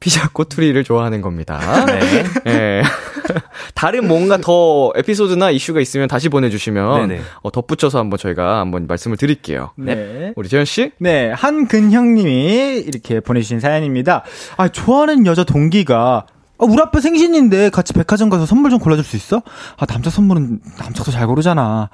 피자 0.00 0.28
꼬투리를 0.28 0.82
좋아하는 0.84 1.20
겁니다. 1.20 1.84
네. 1.86 2.24
예. 2.46 2.82
다른 3.74 4.06
뭔가 4.06 4.38
더 4.38 4.92
에피소드나 4.94 5.50
이슈가 5.50 5.80
있으면 5.80 6.08
다시 6.08 6.28
보내주시면 6.28 7.08
네네. 7.08 7.22
어, 7.42 7.50
덧붙여서 7.50 7.98
한번 7.98 8.18
저희가 8.18 8.60
한번 8.60 8.86
말씀을 8.86 9.16
드릴게요. 9.16 9.70
네. 9.76 10.32
우리 10.36 10.48
재현 10.48 10.64
씨? 10.64 10.92
네, 10.98 11.32
한근형님이 11.32 12.84
이렇게 12.86 13.20
보내주신 13.20 13.60
사연입니다. 13.60 14.24
아, 14.56 14.68
좋아하는 14.68 15.26
여자 15.26 15.44
동기가 15.44 16.26
아, 16.58 16.64
우리 16.64 16.80
아빠 16.80 17.00
생신인데 17.00 17.70
같이 17.70 17.92
백화점 17.92 18.30
가서 18.30 18.46
선물 18.46 18.70
좀 18.70 18.78
골라줄 18.78 19.04
수 19.04 19.16
있어? 19.16 19.42
아, 19.76 19.86
남자 19.86 20.10
선물은 20.10 20.60
남자도 20.78 21.10
잘 21.10 21.26
고르잖아. 21.26 21.90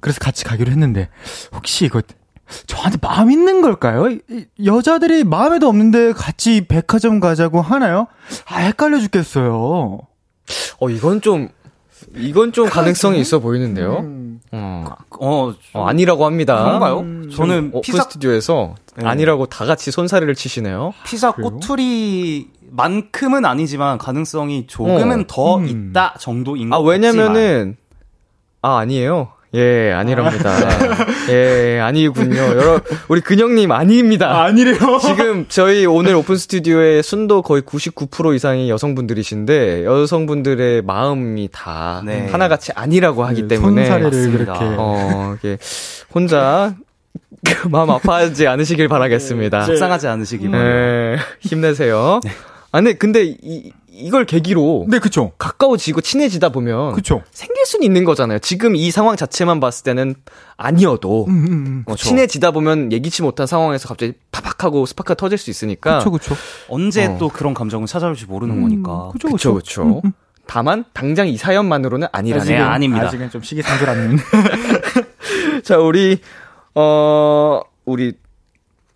그래서 0.00 0.20
같이 0.20 0.44
가기로 0.44 0.70
했는데 0.70 1.08
혹시 1.52 1.84
이거 1.86 2.02
저한테 2.66 2.98
마음 3.00 3.30
있는 3.30 3.60
걸까요? 3.60 4.16
여자들이 4.64 5.24
마음에도 5.24 5.68
없는데 5.68 6.12
같이 6.12 6.66
백화점 6.66 7.20
가자고 7.20 7.60
하나요? 7.60 8.06
아, 8.46 8.58
헷갈려 8.58 8.98
죽겠어요. 9.00 9.98
어, 10.80 10.90
이건 10.90 11.20
좀, 11.20 11.48
이건 12.16 12.52
좀 12.52 12.68
가능성이 12.68 13.20
있어 13.20 13.38
보이는데요? 13.38 13.98
음. 13.98 14.40
어, 14.52 14.84
어, 15.20 15.54
어, 15.74 15.86
아니라고 15.86 16.24
합니다. 16.24 16.64
그런가요? 16.64 16.96
지금 16.98 17.30
저는 17.30 17.80
피자 17.82 18.04
스튜디오에서 18.04 18.74
네. 18.96 19.06
아니라고 19.06 19.46
다 19.46 19.66
같이 19.66 19.90
손사래를 19.90 20.34
치시네요. 20.34 20.94
피자 21.04 21.32
꼬투리 21.32 22.48
만큼은 22.70 23.44
아니지만 23.44 23.98
가능성이 23.98 24.66
조금은 24.66 25.20
어. 25.20 25.24
더 25.26 25.56
음. 25.58 25.66
있다 25.66 26.14
정도인 26.18 26.70
것 26.70 26.76
아, 26.76 26.78
같지만. 26.82 26.90
왜냐면은, 26.92 27.76
아, 28.62 28.78
아니에요. 28.78 29.32
예, 29.54 29.92
아니랍니다. 29.92 30.50
예, 31.30 31.80
아니군요. 31.80 32.36
여러, 32.36 32.80
우리 33.08 33.20
근영님 33.22 33.72
아닙니다. 33.72 34.42
아 34.44 34.50
니래요. 34.52 34.76
지금 35.00 35.46
저희 35.48 35.86
오늘 35.86 36.14
오픈 36.16 36.36
스튜디오의 36.36 37.02
순도 37.02 37.42
거의 37.42 37.62
99% 37.62 38.34
이상이 38.36 38.68
여성분들이신데 38.68 39.84
여성분들의 39.84 40.82
마음이 40.82 41.48
다 41.50 42.02
네. 42.04 42.28
하나같이 42.30 42.72
아니라고 42.74 43.24
하기 43.24 43.48
때문에 43.48 43.86
손사래를. 43.86 44.32
그렇게. 44.32 44.60
어, 44.62 45.34
이게 45.38 45.56
혼자 46.14 46.74
마음 47.70 47.90
아파하지 47.90 48.46
않으시길 48.46 48.88
바라겠습니다. 48.88 49.62
속상하지 49.62 50.08
않으시기 50.08 50.50
바랍니다. 50.50 50.76
예, 50.76 51.16
힘내세요. 51.40 52.20
아니 52.70 52.98
근데 52.98 53.24
이 53.24 53.72
이걸 53.98 54.24
계기로 54.24 54.86
네, 54.88 54.98
그쵸. 54.98 55.32
가까워지고 55.38 56.00
친해지다 56.00 56.50
보면 56.50 56.92
그쵸. 56.92 57.22
생길 57.32 57.66
수는 57.66 57.84
있는 57.84 58.04
거잖아요. 58.04 58.38
지금 58.38 58.76
이 58.76 58.90
상황 58.90 59.16
자체만 59.16 59.60
봤을 59.60 59.84
때는 59.84 60.14
아니어도 60.56 61.26
음, 61.26 61.32
음, 61.32 61.52
음. 61.52 61.84
어, 61.86 61.96
친해지다 61.96 62.52
보면 62.52 62.92
예기치 62.92 63.22
못한 63.22 63.46
상황에서 63.46 63.88
갑자기 63.88 64.12
파박하고 64.30 64.86
스파크가 64.86 65.14
터질 65.14 65.36
수 65.36 65.50
있으니까 65.50 65.98
그쵸, 65.98 66.10
그쵸. 66.10 66.36
언제 66.68 67.06
어. 67.06 67.16
또 67.18 67.28
그런 67.28 67.54
감정을 67.54 67.86
찾아올지 67.86 68.26
모르는 68.26 68.56
음, 68.56 68.62
거니까. 68.62 69.10
그쵸, 69.12 69.28
그렇죠, 69.28 69.54
그쵸. 69.54 69.84
그렇죠. 69.84 70.02
다만 70.46 70.84
당장 70.94 71.28
이 71.28 71.36
사연만으로는 71.36 72.08
아니라는. 72.10 72.46
네, 72.46 72.56
아닙니다. 72.56 73.06
아직은 73.06 73.30
좀 73.30 73.42
시기상조라는. 73.42 74.16
자, 75.62 75.76
우리 75.76 76.20
어 76.74 77.60
우리 77.84 78.14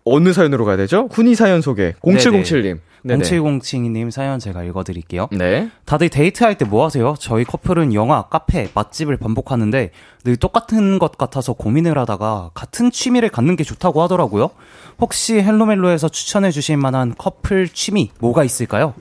어느 0.03 0.33
사연으로 0.33 0.65
가야 0.65 0.77
되죠? 0.77 1.07
훈이 1.11 1.35
사연 1.35 1.61
소개. 1.61 1.93
0707님. 2.01 2.63
네네. 2.63 2.79
0707님 3.05 4.11
사연 4.11 4.39
제가 4.39 4.63
읽어드릴게요. 4.63 5.27
네. 5.31 5.69
다들 5.85 6.09
데이트할 6.09 6.57
때 6.57 6.63
뭐 6.65 6.85
하세요? 6.85 7.15
저희 7.19 7.43
커플은 7.43 7.93
영화, 7.93 8.23
카페, 8.23 8.69
맛집을 8.73 9.17
반복하는데 9.17 9.91
늘 10.23 10.35
똑같은 10.37 10.97
것 10.99 11.17
같아서 11.17 11.53
고민을 11.53 11.97
하다가 11.97 12.51
같은 12.53 12.89
취미를 12.91 13.27
갖는 13.29 13.55
게 13.57 13.63
좋다고 13.63 14.01
하더라고요. 14.03 14.49
혹시 14.99 15.35
헬로멜로에서 15.41 16.07
추천해 16.09 16.51
주실 16.51 16.77
만한 16.77 17.13
커플 17.17 17.67
취미 17.67 18.11
뭐가 18.19 18.43
있을까요? 18.43 18.93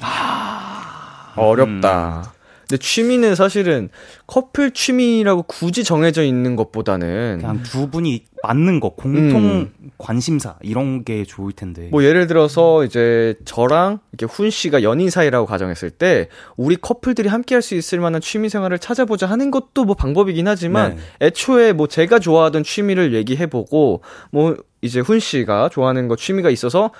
어렵다. 1.37 2.33
근데 2.69 2.77
취미는 2.79 3.35
사실은 3.35 3.89
커플 4.27 4.71
취미라고 4.71 5.43
굳이 5.43 5.85
정해져 5.85 6.23
있는 6.23 6.57
것보다는 6.57 7.39
그냥 7.41 7.63
두 7.63 7.91
분이 7.91 8.25
맞는 8.45 8.81
거, 8.81 8.89
공통 8.91 9.45
음. 9.45 9.73
관심사 9.99 10.57
이런 10.63 11.05
게 11.05 11.25
좋을 11.25 11.53
텐데. 11.53 11.89
뭐 11.93 12.03
예를 12.03 12.27
들어서 12.27 12.85
이제 12.85 13.37
저랑 13.45 14.01
이렇게 14.13 14.33
훈 14.33 14.51
씨가 14.51 14.83
연인 14.83 15.11
사이라고 15.11 15.47
가정했을 15.47 15.91
때 15.91 16.29
우리 16.57 16.75
커플들이 16.77 17.29
함께 17.29 17.55
할 17.55 17.63
수 17.63 17.77
있을 17.77 18.01
만한 18.01 18.21
취미 18.21 18.49
생활을 18.49 18.81
찾아보자 18.81 19.27
하는 19.27 19.53
것도 19.53 19.85
뭐 19.85 19.95
방법이긴 19.95 20.49
하지만 20.49 20.97
네. 20.97 21.27
애초에 21.29 21.73
뭐 21.73 21.87
제가 21.87 22.19
좋아하던 22.19 22.65
취미를 22.65 23.15
얘기해 23.15 23.47
보고 23.47 24.03
뭐 24.33 24.57
이제 24.81 24.99
훈 24.99 25.21
씨가 25.21 25.69
좋아하는 25.69 26.09
거 26.09 26.17
취미가 26.17 26.51
있어서 26.51 26.91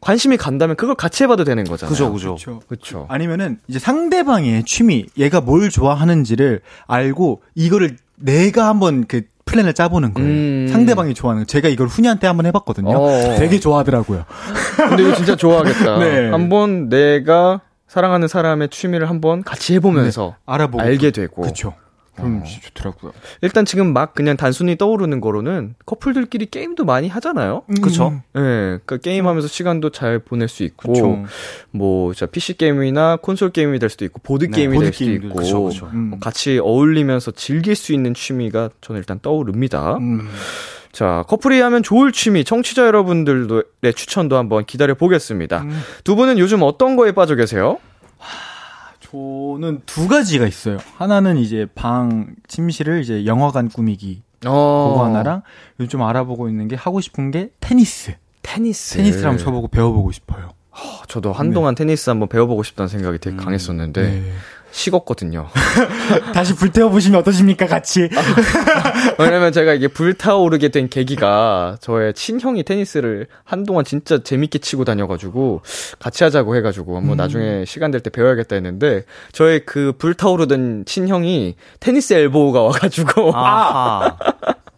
관심이 0.00 0.36
간다면 0.36 0.76
그걸 0.76 0.94
같이 0.94 1.22
해봐도 1.24 1.44
되는 1.44 1.64
거잖아요. 1.64 1.92
그죠, 1.92 2.12
그죠. 2.12 2.34
그쵸. 2.34 2.60
그렇죠. 2.68 3.06
아니면은 3.08 3.58
이제 3.68 3.78
상대방의 3.78 4.64
취미, 4.64 5.06
얘가 5.16 5.40
뭘 5.40 5.70
좋아하는지를 5.70 6.60
알고 6.86 7.42
이거를 7.54 7.96
내가 8.16 8.66
한번 8.68 9.06
그 9.06 9.22
플랜을 9.44 9.72
짜보는 9.72 10.14
거예요. 10.14 10.28
음. 10.28 10.68
상대방이 10.70 11.14
좋아하는 11.14 11.42
거. 11.42 11.46
제가 11.46 11.68
이걸 11.68 11.86
훈이한테 11.86 12.26
한번 12.26 12.44
해봤거든요. 12.46 12.90
어. 12.90 13.36
되게 13.38 13.58
좋아하더라고요. 13.58 14.24
근데 14.76 15.02
이거 15.02 15.14
진짜 15.14 15.36
좋아하겠다. 15.36 15.98
네. 16.04 16.30
한번 16.30 16.88
내가 16.88 17.62
사랑하는 17.86 18.28
사람의 18.28 18.68
취미를 18.68 19.08
한번 19.08 19.42
같이 19.42 19.74
해보면서 19.74 20.36
알아보고 20.44 20.82
알게 20.82 21.10
되고. 21.10 21.42
그쵸. 21.42 21.72
그럼 22.18 22.40
어. 22.42 22.44
진짜 22.44 22.68
좋더라고요. 22.68 23.12
일단 23.42 23.64
지금 23.64 23.92
막 23.92 24.14
그냥 24.14 24.36
단순히 24.36 24.76
떠오르는 24.76 25.20
거로는 25.20 25.74
커플들끼리 25.86 26.46
게임도 26.46 26.84
많이 26.84 27.08
하잖아요. 27.08 27.62
그쵸. 27.80 28.20
예, 28.36 28.40
그러니까 28.40 28.96
게임하면서 28.98 29.48
시간도 29.48 29.90
잘 29.90 30.18
보낼 30.18 30.48
수 30.48 30.64
있고, 30.64 30.92
그쵸. 30.92 31.24
뭐, 31.70 32.12
자, 32.14 32.26
PC 32.26 32.54
게임이나 32.58 33.16
콘솔 33.16 33.50
게임이 33.50 33.78
될 33.78 33.88
수도 33.88 34.04
있고, 34.04 34.20
보드 34.22 34.46
네, 34.46 34.50
게임이 34.50 34.78
될 34.78 34.86
보드 34.86 34.92
수도 34.92 35.04
게임도 35.04 35.26
있고, 35.28 35.38
그쵸, 35.38 35.64
그쵸. 35.64 35.90
음. 35.92 35.98
뭐 36.10 36.18
같이 36.18 36.58
어울리면서 36.58 37.30
즐길 37.30 37.74
수 37.76 37.92
있는 37.92 38.14
취미가 38.14 38.70
저는 38.80 38.98
일단 38.98 39.18
떠오릅니다. 39.20 39.96
음. 39.98 40.28
자, 40.92 41.24
커플이 41.28 41.60
하면 41.60 41.82
좋을 41.82 42.12
취미, 42.12 42.44
청취자 42.44 42.84
여러분들의 42.86 43.94
추천도 43.94 44.36
한번 44.36 44.64
기다려 44.64 44.94
보겠습니다. 44.94 45.62
음. 45.62 45.80
두 46.02 46.16
분은 46.16 46.38
요즘 46.38 46.62
어떤 46.62 46.96
거에 46.96 47.12
빠져 47.12 47.36
계세요? 47.36 47.78
저는 49.10 49.82
두 49.86 50.06
가지가 50.06 50.46
있어요. 50.46 50.78
하나는 50.96 51.38
이제 51.38 51.66
방 51.74 52.34
침실을 52.46 53.00
이제 53.00 53.24
영화관 53.24 53.68
꾸미기 53.68 54.22
어, 54.46 54.90
그거 54.92 55.04
하나랑 55.06 55.42
요즘 55.80 55.88
좀 55.88 56.02
알아보고 56.02 56.48
있는 56.48 56.68
게 56.68 56.76
하고 56.76 57.00
싶은 57.00 57.30
게 57.30 57.50
테니스. 57.60 58.14
테니스. 58.42 58.96
테니스를 58.96 59.26
한번 59.28 59.44
쳐보고 59.44 59.68
배워보고 59.68 60.12
싶어요. 60.12 60.50
어, 60.70 61.02
저도 61.08 61.32
한동안 61.32 61.74
테니스 61.74 62.10
한번 62.10 62.28
배워보고 62.28 62.62
싶다는 62.62 62.88
생각이 62.88 63.18
되게 63.18 63.36
강했었는데, 63.36 64.02
네. 64.02 64.32
식었거든요. 64.78 65.48
다시 66.32 66.54
불태워 66.54 66.88
보시면 66.90 67.20
어떠십니까, 67.20 67.66
같이? 67.66 68.08
왜냐면 69.18 69.52
제가 69.52 69.74
이게 69.74 69.88
불타오르게 69.88 70.68
된 70.68 70.88
계기가 70.88 71.76
저의 71.80 72.14
친형이 72.14 72.62
테니스를 72.62 73.26
한동안 73.44 73.84
진짜 73.84 74.22
재밌게 74.22 74.58
치고 74.60 74.84
다녀가지고 74.84 75.62
같이 75.98 76.24
하자고 76.24 76.56
해가지고 76.56 76.96
한번 76.96 77.16
나중에 77.16 77.64
시간 77.66 77.90
될 77.90 77.98
때 78.00 78.10
배워야겠다 78.10 78.54
했는데 78.54 79.02
저의 79.32 79.66
그 79.66 79.92
불타오르던 79.98 80.84
친형이 80.86 81.56
테니스 81.80 82.14
엘보우가 82.14 82.62
와가지고 82.62 83.32
아하. 83.34 84.16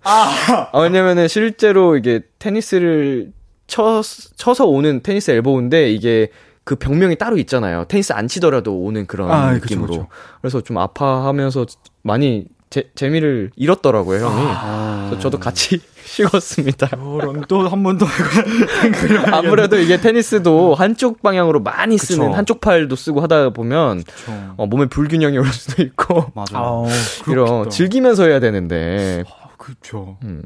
아, 0.03 0.71
왜냐면은 0.81 1.29
실제로 1.29 1.97
이게 1.99 2.21
테니스를 2.39 3.33
쳐, 3.67 4.01
쳐서 4.37 4.65
오는 4.67 5.03
테니스 5.03 5.31
엘보우인데 5.33 5.93
이게 5.93 6.29
그 6.65 6.77
병명이 6.77 7.17
따로 7.17 7.37
있잖아요. 7.39 7.85
테니스 7.89 8.13
안 8.13 8.29
치더라도 8.29 8.79
오는 8.79 9.07
그런 9.07 9.31
아, 9.31 9.53
그쵸, 9.55 9.63
느낌으로. 9.65 9.87
그쵸. 9.89 10.09
그래서 10.41 10.61
좀 10.61 10.79
아파하면서 10.79 11.67
많이 12.03 12.47
재, 12.71 12.85
재미를 12.95 13.51
잃었더라고요, 13.57 14.25
형이. 14.25 14.47
아. 14.47 15.07
그래서 15.09 15.21
저도 15.23 15.39
같이 15.41 15.81
식었습니다. 16.05 16.89
그럼 16.89 17.43
또한 17.49 17.83
번 17.83 17.99
더. 17.99 18.07
아무래도 19.33 19.77
이게 19.79 20.01
테니스도 20.01 20.75
한쪽 20.75 21.23
방향으로 21.23 21.61
많이 21.61 21.99
쓰는 21.99 22.27
그쵸. 22.27 22.37
한쪽 22.37 22.61
팔도 22.61 22.95
쓰고 22.97 23.21
하다 23.21 23.51
보면 23.51 24.05
어, 24.57 24.67
몸에 24.67 24.87
불균형이 24.87 25.39
올 25.39 25.47
수도 25.47 25.83
있고 25.83 26.27
맞아. 26.35 26.59
아, 26.59 26.85
이런 27.29 27.71
즐기면서 27.71 28.25
해야 28.25 28.39
되는데 28.41 29.25
그렇죠. 29.61 30.17
음. 30.25 30.43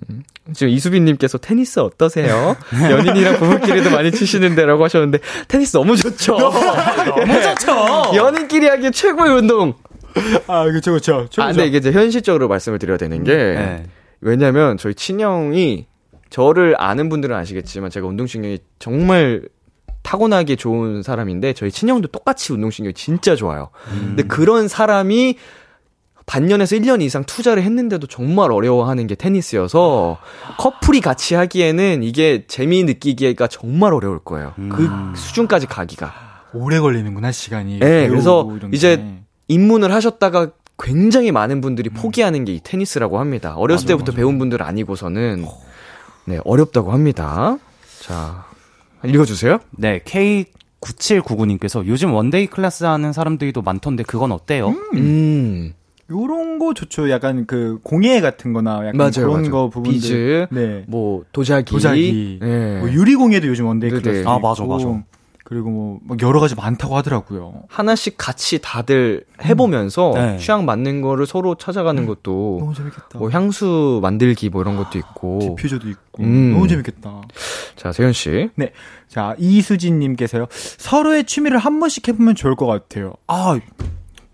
지금 0.55 0.73
이수빈님께서 0.73 1.39
테니스 1.39 1.79
어떠세요? 1.79 2.57
연인이랑 2.75 3.39
부부끼리도 3.39 3.91
많이 3.91 4.11
치시는데라고 4.11 4.83
하셨는데 4.83 5.21
테니스 5.47 5.77
너무 5.77 5.97
좋죠. 5.97 6.37
너무 6.37 7.43
좋죠. 7.43 8.13
연인끼리 8.19 8.67
하기 8.67 8.91
최고의 8.91 9.37
운동. 9.37 9.75
아, 10.49 10.65
그렇죠, 10.65 10.91
그렇죠. 10.91 11.27
아, 11.37 11.47
근데 11.47 11.67
이게 11.67 11.79
이제 11.79 11.93
현실적으로 11.93 12.49
말씀을 12.49 12.81
드려야 12.81 12.97
되는 12.99 13.23
게 13.23 13.35
네. 13.37 13.87
왜냐면 14.21 14.77
저희 14.79 14.95
친형이 14.95 15.87
저를 16.31 16.75
아는 16.77 17.09
분들은 17.09 17.37
아시겠지만 17.37 17.91
제가 17.91 18.09
운동신경이 18.09 18.59
정말 18.81 19.43
타고나게 20.03 20.57
좋은 20.57 21.05
사람인데 21.05 21.53
저희 21.53 21.71
친형도 21.71 22.09
똑같이 22.09 22.53
운동신경이 22.53 22.95
진짜 22.95 23.37
좋아요. 23.37 23.71
근데 23.89 24.25
그런 24.25 24.67
사람이 24.67 25.37
반년에서 26.27 26.77
1년 26.77 27.03
이상 27.03 27.25
투자를 27.25 27.63
했는데도 27.63 28.07
정말 28.07 28.51
어려워하는 28.51 29.07
게 29.07 29.15
테니스여서 29.15 30.19
커플이 30.59 31.01
같이 31.01 31.35
하기에는 31.35 32.03
이게 32.03 32.45
재미 32.47 32.83
느끼기가 32.85 33.47
정말 33.47 33.93
어려울 33.93 34.19
거예요. 34.21 34.55
그 34.57 34.89
수준까지 35.17 35.67
가기가. 35.67 36.13
오래 36.55 36.81
걸리는구나, 36.81 37.31
시간이. 37.33 37.81
네, 37.81 38.09
그래서 38.09 38.45
이런 38.57 38.71
게. 38.71 38.77
이제 38.77 39.05
입문을 39.49 39.93
하셨다가 39.93 40.53
굉장히 40.79 41.31
많은 41.31 41.61
분들이 41.61 41.91
포기하는 41.91 42.45
게 42.45 42.53
이 42.55 42.61
테니스라고 42.63 43.21
합니다. 43.21 43.55
어렸을 43.57 43.87
때부터 43.87 44.13
배운 44.13 44.39
분들 44.39 44.63
아니고서는 44.63 45.45
네, 46.27 46.39
어렵다고 46.45 46.93
합니다. 46.93 47.59
자, 48.01 48.47
읽어주세요. 49.05 49.59
네, 49.73 50.01
K9799님께서 50.81 51.87
요즘 51.87 52.13
one-day 52.15 52.47
class 52.47 52.85
하는 52.85 53.13
사람들도 53.13 53.61
많던데 53.63 54.03
그건 54.05 54.33
어때요? 54.33 54.75
음, 54.95 55.75
요런 56.11 56.59
거 56.59 56.75
좋죠. 56.75 57.11
약간 57.11 57.47
그 57.47 57.79
공예 57.83 58.21
같은 58.21 58.53
거나 58.53 58.79
약간 58.87 58.97
맞아요, 58.97 59.13
그런 59.15 59.33
맞아요. 59.43 59.51
거 59.51 59.69
부분들. 59.71 59.93
비즈, 59.93 60.47
네. 60.51 60.85
뭐, 60.87 61.25
도자기. 61.33 61.65
도자기. 61.65 62.39
네. 62.41 62.79
뭐 62.81 62.91
유리 62.91 63.15
공예도 63.15 63.47
요즘 63.47 63.67
one-day 63.67 63.91
네네. 63.91 64.03
클래스. 64.03 64.29
아, 64.29 64.39
맞아, 64.39 64.65
맞아. 64.65 65.03
그리고 65.47 65.69
뭐, 65.69 65.99
뭐 66.03 66.17
여러 66.23 66.41
가지 66.41 66.55
많다고 66.55 66.97
하더라고요. 66.97 67.65
하나씩 67.69 68.15
같이 68.17 68.61
다들 68.63 69.25
해보면서 69.45 70.13
네. 70.15 70.39
취향 70.39 70.65
맞는 70.65 71.03
거를 71.03 71.27
서로 71.27 71.55
찾아가는 71.55 72.07
것도 72.07 72.57
너무 72.61 72.75
재밌겠다. 72.75 73.19
뭐 73.19 73.29
향수 73.31 73.99
만들기 74.03 74.49
뭐 74.49 74.63
이런 74.63 74.77
것도 74.77 74.97
있고. 74.99 75.39
디퓨저도 75.41 75.89
있고. 75.91 76.23
음. 76.23 76.53
너무 76.55 76.67
재밌겠다. 76.67 77.21
자, 77.77 77.93
세현 77.93 78.15
씨. 78.15 78.49
네. 78.55 78.73
자, 79.07 79.37
이수진님께서요. 79.39 80.47
서로의 80.51 81.25
취미를 81.25 81.59
한 81.59 81.79
번씩 81.79 82.09
해보면 82.09 82.37
좋을 82.37 82.57
것 82.57 82.67
같아요. 82.67 83.13
아, 83.27 83.59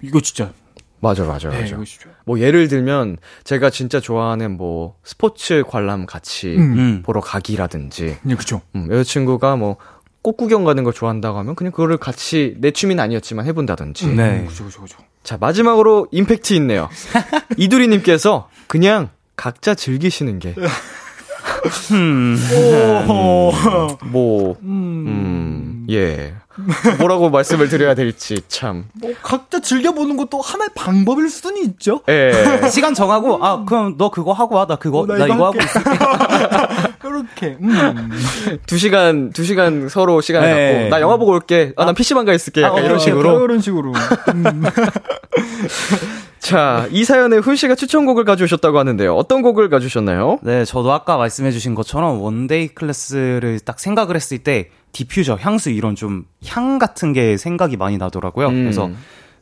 이거 0.02 0.20
진짜 0.20 0.52
맞아, 1.00 1.24
맞아, 1.24 1.48
네, 1.50 1.62
맞아. 1.62 1.74
이것이죠. 1.74 2.10
뭐 2.24 2.38
예를 2.40 2.68
들면 2.68 3.16
제가 3.44 3.70
진짜 3.70 4.00
좋아하는 4.00 4.56
뭐 4.56 4.96
스포츠 5.02 5.62
관람 5.66 6.06
같이 6.06 6.56
음. 6.56 7.02
보러 7.04 7.20
가기라든지 7.20 8.18
네, 8.22 8.34
그죠. 8.34 8.60
음, 8.74 8.88
여자친구가 8.90 9.56
뭐 9.56 9.76
꽃구경 10.22 10.64
가는 10.64 10.84
걸 10.84 10.92
좋아한다고 10.92 11.38
하면 11.38 11.54
그냥 11.54 11.72
그거를 11.72 11.96
같이 11.96 12.54
내 12.58 12.70
취미는 12.70 13.02
아니었지만 13.02 13.46
해본다든지. 13.46 14.08
네. 14.08 14.44
그죠, 14.46 14.64
그죠, 14.64 14.82
그죠. 14.82 14.98
자, 15.22 15.38
마지막으로 15.38 16.08
임팩트 16.10 16.52
있네요. 16.54 16.88
이두리님께서 17.56 18.48
그냥 18.66 19.08
각자 19.36 19.74
즐기시는 19.74 20.38
게, 20.38 20.54
음. 21.92 22.36
오, 23.08 23.52
뭐, 24.06 24.56
음, 24.62 25.86
예. 25.90 26.34
뭐라고 26.98 27.30
말씀을 27.30 27.68
드려야 27.68 27.94
될지 27.94 28.40
참. 28.48 28.84
뭐 28.94 29.12
각자 29.22 29.60
즐겨 29.60 29.92
보는 29.92 30.16
것도 30.16 30.40
하나의 30.40 30.70
방법일 30.74 31.28
수는 31.30 31.62
있죠. 31.64 32.00
예. 32.08 32.32
시간 32.70 32.94
정하고 32.94 33.44
아 33.44 33.64
그럼 33.64 33.96
너 33.98 34.10
그거 34.10 34.32
하고 34.32 34.56
와나 34.56 34.76
그거 34.76 35.00
어, 35.00 35.06
나 35.06 35.16
나 35.16 35.26
이거 35.26 35.34
이거 35.34 35.46
하고. 35.46 35.58
있을게. 35.58 35.90
이렇게. 37.04 37.56
음. 37.60 38.10
두 38.66 38.78
시간, 38.78 39.30
두 39.30 39.44
시간 39.44 39.88
서로 39.88 40.20
시간을 40.20 40.48
네. 40.54 40.72
갖고, 40.74 40.88
나 40.90 41.00
영화 41.00 41.16
보고 41.16 41.32
올게. 41.32 41.72
아, 41.76 41.84
난 41.84 41.94
PC방 41.94 42.24
가 42.24 42.32
있을게. 42.32 42.62
약간 42.62 42.78
아, 42.78 42.82
이런 42.82 42.96
어, 42.96 42.98
식으로. 42.98 43.44
이런 43.44 43.60
식으로. 43.60 43.92
음. 44.34 44.62
자, 46.40 46.88
이 46.90 47.04
사연에 47.04 47.36
훈 47.36 47.54
씨가 47.54 47.74
추천곡을 47.74 48.24
가져오셨다고 48.24 48.78
하는데요. 48.78 49.14
어떤 49.14 49.42
곡을 49.42 49.68
가져오셨나요? 49.68 50.38
네, 50.42 50.64
저도 50.64 50.90
아까 50.92 51.16
말씀해주신 51.16 51.74
것처럼 51.74 52.20
one-day 52.22 52.68
class를 52.68 53.60
딱 53.60 53.78
생각을 53.78 54.16
했을 54.16 54.38
때 54.38 54.70
디퓨저, 54.92 55.36
향수 55.40 55.70
이런 55.70 55.94
좀 55.94 56.24
향 56.46 56.78
같은 56.78 57.12
게 57.12 57.36
생각이 57.36 57.76
많이 57.76 57.98
나더라고요. 57.98 58.48
음. 58.48 58.62
그래서 58.64 58.90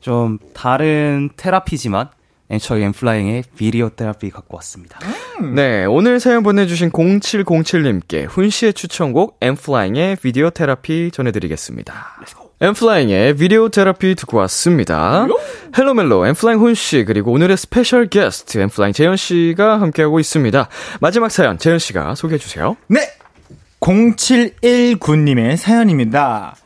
좀 0.00 0.38
다른 0.52 1.30
테라피지만 1.36 2.10
엔처이 2.50 2.82
엔플라잉의 2.82 3.44
비디오 3.56 3.90
테라피 3.90 4.30
갖고 4.30 4.56
왔습니다. 4.56 4.98
네, 5.54 5.84
오늘 5.84 6.18
사연 6.18 6.42
보내주신 6.42 6.90
0707님께 6.90 8.26
훈 8.28 8.48
씨의 8.50 8.72
추천곡 8.74 9.36
엔플라잉의 9.40 10.16
비디오 10.16 10.50
테라피 10.50 11.10
전해드리겠습니다. 11.12 12.47
엔플라잉의 12.60 13.36
비디오 13.36 13.68
테라피 13.68 14.16
듣고 14.16 14.38
왔습니다. 14.38 15.26
헬로멜로 15.76 16.26
N.Flying 16.26 16.58
훈 16.58 16.74
씨, 16.74 17.04
그리고 17.04 17.30
오늘의 17.32 17.56
special 17.56 18.08
guest 18.08 18.58
N.Flying 18.58 18.92
재현 18.92 19.16
씨가 19.16 19.80
함께하고 19.80 20.18
있습니다. 20.18 20.68
마지막 21.00 21.30
사연, 21.30 21.58
재현 21.58 21.78
씨가 21.78 22.16
소개해주세요. 22.16 22.76
네. 22.88 23.00
0719님의 23.80 25.56
사연입니다. 25.56 26.56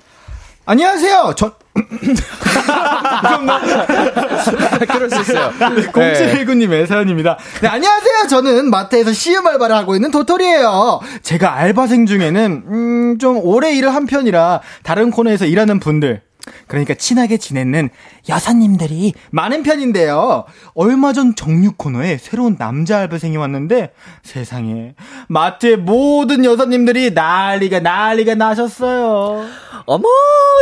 안녕하세요. 0.65 1.35
전, 1.37 1.53
그럴 4.93 5.11
수 5.11 5.21
있어요. 5.23 5.51
네, 5.59 5.87
0719님의 5.87 6.87
사연입니다. 6.87 7.39
네, 7.63 7.69
안녕하세요. 7.69 8.27
저는 8.29 8.71
마트에서 8.71 9.13
시음 9.13 9.47
알바를 9.47 9.75
하고 9.75 9.95
있는 9.95 10.11
도토리예요. 10.11 11.01
제가 11.23 11.55
알바생 11.55 12.07
중에는 12.07 12.63
음, 12.67 13.19
좀 13.19 13.39
오래 13.43 13.75
일을 13.75 13.95
한 13.95 14.07
편이라 14.07 14.61
다른 14.83 15.11
코너에서 15.11 15.47
일하는 15.47 15.81
분들 15.81 16.21
그러니까 16.67 16.95
친하게 16.95 17.37
지내는 17.37 17.91
여사님들이 18.29 19.15
많은 19.31 19.63
편인데요. 19.63 20.45
얼마 20.75 21.13
전 21.13 21.35
정육 21.35 21.79
코너에 21.79 22.19
새로운 22.19 22.57
남자 22.57 22.99
알바생이 22.99 23.37
왔는데 23.37 23.93
세상에 24.23 24.95
마트의 25.29 25.77
모든 25.77 26.45
여사님들이 26.45 27.13
난리가 27.13 27.81
난리가 27.81 28.35
나셨어요. 28.35 29.47
어머, 29.87 30.05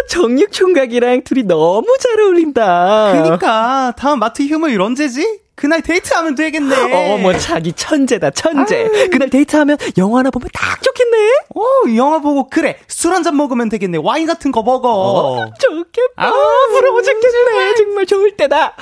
정육 0.09 0.53
총각이랑 0.53 1.23
둘이 1.25 1.43
너무 1.45 1.87
잘 2.01 2.21
어울린다. 2.21 3.13
그니까 3.23 3.93
다음 3.97 4.19
마트 4.19 4.43
휴무일 4.43 4.81
언제지? 4.81 5.41
그날 5.61 5.83
데이트하면 5.83 6.35
되겠네. 6.37 6.75
어머, 7.15 7.37
자기 7.37 7.73
천재다, 7.75 8.31
천재. 8.31 8.89
그날 9.13 9.29
데이트하면 9.29 9.77
영화 9.99 10.21
하나 10.21 10.31
보면 10.31 10.49
딱 10.55 10.83
좋겠네. 10.83 11.19
어, 11.55 11.95
영화 11.97 12.19
보고 12.21 12.49
그래 12.49 12.79
술 12.89 13.13
한 13.13 13.23
잔 13.23 13.37
먹으면 13.37 13.69
되겠네. 13.69 13.99
와인 14.03 14.27
같은 14.27 14.53
거 14.53 14.63
먹어. 14.63 15.45
좋겠다. 15.59 16.01
아, 16.17 16.33
부러워 16.71 17.03
죽겠네. 17.03 17.75
정말 17.75 18.07
좋을 18.07 18.37
때다. 18.39 18.75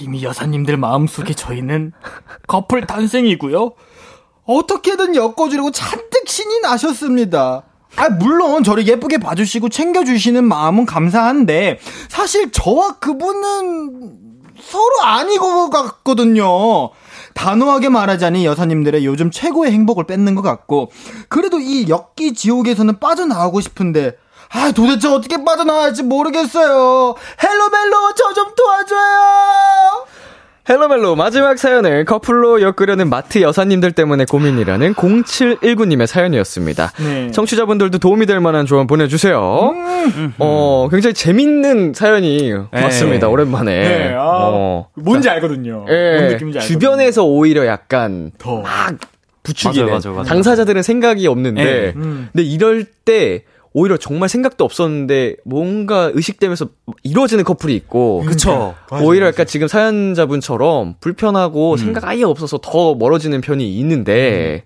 이미 0.00 0.22
여사님들 0.22 0.78
마음속에 0.78 1.34
저희는 1.34 1.92
커플 2.46 2.86
탄생이고요. 2.86 3.72
어떻게든 4.46 5.14
엮어주려고 5.14 5.70
잔뜩 5.72 6.26
신이 6.26 6.60
나셨습니다. 6.60 7.64
아, 7.96 8.08
물론 8.08 8.64
저를 8.64 8.86
예쁘게 8.88 9.18
봐주시고 9.18 9.68
챙겨주시는 9.68 10.42
마음은 10.44 10.86
감사한데, 10.86 11.80
사실 12.08 12.50
저와 12.50 12.98
그분은 13.00 14.29
서로 14.62 15.02
것 15.70 15.82
같거든요. 15.82 16.90
단호하게 17.34 17.88
말하자니 17.88 18.44
여사님들의 18.46 19.04
요즘 19.06 19.30
최고의 19.30 19.72
행복을 19.72 20.04
뺏는 20.06 20.34
것 20.34 20.42
같고, 20.42 20.90
그래도 21.28 21.58
이 21.60 21.88
엮기 21.88 22.34
지옥에서는 22.34 22.98
빠져나오고 22.98 23.60
싶은데, 23.60 24.16
아, 24.52 24.72
도대체 24.72 25.06
어떻게 25.08 25.44
빠져나와야 25.44 25.84
할지 25.84 26.02
모르겠어요. 26.02 27.14
헬로멜로, 27.42 28.14
저 28.16 28.32
좀 28.34 28.52
도와줘요! 28.56 30.06
헬로멜로 30.70 31.16
마지막 31.16 31.58
사연은 31.58 32.04
커플로 32.04 32.62
엮으려는 32.62 33.10
마트 33.10 33.42
여사님들 33.42 33.90
때문에 33.90 34.24
고민이라는 34.24 34.94
0719님의 34.94 36.06
사연이었습니다. 36.06 36.92
네. 36.98 37.30
청취자분들도 37.32 37.98
도움이 37.98 38.26
될 38.26 38.38
만한 38.38 38.66
조언 38.66 38.86
보내주세요. 38.86 39.74
어, 40.38 40.88
굉장히 40.88 41.14
재밌는 41.14 41.94
사연이 41.94 42.52
왔습니다. 42.70 43.28
오랜만에. 43.28 43.72
네, 43.80 44.14
아, 44.14 44.20
어. 44.22 44.88
뭔지 44.94 45.28
알거든요. 45.28 45.86
예, 45.88 46.18
뭔 46.18 46.28
느낌인지 46.28 46.58
알거든요. 46.58 46.60
주변에서 46.60 47.24
오히려 47.24 47.66
약간 47.66 48.30
더. 48.38 48.60
막 48.60 48.96
부추기는 49.42 49.86
맞아요, 49.86 50.00
맞아요, 50.04 50.14
맞아요. 50.16 50.28
당사자들은 50.28 50.82
생각이 50.82 51.26
없는데 51.26 51.64
네. 51.64 51.92
음. 51.96 52.28
근데 52.30 52.44
이럴 52.44 52.84
때 52.84 53.42
오히려 53.72 53.96
정말 53.96 54.28
생각도 54.28 54.64
없었는데 54.64 55.36
뭔가 55.44 56.10
의식되면서 56.12 56.68
이루어지는 57.02 57.44
커플이 57.44 57.74
있고 57.76 58.24
그쵸. 58.26 58.74
맞아, 58.90 59.04
오히려 59.04 59.26
맞아. 59.26 59.34
약간 59.34 59.46
지금 59.46 59.68
사연자분처럼 59.68 60.96
불편하고 61.00 61.72
음. 61.72 61.76
생각 61.76 62.04
아예 62.06 62.24
없어서 62.24 62.58
더 62.58 62.94
멀어지는 62.94 63.40
편이 63.40 63.78
있는데 63.78 64.64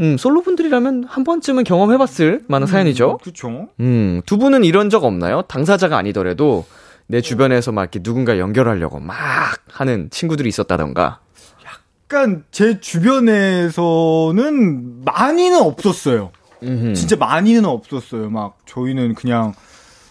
음, 0.00 0.16
솔로분들이라면 0.16 1.04
한 1.08 1.24
번쯤은 1.24 1.64
경험해봤을 1.64 2.42
만한 2.48 2.66
사연이죠. 2.66 3.18
그쵸. 3.22 3.68
음, 3.80 4.22
두 4.26 4.38
분은 4.38 4.64
이런 4.64 4.90
적 4.90 5.04
없나요? 5.04 5.42
당사자가 5.42 5.96
아니더라도 5.96 6.64
내 7.06 7.20
주변에서 7.20 7.72
막 7.72 7.82
이렇게 7.82 8.00
누군가 8.02 8.38
연결하려고 8.38 9.00
막 9.00 9.16
하는 9.70 10.08
친구들이 10.10 10.48
있었다던가. 10.48 11.20
약간 11.64 12.44
제 12.50 12.80
주변에서는 12.80 13.74
많이는 15.04 15.60
없었어요. 15.60 16.30
음흠. 16.62 16.94
진짜 16.94 17.16
많이는 17.16 17.64
없었어요. 17.64 18.30
막 18.30 18.56
저희는 18.66 19.14
그냥 19.14 19.54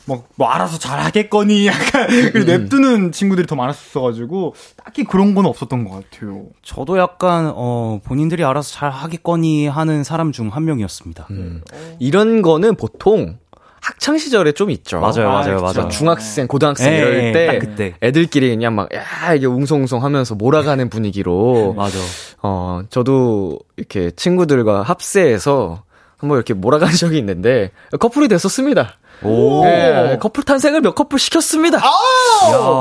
막 0.06 0.24
뭐 0.38 0.48
알아서 0.48 0.78
잘 0.80 1.00
하겠거니 1.02 1.68
약간 1.68 2.08
그리고 2.08 2.46
냅두는 2.46 3.12
친구들이 3.12 3.46
더 3.46 3.56
많았어가지고 3.56 4.54
딱히 4.82 5.04
그런 5.04 5.36
건 5.36 5.46
없었던 5.46 5.84
것 5.84 6.10
같아요. 6.10 6.46
저도 6.62 6.98
약간 6.98 7.52
어 7.54 8.00
본인들이 8.06 8.46
알아서 8.46 8.72
잘 8.72 8.90
하겠거니 8.90 9.68
하는 9.68 10.04
사람 10.06 10.32
중 10.32 10.50
한 10.50 10.64
명이었습니다. 10.64 11.28
음. 11.32 11.62
이런 12.00 12.42
거는 12.42 12.76
보통 12.76 13.38
학창 13.82 14.18
시절에 14.18 14.54
좀 14.54 14.70
있죠. 14.72 15.00
맞아요, 15.02 15.28
맞아요, 15.30 15.62
그쵸. 15.62 15.80
맞아요. 15.80 15.90
중학생, 15.90 16.48
고등학생 16.48 16.94
예, 16.94 16.98
이럴 16.98 17.24
예, 17.24 17.32
때딱 17.34 17.60
그때. 17.60 17.94
애들끼리 18.02 18.50
그냥 18.50 18.76
막 18.76 18.88
야, 18.96 19.34
이게 19.34 19.46
웅성웅성 19.46 20.04
하면서 20.04 20.36
몰아가는 20.36 20.90
분위기로 20.90 21.74
맞아. 21.78 21.98
어, 22.42 22.82
저도 22.90 23.60
이렇게 23.76 24.12
친구들과 24.12 24.84
합세해서 24.84 25.84
한번 26.18 26.38
이렇게 26.38 26.54
몰아간 26.54 26.92
적이 26.96 27.18
있는데 27.20 27.72
커플이 28.00 28.28
됐었습니다. 28.28 28.98
오. 29.24 29.66
예, 29.66 30.18
커플 30.20 30.44
탄생을 30.44 30.82
몇 30.82 30.94
커플 30.94 31.18
시켰습니다. 31.20 31.80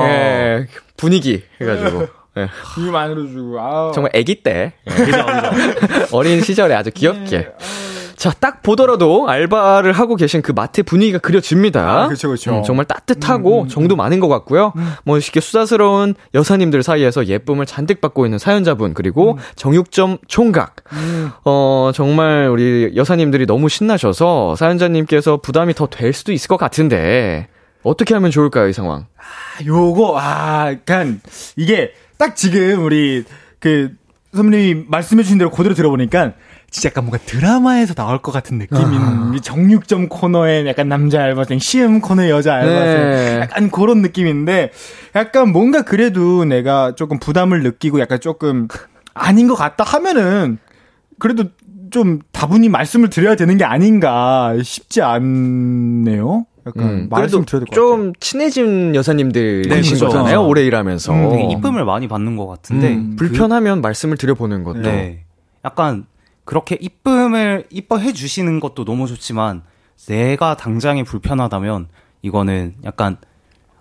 예, 0.03 0.67
분위기 0.97 1.43
해가지고. 1.61 2.09
예, 2.39 2.49
이거 2.79 2.91
만들어주고 2.91 3.59
아 3.59 3.93
정말 3.95 4.13
아기 4.15 4.43
때. 4.43 4.75
예, 4.89 4.93
어린 6.13 6.43
시절에 6.43 6.75
아주 6.75 6.91
귀엽게. 6.91 7.53
자, 8.17 8.33
딱 8.41 8.63
보더라도 8.63 9.29
알바를 9.29 9.93
하고 9.93 10.17
계신 10.17 10.41
그 10.43 10.53
마트의 10.53 10.85
분위기가 10.85 11.19
그려집니다. 11.19 12.05
아, 12.05 12.09
그쵸, 12.09 12.31
그쵸. 12.31 12.59
음, 12.59 12.63
정말 12.63 12.87
따뜻하고 12.87 13.69
정도 13.69 13.95
많은 13.97 14.21
것 14.21 14.29
같고요. 14.29 14.73
뭐, 15.05 15.19
이렇게 15.19 15.41
수다스러운 15.41 16.15
여사님들 16.35 16.83
사이에서 16.83 17.27
예쁨을 17.27 17.67
잔뜩 17.67 18.01
받고 18.01 18.25
있는 18.27 18.39
사연자분, 18.39 18.95
그리고 18.95 19.39
정육점 19.57 20.19
총각. 20.29 20.77
어, 21.45 21.91
정말 21.95 22.49
우리 22.49 22.93
여사님들이 22.97 23.47
너무 23.47 23.69
신나셔서 23.69 24.57
사연자님께서 24.57 25.39
부담이 25.39 25.75
더 25.75 25.87
될 25.87 26.13
수도 26.13 26.33
있을 26.33 26.49
것 26.49 26.57
같은데, 26.57 27.49
어떻게 27.83 28.15
하면 28.15 28.31
좋을까요, 28.31 28.69
이 28.69 28.73
상황? 28.73 29.07
요거 29.65 30.19
아 30.19 30.73
약간 30.73 31.21
이게 31.57 31.93
딱 32.19 32.35
지금 32.37 32.85
우리 32.85 33.25
그 33.61 33.91
선배님이 34.35 34.85
말씀해 34.89 35.23
주신 35.23 35.39
대로 35.39 35.51
그대로 35.51 35.75
들어보니까 35.75 36.33
진짜 36.71 36.89
약간 36.91 37.05
뭔가 37.05 37.19
드라마에서 37.25 37.95
나올 37.95 38.19
것 38.19 38.33
같은 38.33 38.59
느낌인 38.59 38.85
아. 38.85 39.33
이 39.35 39.41
정육점 39.41 40.09
코너에 40.09 40.67
약간 40.67 40.89
남자 40.89 41.23
알바생, 41.23 41.59
시음 41.59 42.01
코너에 42.01 42.29
여자 42.31 42.55
알바생, 42.55 43.11
네. 43.11 43.39
약간 43.41 43.71
그런 43.71 44.03
느낌인데 44.03 44.73
약간 45.15 45.53
뭔가 45.53 45.83
그래도 45.83 46.45
내가 46.45 46.95
조금 46.95 47.19
부담을 47.19 47.63
느끼고 47.63 48.01
약간 48.01 48.21
조금 48.21 48.69
아닌 49.15 49.49
것 49.49 49.55
같다 49.55 49.85
하면은 49.85 50.59
그래도 51.19 51.45
좀 51.91 52.19
다분히 52.33 52.69
말씀을 52.69 53.09
드려야 53.11 53.37
되는 53.37 53.57
게 53.57 53.65
아닌가 53.65 54.55
싶지 54.63 55.01
않네요. 55.03 56.47
약간 56.67 56.83
음, 56.85 57.07
말씀 57.09 57.45
그래도 57.45 57.47
드려야 57.47 57.61
될 57.61 57.67
것 57.67 57.71
같아요. 57.71 57.75
좀 58.05 58.13
친해진 58.19 58.95
여사님들 58.97 59.63
네, 59.69 59.77
그죠. 59.77 60.07
거잖아요. 60.07 60.45
오래 60.45 60.63
일하면서. 60.65 61.13
음, 61.13 61.31
되게 61.31 61.45
이쁨을 61.53 61.85
많이 61.85 62.09
받는 62.09 62.37
것 62.37 62.47
같은데 62.49 62.89
음, 62.95 63.15
불편하면 63.17 63.81
말씀을 63.83 64.17
드려보는 64.17 64.65
것도. 64.65 64.81
네. 64.81 65.25
약간 65.65 66.07
그렇게 66.47 66.79
이쁨을 66.81 67.67
이뻐해 67.71 68.15
주시는 68.15 68.61
것도 68.61 68.85
너무 68.87 69.07
좋지만 69.07 69.63
내가 70.07 70.57
당장에 70.57 71.03
불편하다면 71.03 71.89
이거는 72.23 72.77
약간 72.85 73.19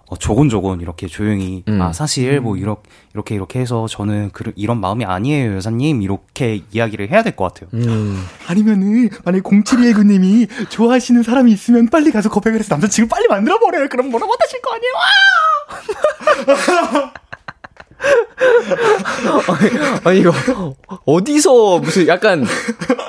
어, 0.08 0.16
조곤조곤 0.16 0.82
이렇게 0.82 1.08
조용히 1.08 1.64
음. 1.68 1.82
아 1.82 1.92
사실 1.92 2.40
뭐 2.40 2.58
이렇게 2.58 2.82
이렇게 3.16 3.34
이렇게 3.34 3.60
해서 3.60 3.88
저는 3.88 4.30
그, 4.34 4.52
이런 4.56 4.80
마음이 4.80 5.04
아니에요 5.04 5.56
여사님 5.56 6.04
이렇게 6.04 6.62
이야기를 6.72 7.10
해야 7.10 7.24
될 7.24 7.36
것 7.36 7.54
같아요. 7.54 7.70
음. 7.74 8.24
아니면은 8.48 9.10
만약에 9.24 9.42
0719님이 9.42 10.70
좋아하시는 10.70 11.24
사람이 11.24 11.52
있으면 11.52 11.88
빨리 11.90 12.12
가서 12.12 12.30
고백을 12.30 12.60
해서 12.60 12.76
남자친구 12.76 13.10
빨리 13.10 13.28
만들어 13.28 13.58
버려요. 13.60 13.88
그럼 13.90 14.12
뭐라고 14.12 14.32
하실 14.40 14.62
거 14.62 14.74
아니에요? 14.74 14.94
아니, 20.04 20.20
이거, 20.20 20.32
어디서 21.06 21.80
무슨 21.80 22.08
약간 22.08 22.46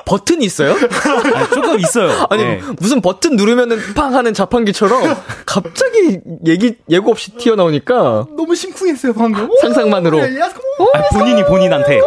버튼이 0.05 0.45
있어요? 0.45 0.71
아, 0.73 1.49
조금 1.49 1.79
있어요. 1.79 2.27
아니, 2.29 2.43
네. 2.43 2.61
무슨 2.79 3.01
버튼 3.01 3.35
누르면은 3.35 3.77
팡 3.93 4.15
하는 4.15 4.33
자판기처럼 4.33 5.15
갑자기 5.45 6.19
얘기, 6.45 6.75
예고 6.89 7.11
없이 7.11 7.31
튀어나오니까 7.35 8.27
너무 8.35 8.55
심쿵했어요 8.55 9.13
방금. 9.13 9.49
상상만으로. 9.61 10.19
예, 10.19 10.29
Come 10.29 10.63
on. 10.63 10.89
아, 10.93 11.01
본인이 11.09 11.43
본인한테. 11.45 11.99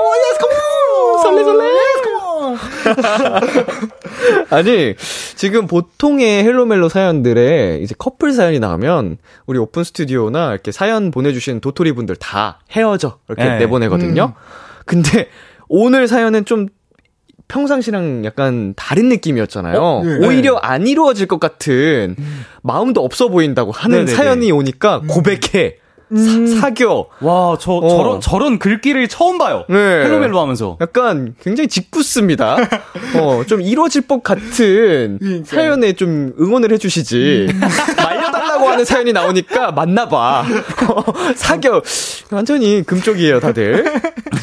설레 1.22 1.44
설레. 1.44 1.70
Come 2.40 2.50
on. 2.50 2.58
아니, 4.50 4.94
지금 5.36 5.66
보통의 5.66 6.42
헬로멜로 6.44 6.88
사연들에 6.88 7.80
이제 7.82 7.94
커플 7.98 8.32
사연이 8.32 8.58
나오면 8.58 9.18
우리 9.46 9.58
오픈 9.58 9.84
스튜디오나 9.84 10.52
이렇게 10.52 10.72
사연 10.72 11.10
보내주신 11.10 11.60
도토리 11.60 11.92
분들 11.92 12.16
다 12.16 12.60
헤어져. 12.72 13.18
이렇게 13.28 13.44
네. 13.44 13.58
내보내거든요. 13.58 14.34
근데 14.86 15.28
오늘 15.68 16.08
사연은 16.08 16.44
좀 16.44 16.68
평상시랑 17.48 18.24
약간 18.24 18.74
다른 18.76 19.08
느낌이었잖아요. 19.08 19.80
어? 19.80 20.02
네. 20.04 20.26
오히려 20.26 20.56
안 20.56 20.86
이루어질 20.86 21.26
것 21.26 21.40
같은 21.40 22.16
마음도 22.62 23.04
없어 23.04 23.28
보인다고 23.28 23.72
하는 23.72 23.98
네네네. 24.04 24.16
사연이 24.16 24.52
오니까 24.52 25.02
고백해. 25.08 25.79
사, 26.14 26.60
사겨. 26.60 27.06
와저 27.20 27.72
어. 27.72 27.88
저런 27.88 28.20
저런 28.20 28.58
글귀를 28.58 29.08
처음 29.08 29.38
봐요. 29.38 29.64
네. 29.68 29.76
헬로멜로 29.76 30.40
하면서 30.40 30.76
약간 30.80 31.34
굉장히 31.42 31.68
짓궂습니다. 31.68 32.56
어, 33.16 33.44
좀 33.46 33.60
이루어질 33.62 34.02
법 34.02 34.22
같은. 34.22 35.18
사연에 35.44 35.92
좀 35.92 36.32
응원을 36.40 36.72
해주시지. 36.72 37.48
말려달라고 38.30 38.68
하는 38.68 38.84
사연이 38.84 39.12
나오니까 39.12 39.72
맞나봐. 39.72 40.44
사겨. 41.36 41.82
완전히 42.30 42.82
금쪽이에요, 42.84 43.40
다들. 43.40 43.84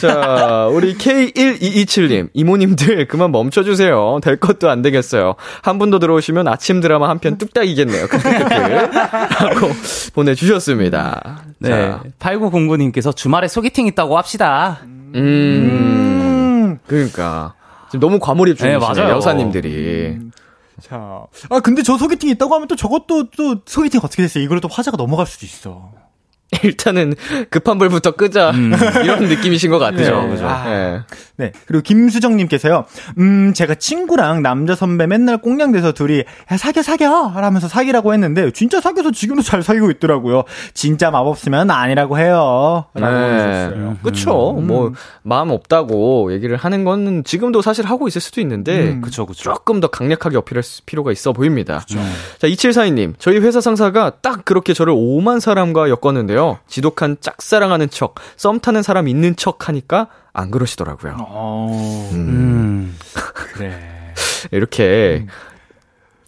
자, 0.02 0.68
우리 0.72 0.96
K1227님. 0.96 2.30
이모님들 2.34 3.08
그만 3.08 3.32
멈춰주세요. 3.32 4.20
될 4.22 4.38
것도 4.40 4.70
안 4.70 4.82
되겠어요. 4.82 5.36
한 5.62 5.78
분 5.78 5.88
더 5.92 6.00
들어오시면 6.00 6.48
아침 6.48 6.82
드라마 6.82 7.08
한 7.10 7.20
편 7.20 7.38
뚝딱이겠네요. 7.38 8.08
라고 8.08 9.70
보내주셨습니다. 10.14 11.44
네. 11.60 11.70
자, 11.70 12.04
8909님께서 12.20 13.16
주말에 13.16 13.48
소개팅 13.48 13.88
있다고 13.88 14.18
합시다. 14.18 14.80
음. 15.16 16.80
그러니까 16.88 17.54
지금 17.90 18.00
너무 18.02 18.20
과몰입 18.20 18.58
중이시네 18.58 18.80
네, 18.80 18.86
맞아요. 19.02 19.16
여사님들이. 19.16 20.18
자, 20.82 21.26
아 21.50 21.60
근데 21.60 21.82
저 21.84 21.98
소개팅 21.98 22.30
있다고 22.30 22.54
하면 22.56 22.68
또 22.68 22.76
저것도 22.76 23.32
또 23.32 23.62
소개팅 23.66 24.00
어떻게 24.04 24.22
됐어요? 24.24 24.44
이걸로 24.44 24.62
또 24.62 24.68
화제가 24.68 24.96
넘어갈 24.98 25.26
수도 25.26 25.46
있어. 25.46 25.92
일단은 26.64 27.14
급한 27.50 27.78
불부터 27.78 28.12
끄자 28.12 28.52
이런 29.04 29.26
느낌이신 29.28 29.70
것 29.70 29.80
같아요. 29.80 30.24
네. 30.24 30.30
그죠? 30.30 30.48
아. 30.48 30.64
네. 30.66 31.00
네. 31.36 31.52
그리고 31.68 31.84
김수정님께서요, 31.84 32.86
음, 33.20 33.54
제가 33.54 33.76
친구랑 33.76 34.42
남자 34.42 34.74
선배 34.76 35.06
맨날 35.08 35.38
꽁냥대서 35.40 35.92
둘이, 35.92 36.20
야, 36.20 36.58
사겨, 36.58 36.82
사겨! 36.82 37.28
하면서 37.28 37.68
사귀라고 37.68 38.14
했는데, 38.14 38.50
진짜 38.52 38.82
사귀어서 38.82 39.12
지금도 39.12 39.44
잘 39.44 39.62
사귀고 39.62 39.92
있더라고요. 39.92 40.46
진짜 40.74 41.12
마법 41.12 41.38
쓰면 41.38 41.70
아니라고 41.70 42.18
해요. 42.18 42.86
라고 42.96 43.16
해주셨어요. 43.34 43.98
그쵸. 44.02 44.58
음. 44.58 44.66
뭐, 44.68 44.94
마음 45.22 45.52
없다고 45.52 46.34
얘기를 46.34 46.58
하는 46.58 46.84
거는 46.86 47.24
지금도 47.24 47.62
사실 47.62 47.86
하고 47.86 48.08
있을 48.08 48.20
수도 48.20 48.42
있는데, 48.42 48.94
음. 48.94 49.02
그쵸 49.02 49.26
그쵸. 49.28 49.44
조금 49.44 49.80
더 49.80 49.88
강력하게 49.88 50.38
어필할 50.38 50.64
수- 50.64 50.82
필요가 50.86 51.12
있어 51.12 51.34
보입니다. 51.34 51.84
자, 52.40 52.48
2742님. 52.48 53.14
저희 53.20 53.38
회사 53.40 53.62
상사가 53.62 54.12
딱 54.22 54.44
그렇게 54.46 54.74
저를 54.74 54.94
오만 54.96 55.40
사람과 55.40 55.88
엮었는데요. 55.90 56.37
지독한 56.68 57.18
짝사랑하는 57.20 57.90
척, 57.90 58.16
썸 58.36 58.60
타는 58.60 58.84
사람 58.84 59.08
있는 59.08 59.36
척 59.36 59.68
하니까 59.68 60.08
안 60.34 60.52
그러시더라고요. 60.52 61.16
어, 61.20 62.10
음. 62.14 62.98
그래. 63.54 64.14
이렇게 64.52 65.26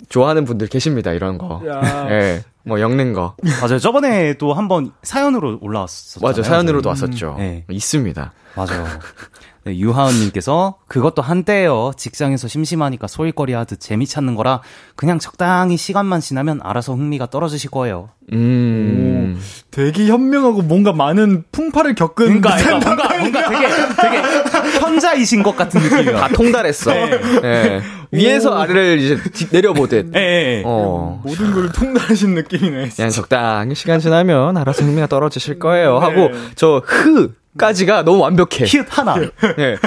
좋아하는 0.09 0.45
분들 0.45 0.67
계십니다, 0.67 1.11
이런 1.11 1.37
거. 1.37 1.61
야. 1.67 2.07
예. 2.09 2.43
뭐, 2.63 2.79
엮는 2.81 3.13
거. 3.13 3.35
맞아요. 3.61 3.79
저번에도 3.79 4.53
한번 4.53 4.91
사연으로 5.03 5.59
올라왔었잖아요. 5.61 6.29
맞아, 6.29 6.43
사연으로도 6.43 6.89
왔었죠. 6.89 7.35
네. 7.37 7.65
있습니다. 7.69 8.31
맞아요. 8.55 8.85
네, 9.65 9.77
유하은님께서 9.77 10.77
그것도 10.87 11.21
한때예요. 11.21 11.91
직장에서 11.97 12.47
심심하니까 12.47 13.07
소일거리 13.07 13.53
하듯 13.53 13.79
재미 13.79 14.07
찾는 14.07 14.35
거라 14.35 14.61
그냥 14.95 15.19
적당히 15.19 15.75
시간만 15.75 16.21
지나면 16.21 16.61
알아서 16.63 16.93
흥미가 16.93 17.27
떨어지실 17.27 17.69
거예요. 17.69 18.09
음. 18.31 19.39
되게 19.71 20.07
현명하고 20.07 20.61
뭔가 20.61 20.93
많은 20.93 21.43
풍파를 21.51 21.95
겪은 21.95 22.41
그러니까, 22.41 22.55
그러니까 22.57 22.87
뭔가 22.95 23.17
뭔가 23.17 23.49
되게 23.49 23.67
되게 24.01 24.79
현자이신 24.79 25.43
것 25.43 25.55
같은 25.57 25.81
느낌이야. 25.81 26.15
다 26.19 26.27
통달했어. 26.29 26.91
예. 26.95 27.81
위에서 28.11 28.55
아래를 28.57 28.99
이제 28.99 29.17
뒤- 29.31 29.47
내려보듯. 29.51 30.11
예, 30.15 30.19
예. 30.19 30.63
어. 30.65 31.21
모든 31.23 31.51
걸 31.51 31.71
통달하신 31.71 32.33
느낌이네. 32.33 32.89
그냥 32.95 33.11
적당히 33.11 33.75
시간 33.75 33.99
지나면 33.99 34.57
알아서 34.57 34.83
흥미가 34.85 35.07
떨어지실 35.07 35.59
거예요. 35.59 35.99
하고, 35.99 36.29
네. 36.29 36.33
저, 36.55 36.81
흐! 36.85 37.33
까지가 37.57 38.03
너무 38.03 38.19
완벽해. 38.19 38.65
히읗 38.65 38.85
하나. 38.89 39.15
예. 39.57 39.77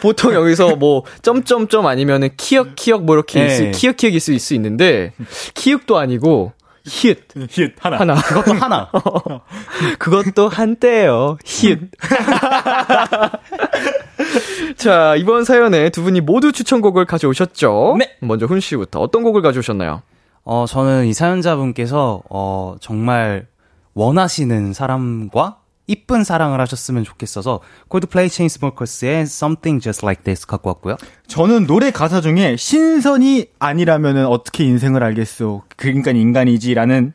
보통 0.00 0.32
여기서 0.34 0.76
뭐, 0.76 1.04
점점점 1.22 1.86
아니면은 1.86 2.28
키읔, 2.36 2.74
키읔 2.76 3.00
뭐 3.02 3.16
이렇게, 3.16 3.46
네. 3.46 3.70
키읔, 3.72 3.96
키읔 3.96 4.14
있을 4.14 4.38
수 4.38 4.54
있는데, 4.54 5.12
키읔도 5.54 5.98
아니고, 5.98 6.52
히읗. 6.86 7.28
힛, 7.48 7.72
하나. 7.78 7.98
하나. 7.98 8.14
그것도 8.14 8.54
하나. 8.54 8.90
그것도 9.98 10.48
한때예요. 10.48 11.36
히읗. 11.44 11.90
자, 14.76 15.14
이번 15.16 15.44
사연에 15.44 15.90
두 15.90 16.02
분이 16.02 16.22
모두 16.22 16.52
추천곡을 16.52 17.04
가져오셨죠? 17.04 17.96
네. 17.98 18.16
먼저 18.20 18.46
훈 18.46 18.60
씨부터 18.60 19.00
어떤 19.00 19.22
곡을 19.22 19.42
가져오셨나요? 19.42 20.02
어, 20.44 20.64
저는 20.66 21.06
이 21.06 21.12
사연자분께서, 21.12 22.22
어, 22.30 22.76
정말 22.80 23.46
원하시는 23.94 24.72
사람과 24.72 25.58
이쁜 25.90 26.22
사랑을 26.22 26.60
하셨으면 26.60 27.02
좋겠어서, 27.02 27.60
콜드플레이 27.88 28.28
체인스모커스의 28.28 29.22
Something 29.22 29.82
Just 29.82 30.04
Like 30.06 30.22
This 30.22 30.46
갖고 30.46 30.68
왔고요. 30.70 30.96
저는 31.26 31.66
노래 31.66 31.90
가사 31.90 32.20
중에 32.20 32.56
신선이 32.56 33.46
아니라면은 33.58 34.26
어떻게 34.26 34.64
인생을 34.64 35.02
알겠소. 35.02 35.64
그러니까 35.76 36.12
인간이지라는 36.12 37.12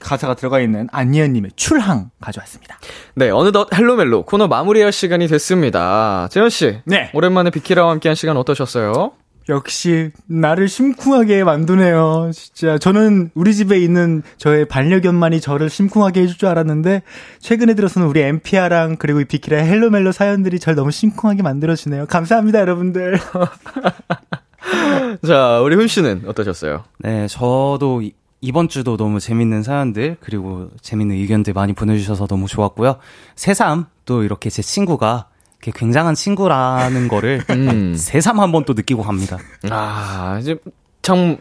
가사가 0.00 0.34
들어가 0.34 0.60
있는 0.60 0.88
안예은님의 0.92 1.52
출항 1.56 2.10
가져왔습니다. 2.20 2.78
네, 3.14 3.30
어느덧 3.30 3.72
헬로멜로 3.74 4.24
코너 4.24 4.46
마무리할 4.46 4.92
시간이 4.92 5.26
됐습니다. 5.26 6.28
재현 6.30 6.50
씨. 6.50 6.80
네. 6.84 7.10
오랜만에 7.14 7.50
비키라와 7.50 7.90
함께한 7.92 8.14
시간 8.14 8.36
어떠셨어요? 8.36 9.12
역시 9.48 10.10
나를 10.26 10.68
심쿵하게 10.68 11.42
만드네요. 11.44 12.30
진짜 12.34 12.78
저는 12.78 13.30
우리 13.34 13.54
집에 13.54 13.78
있는 13.78 14.22
저의 14.36 14.66
반려견만이 14.68 15.40
저를 15.40 15.70
심쿵하게 15.70 16.22
해줄 16.22 16.36
줄 16.36 16.48
알았는데 16.48 17.02
최근에 17.40 17.74
들어서는 17.74 18.08
우리 18.08 18.20
엔피아랑 18.20 18.96
그리고 18.98 19.20
이 19.20 19.24
비키라 19.24 19.58
헬로멜로 19.62 20.12
사연들이 20.12 20.58
저를 20.58 20.76
너무 20.76 20.90
심쿵하게 20.90 21.42
만들어주네요. 21.42 22.06
감사합니다, 22.06 22.60
여러분들. 22.60 23.18
자, 25.26 25.60
우리 25.62 25.76
훈 25.76 25.86
씨는 25.88 26.24
어떠셨어요? 26.26 26.84
네, 26.98 27.26
저도 27.28 28.02
이- 28.02 28.12
이번 28.40 28.68
주도 28.68 28.96
너무 28.96 29.18
재밌는 29.18 29.62
사연들, 29.62 30.16
그리고 30.20 30.68
재밌는 30.82 31.16
의견들 31.16 31.54
많이 31.54 31.72
보내주셔서 31.72 32.26
너무 32.26 32.46
좋았고요. 32.46 32.96
새삼 33.34 33.86
또 34.04 34.22
이렇게 34.22 34.50
제 34.50 34.62
친구가 34.62 35.26
굉장한 35.60 36.14
친구라는 36.14 37.08
거를 37.08 37.42
음. 37.50 37.94
새삼 37.96 38.38
한번 38.40 38.64
또 38.64 38.72
느끼고 38.74 39.02
갑니다. 39.02 39.38
아, 39.70 40.38
이제 40.40 40.56
참 41.02 41.36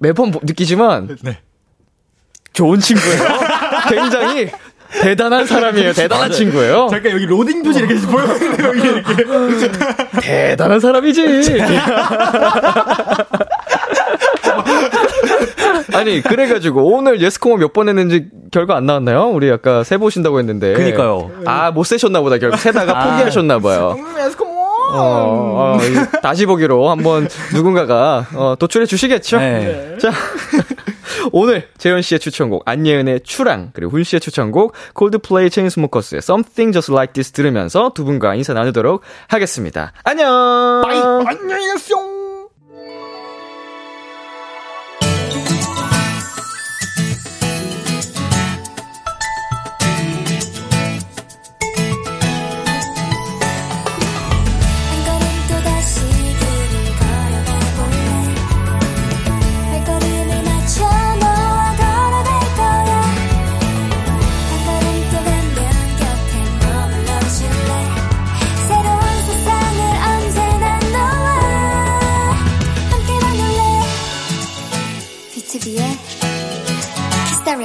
매번 0.00 0.30
보- 0.30 0.40
느끼지만 0.42 1.16
네. 1.22 1.38
좋은 2.52 2.80
친구예요. 2.80 3.22
굉장히 3.88 4.50
대단한 5.00 5.46
사람이에요. 5.46 5.92
대단한 5.92 6.32
친구예요. 6.32 6.88
잠깐 6.90 7.12
여기 7.12 7.24
로딩 7.26 7.62
표시 7.62 7.78
이렇게. 7.80 7.94
여기 8.64 8.80
이렇게. 8.80 9.24
대단한 10.20 10.80
사람이지. 10.80 11.22
아니 15.94 16.20
그래가지고 16.22 16.96
오늘 16.96 17.20
예스코모 17.20 17.56
몇번 17.56 17.88
했는지 17.88 18.28
결과 18.50 18.76
안 18.76 18.86
나왔나요? 18.86 19.28
우리 19.28 19.50
아까 19.50 19.84
세 19.84 19.96
보신다고 19.96 20.38
했는데. 20.38 20.72
그니까요. 20.74 21.30
아못 21.46 21.86
세셨나 21.86 22.20
보다 22.20 22.38
결국 22.38 22.58
세다가 22.58 22.98
아. 22.98 23.10
포기하셨나 23.10 23.58
봐요. 23.58 23.96
어, 24.92 25.76
어, 25.76 25.78
이 25.84 26.20
다시 26.20 26.46
보기로 26.46 26.90
한번 26.90 27.28
누군가가 27.54 28.26
어, 28.34 28.56
도출해 28.58 28.86
주시겠죠. 28.86 29.38
네. 29.38 29.96
자, 29.98 30.10
오늘 31.32 31.68
재현 31.78 32.02
씨의 32.02 32.18
추천곡 32.18 32.62
안예은의 32.66 33.20
추랑 33.20 33.70
그리고 33.72 33.92
훈 33.92 34.02
씨의 34.02 34.20
추천곡 34.20 34.72
콜드플레이 34.94 35.50
체인스모커스의 35.50 36.18
Something 36.18 36.72
Just 36.72 36.92
Like 36.92 37.12
This 37.12 37.32
들으면서 37.32 37.92
두 37.94 38.04
분과 38.04 38.34
인사 38.34 38.52
나누도록 38.52 39.02
하겠습니다. 39.28 39.92
안녕. 40.04 40.82
안녕히 41.26 41.72
계세요. 41.72 42.09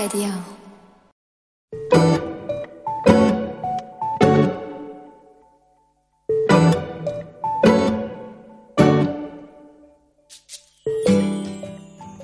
Radio 0.05 0.29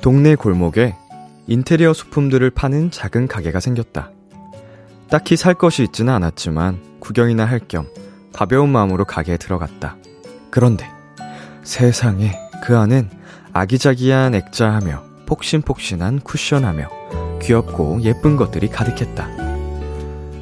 동네 0.01 0.35
골목에 0.35 0.93
인테리어 1.47 1.93
소품들을 1.93 2.51
파는 2.51 2.91
작은 2.91 3.27
가게가 3.27 3.59
생겼다. 3.59 4.11
딱히 5.09 5.35
살 5.35 5.55
것이 5.55 5.81
있지는 5.83 6.13
않았지만 6.13 6.99
구경이나 6.99 7.45
할 7.45 7.61
겸 7.67 7.87
가벼운 8.31 8.69
마음으로 8.69 9.05
가게에 9.05 9.37
들어갔다. 9.37 9.97
그런데 10.51 10.87
세상에 11.63 12.33
그 12.63 12.77
안은 12.77 13.09
아기자기한 13.53 14.35
액자하며 14.35 15.03
폭신폭신한 15.25 16.19
쿠션하며 16.19 17.20
귀엽고 17.41 18.01
예쁜 18.01 18.37
것들이 18.37 18.69
가득했다. 18.69 19.27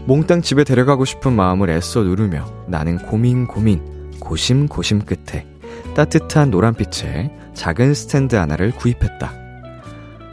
몽땅 0.05 0.41
집에 0.41 0.63
데려가고 0.63 1.05
싶은 1.05 1.33
마음을 1.33 1.69
애써 1.69 2.01
누르며 2.01 2.45
나는 2.67 2.97
고민 2.97 3.47
고민 3.47 4.11
고심 4.19 4.67
고심 4.67 4.99
끝에 4.99 5.45
따뜻한 5.95 6.49
노란빛의 6.49 7.31
작은 7.53 7.93
스탠드 7.93 8.35
하나를 8.35 8.71
구입했다. 8.71 9.33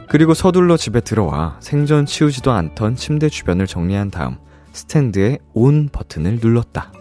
그리고 0.09 0.33
서둘러 0.33 0.77
집에 0.77 1.01
들어와 1.01 1.57
생전 1.59 2.05
치우지도 2.05 2.51
않던 2.51 2.95
침대 2.95 3.29
주변을 3.29 3.67
정리한 3.67 4.09
다음 4.09 4.37
스탠드의 4.71 5.39
온 5.53 5.89
버튼을 5.91 6.39
눌렀다. 6.41 6.91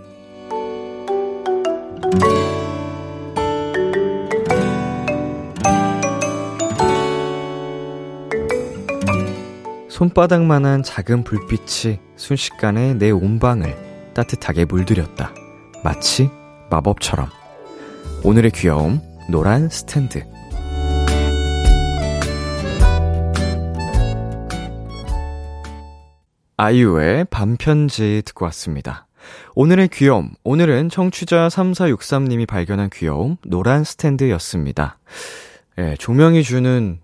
손바닥만한 9.97 10.83
작은 10.83 11.25
불빛이 11.25 11.99
순식간에 12.17 12.93
내 12.93 13.11
온 13.11 13.39
방을 13.39 14.13
따뜻하게 14.13 14.67
물들였다. 14.67 15.33
마치 15.83 16.29
마법처럼. 16.69 17.31
오늘의 18.23 18.51
귀여움, 18.51 19.01
노란 19.31 19.71
스탠드. 19.71 20.23
아이유의 26.59 27.29
밤편지 27.31 28.21
듣고 28.27 28.45
왔습니다. 28.45 29.07
오늘의 29.55 29.89
귀여움. 29.89 30.35
오늘은 30.45 30.91
청취자 30.91 31.49
3463님이 31.49 32.47
발견한 32.47 32.91
귀여움, 32.93 33.39
노란 33.47 33.83
스탠드였습니다. 33.83 34.99
예, 35.79 35.95
조명이 35.99 36.43
주는 36.43 37.01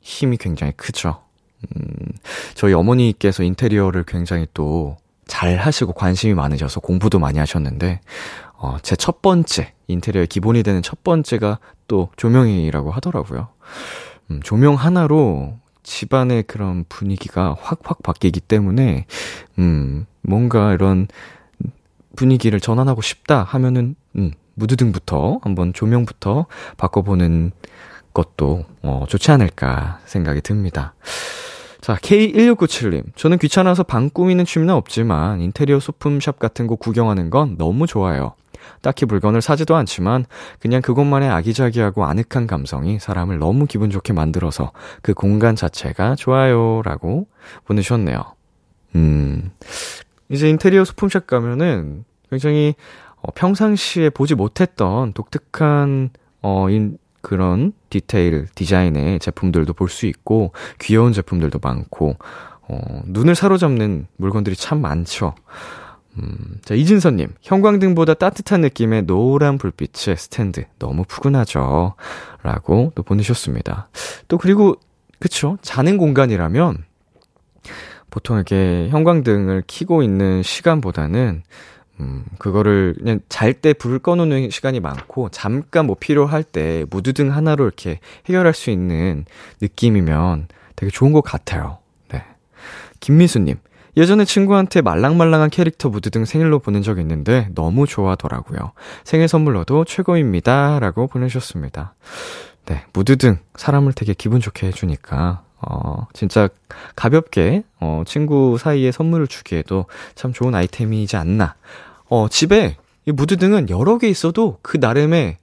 힘이 0.00 0.36
굉장히 0.36 0.72
크죠. 0.76 1.27
음, 1.76 1.82
저희 2.54 2.72
어머니께서 2.72 3.42
인테리어를 3.42 4.04
굉장히 4.04 4.46
또 4.54 4.96
잘 5.28 5.56
하시고 5.58 5.92
관심이 5.92 6.34
많으셔서 6.34 6.80
공부도 6.80 7.18
많이 7.20 7.38
하셨는데, 7.38 8.00
어, 8.56 8.78
제 8.82 8.96
첫 8.96 9.22
번째, 9.22 9.74
인테리어의 9.86 10.26
기본이 10.26 10.62
되는 10.64 10.82
첫 10.82 11.04
번째가 11.04 11.58
또 11.86 12.08
조명이라고 12.16 12.90
하더라고요. 12.90 13.48
음, 14.30 14.40
조명 14.42 14.74
하나로 14.74 15.58
집안의 15.82 16.44
그런 16.44 16.84
분위기가 16.88 17.54
확 17.60 17.80
확 17.84 18.02
바뀌기 18.02 18.40
때문에, 18.40 19.04
음, 19.58 20.06
뭔가 20.22 20.72
이런 20.72 21.06
분위기를 22.16 22.58
전환하고 22.58 23.02
싶다 23.02 23.42
하면은, 23.44 23.94
음, 24.16 24.32
무드등부터 24.54 25.40
한번 25.42 25.72
조명부터 25.74 26.46
바꿔보는 26.78 27.52
것도, 28.14 28.64
어, 28.82 29.04
좋지 29.08 29.30
않을까 29.30 30.00
생각이 30.06 30.40
듭니다. 30.40 30.94
자, 31.80 31.94
K1697님. 31.96 33.14
저는 33.14 33.38
귀찮아서 33.38 33.82
방 33.82 34.10
꾸미는 34.10 34.44
취미는 34.44 34.74
없지만 34.74 35.40
인테리어 35.40 35.80
소품샵 35.80 36.38
같은 36.38 36.66
곳 36.66 36.76
구경하는 36.76 37.30
건 37.30 37.56
너무 37.56 37.86
좋아요. 37.86 38.34
딱히 38.82 39.06
물건을 39.06 39.40
사지도 39.40 39.76
않지만 39.76 40.26
그냥 40.58 40.82
그것만의 40.82 41.30
아기자기하고 41.30 42.04
아늑한 42.04 42.46
감성이 42.46 42.98
사람을 42.98 43.38
너무 43.38 43.66
기분 43.66 43.90
좋게 43.90 44.12
만들어서 44.12 44.72
그 45.02 45.14
공간 45.14 45.56
자체가 45.56 46.16
좋아요. 46.16 46.82
라고 46.84 47.28
보내주셨네요. 47.64 48.22
음, 48.96 49.50
이제 50.28 50.48
인테리어 50.48 50.84
소품샵 50.84 51.26
가면은 51.26 52.04
굉장히 52.30 52.74
어, 53.20 53.32
평상시에 53.34 54.10
보지 54.10 54.34
못했던 54.34 55.12
독특한 55.12 56.10
어, 56.42 56.70
인, 56.70 56.98
그런 57.28 57.72
디테일, 57.90 58.46
디자인의 58.54 59.18
제품들도 59.18 59.74
볼 59.74 59.90
수 59.90 60.06
있고, 60.06 60.52
귀여운 60.80 61.12
제품들도 61.12 61.58
많고, 61.62 62.16
어, 62.62 63.02
눈을 63.04 63.34
사로잡는 63.34 64.06
물건들이 64.16 64.56
참 64.56 64.80
많죠. 64.80 65.34
음, 66.16 66.58
자, 66.64 66.74
이진서님, 66.74 67.28
형광등보다 67.42 68.14
따뜻한 68.14 68.62
느낌의 68.62 69.02
노란 69.02 69.58
불빛의 69.58 70.16
스탠드, 70.16 70.64
너무 70.78 71.04
푸근하죠. 71.04 71.94
라고 72.42 72.92
또 72.94 73.02
보내셨습니다. 73.02 73.88
또 74.28 74.38
그리고, 74.38 74.76
그쵸, 75.18 75.58
자는 75.60 75.98
공간이라면, 75.98 76.78
보통 78.10 78.36
이렇게 78.36 78.88
형광등을 78.88 79.64
켜고 79.66 80.02
있는 80.02 80.42
시간보다는, 80.42 81.42
음, 82.00 82.24
그거를 82.38 82.94
그냥 82.98 83.20
잘 83.28 83.54
때 83.54 83.72
불 83.72 83.98
꺼놓는 83.98 84.50
시간이 84.50 84.80
많고, 84.80 85.28
잠깐 85.30 85.86
뭐 85.86 85.96
필요할 85.98 86.44
때 86.44 86.84
무드등 86.90 87.34
하나로 87.34 87.64
이렇게 87.64 87.98
해결할 88.26 88.54
수 88.54 88.70
있는 88.70 89.24
느낌이면 89.60 90.48
되게 90.76 90.90
좋은 90.90 91.12
것 91.12 91.22
같아요. 91.22 91.78
네. 92.12 92.22
김미수님, 93.00 93.56
예전에 93.96 94.24
친구한테 94.24 94.80
말랑말랑한 94.80 95.50
캐릭터 95.50 95.88
무드등 95.88 96.24
생일로 96.24 96.60
보낸 96.60 96.82
적 96.82 97.00
있는데 97.00 97.48
너무 97.54 97.86
좋아하더라고요. 97.86 98.72
생일 99.02 99.26
선물로도 99.26 99.84
최고입니다. 99.86 100.78
라고 100.78 101.08
보내주셨습니다. 101.08 101.94
네, 102.66 102.84
무드등 102.92 103.38
사람을 103.56 103.94
되게 103.94 104.14
기분 104.14 104.40
좋게 104.40 104.68
해주니까, 104.68 105.42
어, 105.60 106.06
진짜 106.12 106.48
가볍게, 106.94 107.64
어, 107.80 108.04
친구 108.06 108.56
사이에 108.58 108.92
선물을 108.92 109.26
주기에도 109.26 109.86
참 110.14 110.32
좋은 110.32 110.54
아이템이지 110.54 111.16
않나. 111.16 111.56
어, 112.08 112.28
집에 112.28 112.76
이 113.06 113.12
무드등은 113.12 113.70
여러 113.70 113.98
개 113.98 114.08
있어도 114.08 114.58
그 114.62 114.76
나름의 114.76 115.38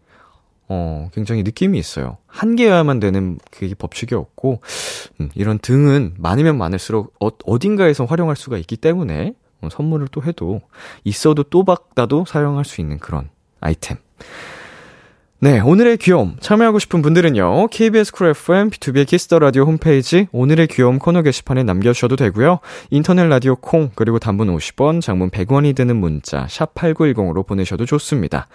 어, 0.67 1.09
굉장히 1.13 1.43
느낌이 1.43 1.77
있어요. 1.77 2.17
한 2.25 2.55
개여야만 2.55 2.99
되는 2.99 3.37
그게 3.51 3.73
법칙이 3.75 4.15
없고, 4.15 4.61
음, 5.21 5.29
이런 5.35 5.59
등은 5.59 6.15
많으면 6.17 6.57
많을수록 6.57 7.13
어, 7.19 7.29
어딘가에서 7.45 8.05
활용할 8.05 8.35
수가 8.35 8.57
있기 8.57 8.77
때문에, 8.77 9.33
어, 9.61 9.69
선물을 9.71 10.07
또 10.11 10.23
해도 10.23 10.61
있어도 11.03 11.43
또 11.43 11.63
받아도 11.63 12.25
사용할 12.25 12.65
수 12.65 12.81
있는 12.81 12.97
그런 12.97 13.29
아이템. 13.59 13.97
네, 15.39 15.59
오늘의 15.59 15.97
귀여움 15.97 16.37
참여하고 16.39 16.79
싶은 16.79 17.01
분들은요. 17.01 17.67
KBS 17.67 18.13
쿨 18.13 18.29
FM 18.29 18.69
B2B의 18.69 19.05
키스터 19.05 19.37
라디오 19.37 19.63
홈페이지 19.65 20.27
오늘의 20.31 20.67
귀여움 20.67 20.97
코너 20.97 21.21
게시판에 21.21 21.63
남겨 21.63 21.91
주셔도 21.93 22.15
되고요. 22.15 22.59
인터넷 22.89 23.25
라디오 23.25 23.55
콩 23.57 23.91
그리고 23.95 24.17
단문 24.17 24.47
50원, 24.55 25.01
장문 25.01 25.29
100원이 25.29 25.75
드는 25.75 25.97
문자 25.97 26.47
샵 26.49 26.73
8910으로 26.73 27.45
보내셔도 27.45 27.85
좋습니다. 27.85 28.47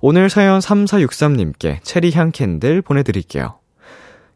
오늘 0.00 0.30
사연 0.30 0.60
3463님께 0.60 1.82
체리향 1.82 2.30
candle 2.30 2.82
보내 2.82 3.02
드릴게요. 3.02 3.58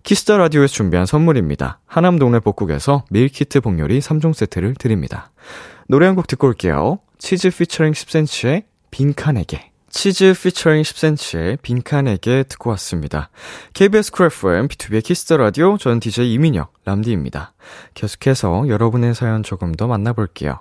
Kiss 0.03 0.22
the 0.22 0.37
Radio에서 0.37 0.75
준비한 0.75 1.07
선물입니다. 1.07 1.79
하남 1.87 2.19
동네 2.19 2.41
복국에서 2.41 3.05
밀키트 3.11 3.61
복요리 3.61 4.01
3종 4.01 4.35
세트를 4.35 4.75
드립니다. 4.75 5.31
노래 5.89 6.07
한 6.07 6.17
곡 6.17 6.27
듣고 6.27 6.49
올게요. 6.49 6.99
치즈 7.19 7.51
피처링 7.51 7.93
10cm의 7.93 8.65
빈칸에게. 8.91 9.72
치즈 9.93 10.33
피처링 10.43 10.83
10cm의 10.83 11.61
빈칸에게 11.61 12.45
듣고 12.45 12.71
왔습니다. 12.71 13.29
KBS 13.75 14.11
쿨 14.11 14.27
FM, 14.27 14.69
B2B의 14.69 15.05
키스터 15.05 15.37
라디오, 15.37 15.77
저는 15.77 16.01
DJ 16.01 16.33
이민혁, 16.33 16.73
람디입니다. 16.87 17.53
계속해서 17.93 18.69
여러분의 18.69 19.15
사연 19.15 19.43
조금 19.43 19.73
더 19.75 19.87
만나볼게요. 19.87 20.61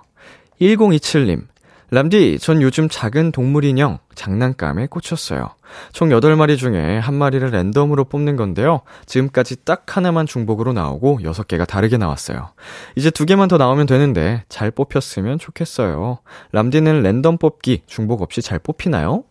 1027님, 0.60 1.46
람디, 1.92 2.38
전 2.38 2.62
요즘 2.62 2.88
작은 2.88 3.32
동물 3.32 3.66
인형 3.66 3.98
장난감에 4.14 4.86
꽂혔어요. 4.86 5.50
총 5.92 6.08
8마리 6.08 6.56
중에 6.56 6.96
한 6.96 7.14
마리를 7.14 7.50
랜덤으로 7.50 8.04
뽑는 8.04 8.36
건데요. 8.36 8.80
지금까지 9.04 9.62
딱 9.66 9.94
하나만 9.94 10.24
중복으로 10.24 10.72
나오고 10.72 11.18
6개가 11.18 11.68
다르게 11.68 11.98
나왔어요. 11.98 12.48
이제 12.96 13.10
두 13.10 13.26
개만 13.26 13.48
더 13.48 13.58
나오면 13.58 13.84
되는데 13.84 14.42
잘 14.48 14.70
뽑혔으면 14.70 15.38
좋겠어요. 15.38 16.20
람디는 16.52 17.02
랜덤 17.02 17.36
뽑기 17.36 17.82
중복 17.84 18.22
없이 18.22 18.40
잘 18.40 18.58
뽑히나요? 18.58 19.24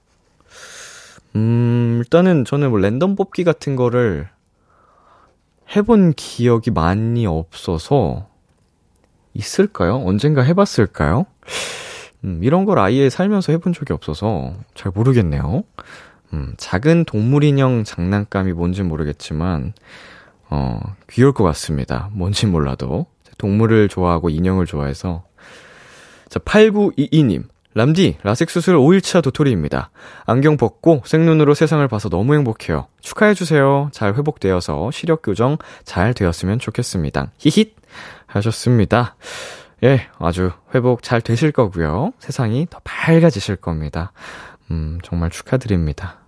음, 1.36 1.96
일단은 1.98 2.46
저는 2.46 2.70
뭐 2.70 2.78
랜덤 2.78 3.16
뽑기 3.16 3.44
같은 3.44 3.76
거를 3.76 4.30
해본 5.76 6.14
기억이 6.14 6.70
많이 6.70 7.26
없어서 7.26 8.28
있을까요? 9.34 9.96
언젠가 10.06 10.44
해봤을까요? 10.44 11.26
음, 12.24 12.40
이런 12.44 12.66
걸 12.66 12.80
아예 12.80 13.10
살면서 13.10 13.52
해본 13.54 13.74
적이 13.74 13.94
없어서 13.94 14.54
잘 14.76 14.92
모르겠네요. 14.94 15.64
음, 16.34 16.54
작은 16.58 17.06
동물 17.06 17.44
인형 17.44 17.84
장난감이 17.84 18.54
뭔진 18.54 18.88
모르겠지만, 18.88 19.74
어, 20.50 20.80
귀여울 21.10 21.34
것 21.34 21.44
같습니다. 21.44 22.10
뭔진 22.14 22.52
몰라도. 22.52 23.08
동물을 23.38 23.90
좋아하고 23.90 24.30
인형을 24.30 24.66
좋아해서. 24.66 25.24
자, 26.30 26.40
8922님. 26.40 27.46
람디, 27.74 28.18
라섹 28.22 28.50
수술 28.50 28.76
5일차 28.76 29.24
도토리입니다. 29.24 29.92
안경 30.26 30.58
벗고 30.58 31.02
생눈으로 31.06 31.54
세상을 31.54 31.88
봐서 31.88 32.10
너무 32.10 32.36
행복해요. 32.36 32.88
축하해주세요. 33.00 33.90
잘 33.94 34.14
회복되어서 34.16 34.92
시력 34.92 35.22
교정 35.22 35.58
잘 35.86 36.14
되었으면 36.14 36.60
좋겠습니다. 36.60 37.32
히힛! 37.38 37.72
하셨습니다. 38.26 39.16
예, 39.84 40.08
아주 40.20 40.52
회복 40.76 41.02
잘 41.04 41.22
되실 41.22 41.52
거고요. 41.52 42.12
세상이 42.20 42.68
더 42.70 42.80
밝아지실 42.84 43.56
겁니다. 43.56 44.12
음, 44.70 45.00
정말 45.04 45.30
축하드립니다. 45.30 46.20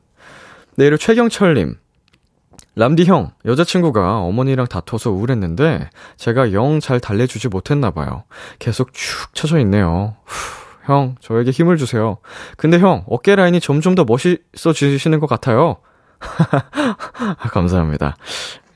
내일 0.75 0.97
최경철님. 0.97 1.77
람디 2.75 3.05
형, 3.05 3.31
여자친구가 3.45 4.21
어머니랑 4.21 4.65
다퉈서 4.65 5.11
우울했는데 5.11 5.89
제가 6.17 6.53
영 6.53 6.79
잘 6.79 6.99
달래주지 6.99 7.49
못했나 7.49 7.91
봐요. 7.91 8.23
계속 8.57 8.93
축 8.93 9.35
처져 9.35 9.59
있네요. 9.59 10.15
후, 10.25 10.63
형, 10.85 11.15
저에게 11.19 11.51
힘을 11.51 11.77
주세요. 11.77 12.17
근데 12.57 12.79
형, 12.79 13.03
어깨 13.07 13.35
라인이 13.35 13.59
점점 13.59 13.93
더 13.93 14.03
멋있어지시는 14.05 15.19
것 15.19 15.27
같아요. 15.27 15.77
감사합니다. 17.51 18.15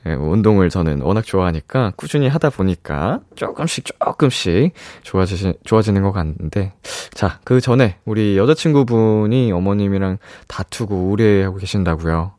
예, 0.06 0.14
운동을 0.14 0.70
저는 0.70 1.02
워낙 1.02 1.24
좋아하니까 1.24 1.92
꾸준히 1.96 2.28
하다 2.28 2.50
보니까 2.50 3.20
조금씩 3.34 3.84
조금씩 3.84 4.72
좋아지시, 5.02 5.54
좋아지는 5.64 6.02
것 6.02 6.12
같은데. 6.12 6.72
자, 7.12 7.40
그 7.44 7.60
전에 7.60 7.96
우리 8.04 8.36
여자친구분이 8.38 9.50
어머님이랑 9.52 10.18
다투고 10.46 10.94
우울해하고 10.94 11.56
계신다고요. 11.58 12.32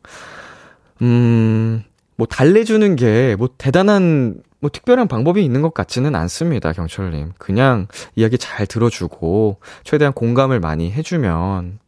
음, 1.02 1.84
뭐 2.16 2.26
달래주는 2.26 2.96
게 2.96 3.36
뭐 3.38 3.48
대단한 3.58 4.42
뭐 4.60 4.68
특별한 4.70 5.08
방법이 5.08 5.42
있는 5.42 5.62
것 5.62 5.72
같지는 5.72 6.14
않습니다, 6.14 6.72
경철님. 6.72 7.32
그냥 7.38 7.86
이야기 8.14 8.36
잘 8.36 8.66
들어주고 8.66 9.58
최대한 9.84 10.12
공감을 10.12 10.60
많이 10.60 10.90
해주면 10.92 11.78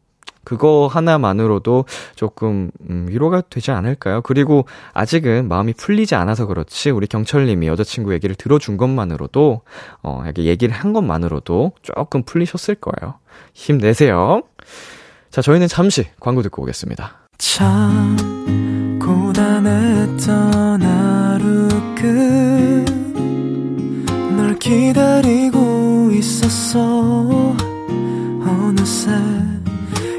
그거 0.43 0.87
하나만으로도 0.91 1.85
조금 2.15 2.71
음, 2.89 3.05
위로가 3.09 3.41
되지 3.49 3.71
않을까요? 3.71 4.21
그리고 4.21 4.65
아직은 4.93 5.47
마음이 5.47 5.73
풀리지 5.73 6.15
않아서 6.15 6.45
그렇지 6.45 6.89
우리 6.89 7.07
경철님이 7.07 7.67
여자친구 7.67 8.13
얘기를 8.13 8.35
들어준 8.35 8.77
것만으로도 8.77 9.61
어 10.01 10.21
이렇게 10.25 10.45
얘기를 10.45 10.73
한 10.73 10.93
것만으로도 10.93 11.73
조금 11.81 12.23
풀리셨을 12.23 12.75
거예요. 12.75 13.15
힘내세요. 13.53 14.43
자, 15.29 15.41
저희는 15.41 15.67
잠시 15.67 16.05
광고 16.19 16.41
듣고 16.43 16.61
오겠습니다. 16.63 17.27
참 17.39 18.99
고단했던 18.99 20.81
하루 20.81 21.67
끝널 24.35 24.59
기다리고 24.59 26.11
있었어 26.13 27.55
어느새 28.45 29.11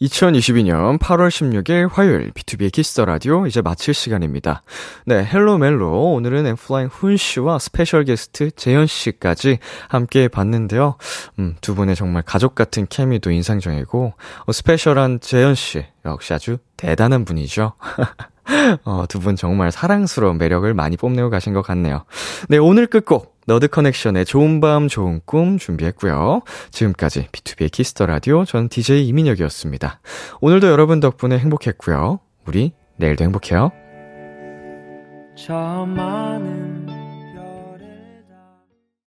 2022년 0.00 0.98
8월 0.98 1.28
16일 1.28 1.90
화요일 1.90 2.30
B2B의 2.30 2.70
키스터 2.70 3.04
라디오 3.04 3.46
이제 3.46 3.60
마칠 3.60 3.94
시간입니다. 3.94 4.62
네, 5.06 5.24
헬로 5.24 5.58
멜로 5.58 6.12
오늘은 6.12 6.46
N.Flying 6.46 6.88
훈 6.88 7.16
씨와 7.16 7.58
special 7.58 8.04
guest 8.04 8.52
재현 8.52 8.86
씨까지 8.86 9.58
함께 9.88 10.28
봤는데요. 10.28 10.96
음, 11.40 11.56
두 11.60 11.74
분의 11.74 11.96
정말 11.96 12.22
가족 12.22 12.54
같은 12.54 12.86
케미도 12.88 13.32
인상적이고 13.32 14.14
어, 14.46 14.52
special한 14.52 15.18
재현 15.20 15.54
씨 15.56 15.84
역시 16.04 16.32
아주 16.32 16.58
대단한 16.76 17.24
분이죠. 17.24 17.72
어, 18.84 19.04
두 19.08 19.18
분 19.18 19.34
정말 19.36 19.72
사랑스러운 19.72 20.38
매력을 20.38 20.72
많이 20.74 20.96
뽐내고 20.96 21.28
가신 21.28 21.52
것 21.52 21.62
같네요. 21.62 22.04
네, 22.48 22.56
오늘 22.56 22.86
끝곡 22.86 23.37
너드 23.48 23.68
커넥션의 23.68 24.26
좋은 24.26 24.60
밤 24.60 24.88
좋은 24.88 25.22
꿈 25.24 25.56
준비했고요. 25.56 26.42
지금까지 26.70 27.28
B2B의 27.32 27.72
키스터 27.72 28.04
라디오 28.04 28.44
전 28.44 28.68
DJ 28.68 29.08
이민혁이었습니다. 29.08 30.00
오늘도 30.42 30.68
여러분 30.68 31.00
덕분에 31.00 31.38
행복했고요. 31.38 32.20
우리 32.46 32.72
내일도 32.98 33.24
행복해요. 33.24 33.72